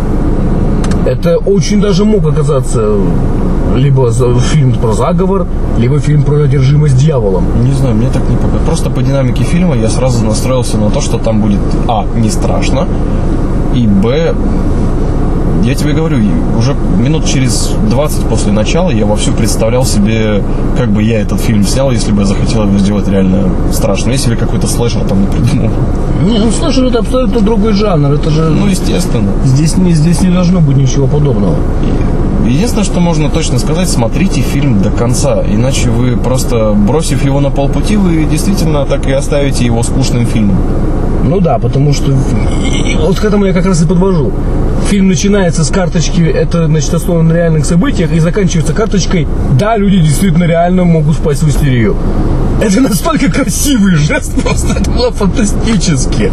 Это 1.05 1.37
очень 1.37 1.81
даже 1.81 2.05
мог 2.05 2.25
оказаться 2.25 2.95
либо 3.75 4.11
фильм 4.11 4.73
про 4.73 4.93
заговор, 4.93 5.47
либо 5.77 5.99
фильм 5.99 6.23
про 6.23 6.43
одержимость 6.43 6.97
дьяволом. 6.97 7.45
Не 7.63 7.73
знаю, 7.73 7.95
мне 7.95 8.09
так 8.09 8.27
не 8.29 8.35
показалось. 8.35 8.65
Просто 8.65 8.89
по 8.89 9.01
динамике 9.01 9.43
фильма 9.43 9.75
я 9.75 9.89
сразу 9.89 10.23
настроился 10.25 10.77
на 10.77 10.89
то, 10.89 11.01
что 11.01 11.17
там 11.17 11.41
будет 11.41 11.59
А, 11.87 12.05
не 12.15 12.29
страшно, 12.29 12.87
и 13.73 13.87
Б, 13.87 14.35
я 15.69 15.75
тебе 15.75 15.93
говорю, 15.93 16.17
уже 16.57 16.75
минут 16.97 17.25
через 17.25 17.71
20 17.89 18.23
после 18.23 18.51
начала 18.51 18.89
я 18.89 19.05
вовсю 19.05 19.33
представлял 19.33 19.85
себе, 19.85 20.43
как 20.75 20.89
бы 20.89 21.03
я 21.03 21.21
этот 21.21 21.39
фильм 21.39 21.63
снял, 21.63 21.91
если 21.91 22.11
бы 22.11 22.21
я 22.21 22.25
захотел 22.25 22.63
его 22.63 22.77
сделать 22.79 23.07
реально 23.07 23.49
страшно. 23.71 24.09
Я 24.11 24.17
себе 24.17 24.35
какой-то 24.35 24.65
слэшер 24.65 25.03
там 25.03 25.21
не 25.21 25.27
придумал. 25.27 25.69
Не, 26.25 26.39
ну 26.39 26.51
слушай, 26.51 26.87
это 26.87 26.99
абсолютно 26.99 27.41
другой 27.41 27.73
жанр. 27.73 28.13
Это 28.13 28.31
же 28.31 28.49
Ну, 28.49 28.65
естественно. 28.65 29.29
здесь 29.45 29.77
не 29.77 29.93
здесь 29.93 30.21
не 30.21 30.29
должно 30.31 30.59
быть 30.59 30.75
ничего 30.75 31.05
подобного. 31.05 31.55
Единственное, 32.47 32.83
что 32.85 32.99
можно 32.99 33.29
точно 33.29 33.59
сказать, 33.59 33.87
смотрите 33.89 34.41
фильм 34.41 34.81
до 34.81 34.89
конца, 34.89 35.43
иначе 35.47 35.91
вы 35.91 36.17
просто, 36.17 36.73
бросив 36.73 37.23
его 37.23 37.41
на 37.41 37.51
полпути, 37.51 37.95
вы 37.95 38.25
действительно 38.25 38.85
так 38.85 39.05
и 39.07 39.11
оставите 39.11 39.65
его 39.65 39.83
скучным 39.83 40.25
фильмом. 40.25 40.57
Ну 41.23 41.41
да, 41.41 41.59
потому 41.59 41.93
что 41.93 42.11
вот 43.05 43.19
к 43.19 43.23
этому 43.25 43.45
я 43.45 43.53
как 43.53 43.67
раз 43.67 43.83
и 43.83 43.85
подвожу. 43.85 44.31
Фильм 44.89 45.07
начинается 45.09 45.58
с 45.63 45.69
карточки, 45.69 46.21
это 46.21 46.65
значит 46.67 46.93
основано 46.93 47.29
на 47.29 47.33
реальных 47.37 47.65
событиях, 47.65 48.11
и 48.11 48.19
заканчивается 48.19 48.73
карточкой, 48.73 49.27
да, 49.57 49.77
люди 49.77 49.99
действительно 49.99 50.43
реально 50.45 50.83
могут 50.83 51.15
впасть 51.17 51.43
в 51.43 51.49
истерию. 51.49 51.95
Это 52.61 52.81
настолько 52.81 53.31
красивый 53.31 53.95
жест, 53.95 54.33
просто 54.43 54.73
это 54.81 54.91
было 54.91 55.11
фантастически. 55.11 56.29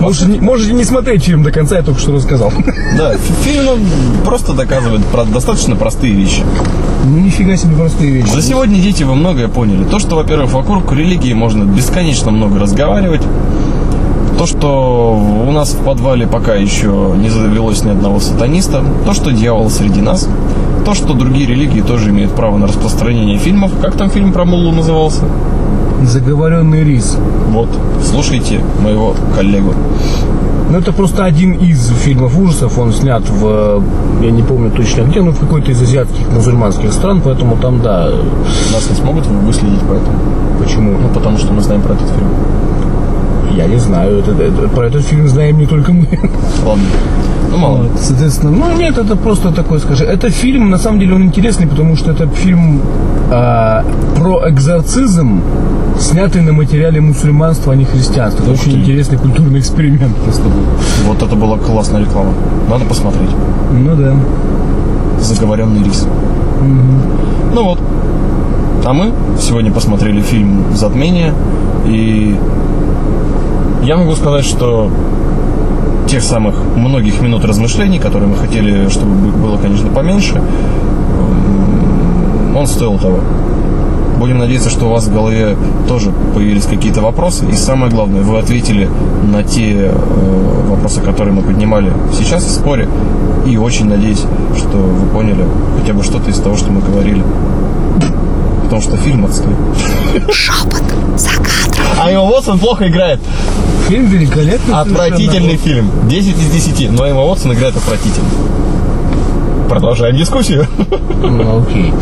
Можете, 0.00 0.26
не- 0.26 0.40
можете 0.40 0.72
не 0.72 0.82
смотреть 0.84 1.22
фильм 1.24 1.44
до 1.44 1.52
конца, 1.52 1.76
я 1.76 1.82
только 1.82 2.00
что 2.00 2.12
рассказал. 2.12 2.52
Да, 2.98 3.12
фи- 3.12 3.50
фильм 3.52 3.64
ну, 3.66 3.76
просто 4.24 4.52
доказывает 4.54 5.04
про 5.06 5.24
достаточно 5.24 5.76
простые 5.76 6.12
вещи. 6.12 6.42
Нифига 7.04 7.56
себе 7.56 7.76
простые 7.76 8.10
вещи. 8.10 8.30
За 8.32 8.42
сегодня, 8.42 8.80
дети, 8.80 9.04
вы 9.04 9.14
многое 9.14 9.46
поняли. 9.46 9.84
То, 9.84 10.00
что, 10.00 10.16
во-первых, 10.16 10.52
вокруг 10.52 10.92
религии 10.92 11.32
можно 11.34 11.62
бесконечно 11.64 12.32
много 12.32 12.58
разговаривать. 12.58 13.22
То, 14.40 14.46
что 14.46 15.22
у 15.46 15.52
нас 15.52 15.74
в 15.74 15.84
подвале 15.84 16.26
пока 16.26 16.54
еще 16.54 17.12
не 17.14 17.28
завелось 17.28 17.84
ни 17.84 17.90
одного 17.90 18.20
сатаниста. 18.20 18.82
То, 19.04 19.12
что 19.12 19.32
дьявол 19.32 19.68
среди 19.68 20.00
нас. 20.00 20.26
То, 20.86 20.94
что 20.94 21.12
другие 21.12 21.46
религии 21.46 21.82
тоже 21.82 22.08
имеют 22.08 22.32
право 22.32 22.56
на 22.56 22.66
распространение 22.66 23.36
фильмов. 23.36 23.70
Как 23.82 23.98
там 23.98 24.08
фильм 24.08 24.32
про 24.32 24.46
Муллу 24.46 24.72
назывался? 24.72 25.26
Заговоренный 26.04 26.84
рис. 26.84 27.18
Вот, 27.50 27.68
слушайте 28.02 28.62
моего 28.82 29.14
коллегу. 29.36 29.74
Ну, 30.70 30.78
это 30.78 30.92
просто 30.92 31.26
один 31.26 31.52
из 31.52 31.90
фильмов 32.02 32.38
ужасов. 32.38 32.78
Он 32.78 32.94
снят 32.94 33.22
в, 33.28 33.82
я 34.22 34.30
не 34.30 34.42
помню 34.42 34.70
точно 34.70 35.02
где, 35.02 35.20
но 35.20 35.32
в 35.32 35.38
какой-то 35.38 35.70
из 35.70 35.82
азиатских 35.82 36.32
мусульманских 36.32 36.94
стран, 36.94 37.20
поэтому 37.22 37.58
там, 37.58 37.82
да, 37.82 38.08
Нас 38.72 38.88
не 38.88 38.96
смогут 38.96 39.26
выследить 39.26 39.82
поэтому. 39.86 40.18
почему? 40.58 40.92
Ну, 40.92 41.08
потому 41.12 41.36
что 41.36 41.52
мы 41.52 41.60
знаем 41.60 41.82
про 41.82 41.92
этот 41.92 42.08
фильм. 42.08 42.28
Я 43.60 43.66
не 43.66 43.78
знаю, 43.78 44.18
это, 44.20 44.30
это- 44.30 44.68
про 44.68 44.86
этот 44.86 45.02
фильм 45.02 45.28
знаем 45.28 45.58
не 45.58 45.66
только 45.66 45.92
мы. 45.92 46.06
Ладно. 46.66 46.84
Ну, 47.50 47.56
мало. 47.58 47.76
Вот, 47.78 48.00
соответственно, 48.00 48.52
ну 48.52 48.72
нет, 48.78 48.96
это 48.96 49.16
просто 49.16 49.50
такой, 49.50 49.80
скажи. 49.80 50.04
Это 50.04 50.30
фильм, 50.30 50.70
на 50.70 50.78
самом 50.78 50.98
деле, 51.00 51.14
он 51.14 51.24
интересный, 51.24 51.66
потому 51.66 51.96
что 51.96 52.12
это 52.12 52.26
фильм 52.28 52.80
а, 53.30 53.84
про 54.16 54.48
экзорцизм, 54.48 55.42
снятый 55.98 56.42
на 56.42 56.52
материале 56.52 57.00
мусульманства, 57.00 57.72
а 57.72 57.76
не 57.76 57.84
христианства. 57.84 58.44
Это 58.44 58.52
очень 58.52 58.72
ты. 58.72 58.78
интересный 58.78 59.18
культурный 59.18 59.58
эксперимент 59.60 60.16
просто 60.16 60.44
был. 60.44 60.62
Вот 61.08 61.22
это 61.22 61.36
была 61.36 61.58
классная 61.58 62.00
реклама. 62.00 62.32
Надо 62.70 62.84
посмотреть. 62.86 63.30
Ну 63.72 63.94
да. 63.96 64.14
заговоренный 65.20 65.84
рис. 65.84 66.06
Ну 67.54 67.64
вот. 67.64 67.78
А 68.86 68.92
мы 68.94 69.12
сегодня 69.38 69.70
посмотрели 69.70 70.22
фильм 70.22 70.64
«Затмение». 70.74 71.34
И 71.86 72.36
я 73.82 73.96
могу 73.96 74.14
сказать, 74.14 74.44
что 74.44 74.90
тех 76.08 76.22
самых 76.22 76.54
многих 76.76 77.20
минут 77.22 77.44
размышлений, 77.44 77.98
которые 77.98 78.28
мы 78.28 78.36
хотели, 78.36 78.88
чтобы 78.88 79.12
бы- 79.14 79.30
было, 79.32 79.56
конечно, 79.56 79.88
поменьше, 79.90 80.40
он 82.56 82.66
стоил 82.66 82.98
того. 82.98 83.20
Будем 84.18 84.38
надеяться, 84.38 84.68
что 84.68 84.86
у 84.86 84.90
вас 84.90 85.06
в 85.06 85.12
голове 85.14 85.56
тоже 85.88 86.12
появились 86.34 86.66
какие-то 86.66 87.00
вопросы. 87.00 87.46
И 87.50 87.54
самое 87.54 87.90
главное, 87.90 88.22
вы 88.22 88.38
ответили 88.38 88.88
на 89.32 89.42
те 89.42 89.86
э, 89.86 89.92
вопросы, 90.68 91.00
которые 91.00 91.32
мы 91.32 91.40
поднимали 91.42 91.90
сейчас 92.12 92.44
в 92.44 92.50
споре. 92.50 92.86
И 93.46 93.56
очень 93.56 93.86
надеюсь, 93.88 94.22
что 94.58 94.76
вы 94.76 95.06
поняли 95.06 95.44
хотя 95.80 95.94
бы 95.94 96.02
что-то 96.02 96.28
из 96.30 96.38
того, 96.38 96.56
что 96.56 96.70
мы 96.70 96.82
говорили. 96.82 97.22
Потому 98.70 98.82
что 98.82 98.96
фильм 98.98 99.24
отстой. 99.24 99.52
Шепот 100.30 100.84
за 101.16 101.30
кадром. 101.30 101.86
А 101.98 102.08
Эмма 102.08 102.22
Уотсон 102.22 102.60
плохо 102.60 102.88
играет. 102.88 103.18
Фильм 103.88 104.06
великолепный. 104.06 104.72
Отвратительный 104.72 105.56
фильм. 105.56 105.90
10 106.08 106.38
из 106.38 106.50
10. 106.52 106.92
Но 106.92 107.04
Эмма 107.04 107.22
Уотсон 107.24 107.52
играет 107.52 107.76
отвратительно. 107.76 108.28
Продолжаем 109.68 110.16
дискуссию. 110.16 110.68
Ну, 111.20 111.62
окей. 111.62 111.92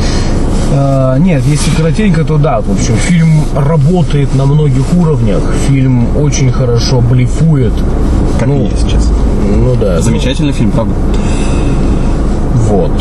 А, 0.75 1.17
нет, 1.17 1.43
если 1.47 1.71
коротенько, 1.71 2.23
то 2.23 2.37
да. 2.37 2.61
В 2.61 2.71
общем, 2.71 2.97
фильм 2.97 3.45
работает 3.57 4.35
на 4.35 4.45
многих 4.45 4.93
уровнях. 4.93 5.41
Фильм 5.69 6.19
очень 6.19 6.53
хорошо 6.53 7.01
блефует. 7.01 7.73
Как 8.39 8.47
ну, 8.47 8.61
и 8.61 8.65
есть 8.65 8.83
сейчас. 8.83 9.11
Ну 9.57 9.75
да. 9.75 10.03
Замечательный 10.03 10.53
фильм, 10.53 10.71
правда? 10.71 10.93
Вот. 12.69 12.93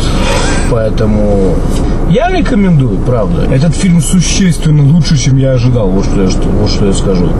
Поэтому 0.70 1.54
я 2.10 2.30
рекомендую, 2.30 2.98
правда. 3.00 3.42
Этот 3.52 3.74
фильм 3.74 4.00
существенно 4.00 4.84
лучше, 4.84 5.16
чем 5.16 5.36
я 5.36 5.52
ожидал. 5.52 5.88
Вот 5.88 6.04
что 6.04 6.22
я, 6.22 6.28
вот 6.28 6.70
что 6.70 6.86
я 6.86 6.92
скажу. 6.92 7.30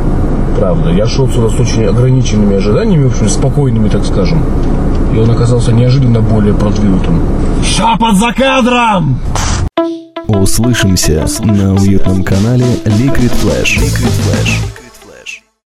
Правда. 0.59 0.91
Я 0.91 1.07
шел 1.07 1.29
сюда 1.29 1.49
с 1.49 1.61
очень 1.61 1.85
ограниченными 1.85 2.57
ожиданиями, 2.57 3.05
в 3.05 3.13
общем, 3.13 3.29
спокойными, 3.29 3.89
так 3.89 4.05
скажем. 4.05 4.43
И 5.15 5.19
он 5.19 5.31
оказался 5.31 5.73
неожиданно 5.73 6.21
более 6.21 6.55
продвинутым. 6.55 7.21
Шапот 7.65 8.17
за 8.17 8.33
кадром! 8.33 9.19
Услышимся 10.27 11.27
на 11.41 11.75
уютном 11.75 12.23
канале 12.23 12.67
Liquid 12.85 13.33
Flash. 13.43 13.79
Liquid 13.79 14.13
Flash. 14.27 14.78